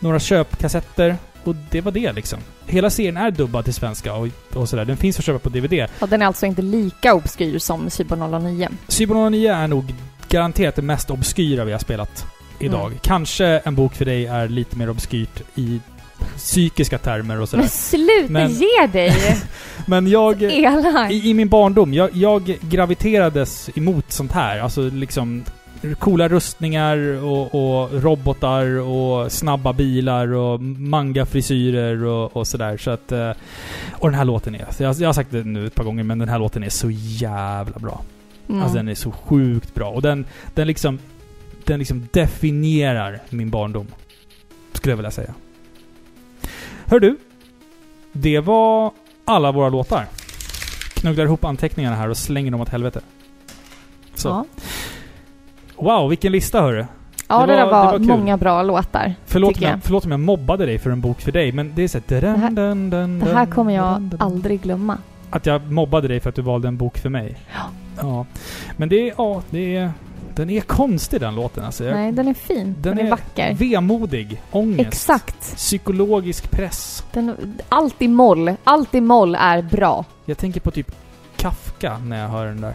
[0.00, 2.38] några köpkassetter och det var det liksom.
[2.66, 4.84] Hela serien är dubbad till svenska och, och sådär.
[4.84, 5.72] Den finns att köpa på DVD.
[5.72, 8.68] Ja, den är alltså inte lika obskyr som Cyber 009.
[8.88, 9.94] Cyber 09 är nog
[10.28, 12.26] garanterat det mest obskyra vi har spelat
[12.62, 12.86] idag.
[12.86, 12.98] Mm.
[13.02, 15.80] Kanske En bok för dig är lite mer obskyrt i
[16.36, 17.62] psykiska termer och sådär.
[17.62, 19.36] Men sluta Men- ge dig!
[19.86, 20.42] Men jag...
[21.10, 24.58] I, I min barndom, jag, jag graviterades emot sånt här.
[24.60, 25.44] Alltså liksom
[25.98, 32.76] coola rustningar och, och robotar och snabba bilar och manga-frisyrer och, och sådär.
[32.76, 33.12] Så att...
[33.12, 33.30] eh,
[33.92, 34.66] Och den här låten är...
[34.70, 36.68] så Jag, jag har sagt det nu ett par gånger, men den här låten är
[36.68, 38.02] så jävla bra.
[38.48, 38.62] Mm.
[38.62, 39.88] Alltså den är så sjukt bra.
[39.90, 40.24] Och den,
[40.54, 40.98] den liksom...
[41.70, 43.86] Den liksom definierar min barndom.
[44.72, 45.34] Skulle jag vilja säga.
[46.86, 47.16] Hör du?
[48.12, 48.92] Det var
[49.24, 50.06] alla våra låtar.
[50.94, 53.00] Knugglar ihop anteckningarna här och slänger dem åt helvete.
[54.14, 54.28] Så.
[54.28, 54.44] Ja,
[55.76, 56.86] Wow, vilken lista hörru.
[57.28, 59.14] ja Det det, var- där var, det var många bra låtar.
[59.26, 59.80] Förlåt om, jag, jag.
[59.82, 62.20] förlåt om jag mobbade dig för en bok för dig, men det är så här,
[62.20, 64.20] Det här- dun, dun, Det här kommer jag dun.
[64.20, 64.98] aldrig glömma.
[65.30, 67.36] Att jag mobbade dig för att du valde en bok för mig.
[67.54, 67.60] Ja.
[68.00, 68.26] Ja.
[68.76, 69.92] Men det är, ja, det är...
[70.40, 71.84] Den är konstig den låten alltså.
[71.84, 72.74] Jag- Nej, den är fin.
[72.78, 73.54] Den, är, vacker.
[73.54, 75.56] Vemodig, ångest, Exakt.
[75.56, 77.04] psykologisk press.
[77.12, 78.54] Den, allt i moll.
[78.64, 80.04] Allt i moll är bra.
[80.24, 80.92] Jag tänker på typ
[81.36, 82.74] Kafka när jag hör den där.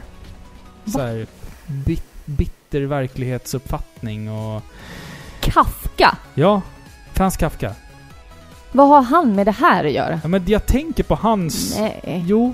[0.85, 1.27] Så här,
[1.67, 4.61] bit, bitter verklighetsuppfattning och...
[5.39, 6.17] Kafka.
[6.33, 6.61] Ja,
[7.13, 7.75] Frans Kafka.
[8.71, 10.19] Vad har han med det här att göra?
[10.23, 11.77] Ja, men jag tänker på hans...
[11.79, 12.23] Nej.
[12.27, 12.53] Jo,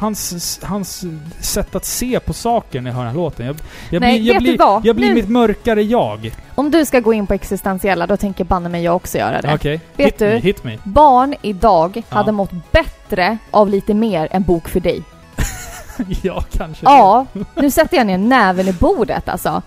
[0.00, 1.04] hans, hans
[1.40, 3.46] sätt att se på saker när jag hör den här låten.
[3.46, 3.56] Jag,
[3.90, 4.80] jag Nej, blir, jag vet blir?
[4.84, 6.34] Jag blir mitt mörkare jag.
[6.54, 9.54] Om du ska gå in på existentiella, då tänker banne mig jag också göra det.
[9.54, 9.80] Okej.
[9.96, 10.26] Vet hit du?
[10.26, 10.78] Me, hit me.
[10.84, 12.16] Barn idag Ja.
[12.16, 15.02] hade mått bättre av lite mer än Bok för dig.
[16.22, 16.84] ja, kanske.
[16.86, 19.62] Ja, nu sätter jag ner näven i bordet alltså.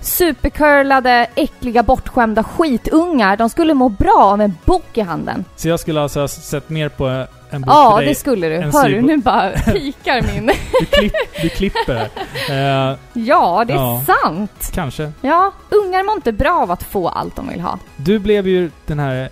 [0.00, 3.36] Supercurlade, äckliga, bortskämda skitungar.
[3.36, 5.44] De skulle må bra av en bok i handen.
[5.56, 8.08] Så jag skulle alltså ha sett mer på en bok Ja, för dig.
[8.08, 8.56] det skulle du.
[8.60, 10.46] Hör du, nu bara pikar min...
[10.80, 11.12] Du, klipp,
[11.42, 12.08] du klipper.
[12.50, 14.02] Eh, Ja, det är Ja.
[14.22, 14.70] sant.
[14.74, 15.12] kanske.
[15.20, 17.78] Ja, ungar mår inte bra av att få allt de vill ha.
[17.96, 19.28] Du blev ju den här,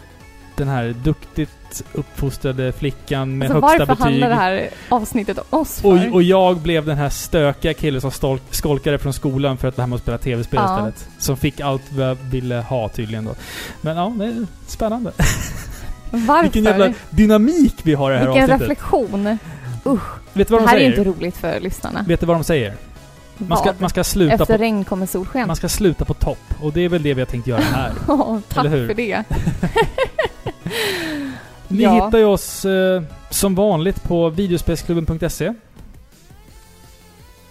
[0.56, 1.51] den här duktigt
[1.93, 4.05] uppfostrade flickan med Alltså högsta varför betyg.
[4.05, 5.88] handlar det här avsnittet om oss för?
[6.09, 9.76] Och, och jag blev den här stökiga killen som stol- skolkade från skolan för att
[9.76, 10.74] lära mig att spela tv-spel Ja.
[10.76, 11.09] istället.
[11.18, 13.34] Som fick allt vad jag ville ha tydligen då.
[13.80, 15.12] Men ja, det är spännande.
[16.11, 16.43] Varför?
[16.43, 18.61] Vilken jävla dynamik vi har i det här Vilken avsnittet.
[18.61, 19.39] reflektion.
[20.33, 20.91] Vet du vad Det de här är säger?
[20.99, 22.05] inte roligt för lyssnarna.
[22.09, 22.74] Vet du vad de säger?
[23.39, 25.47] Man ska, man ska sluta Efter på regn kommer solsken.
[25.47, 26.39] man ska sluta på topp.
[26.62, 27.93] Och det är väl det vi har tänkt göra här.
[28.09, 29.24] Åh, tack för det.
[31.69, 32.05] Ni Ja.
[32.07, 35.55] hittar ju oss eh, som vanligt på videospelsklubben.se.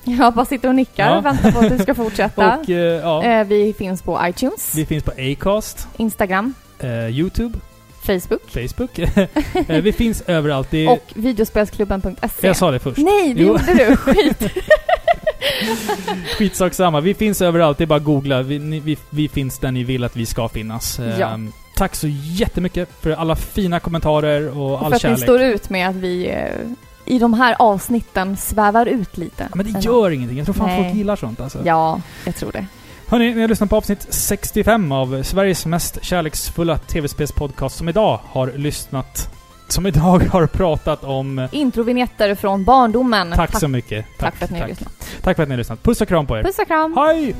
[0.03, 1.17] Jag bara sitter och nickar Ja.
[1.17, 2.57] och väntar på att du ska fortsätta.
[2.57, 7.59] Och eh, ja, Eh, vi finns på iTunes, vi finns på Acast, Instagram, eh, YouTube,
[8.05, 8.99] Facebook Facebook.
[9.67, 10.67] Eh, vi finns överallt.
[10.71, 12.47] Det, och videospelsklubben.se.
[12.47, 12.97] jag sa det först.
[12.97, 13.47] Nej, det Jo.
[13.47, 13.95] gjorde du.
[13.97, 14.51] Skit.
[16.37, 16.99] Skitsak samma.
[17.01, 17.77] Vi finns överallt.
[17.77, 18.41] Det är bara att googla.
[18.41, 20.99] Vi, ni, vi, vi finns där ni vill att vi ska finnas.
[21.19, 21.27] Ja.
[21.29, 25.19] Ehm, tack så jättemycket för alla fina kommentarer och Och all för att ni kärlek.
[25.19, 29.43] står ut med att vi eh, i de här avsnitten svävar ut lite.
[29.49, 30.37] Ja, Men det gör ingenting.
[30.37, 30.83] Jag tror fan Nej.
[30.83, 31.59] folk gillar sånt alltså.
[31.65, 32.65] Ja, jag tror det.
[33.07, 38.51] Hörni, ni har lyssnat på avsnitt 65 av Sveriges mest kärleksfulla tv-spelspodcast som idag har
[38.55, 39.29] lyssnat...
[39.67, 41.47] Som idag har pratat om...
[41.51, 43.31] Introvinjetter från barndomen.
[43.31, 44.05] Tack, så mycket.
[44.19, 44.69] tack för att ni har tack.
[44.69, 45.21] lyssnat.
[45.21, 45.83] Tack för att ni har lyssnat.
[45.83, 46.43] Puss och kram på er.
[46.43, 46.97] Puss och kram!
[46.97, 47.35] Hej!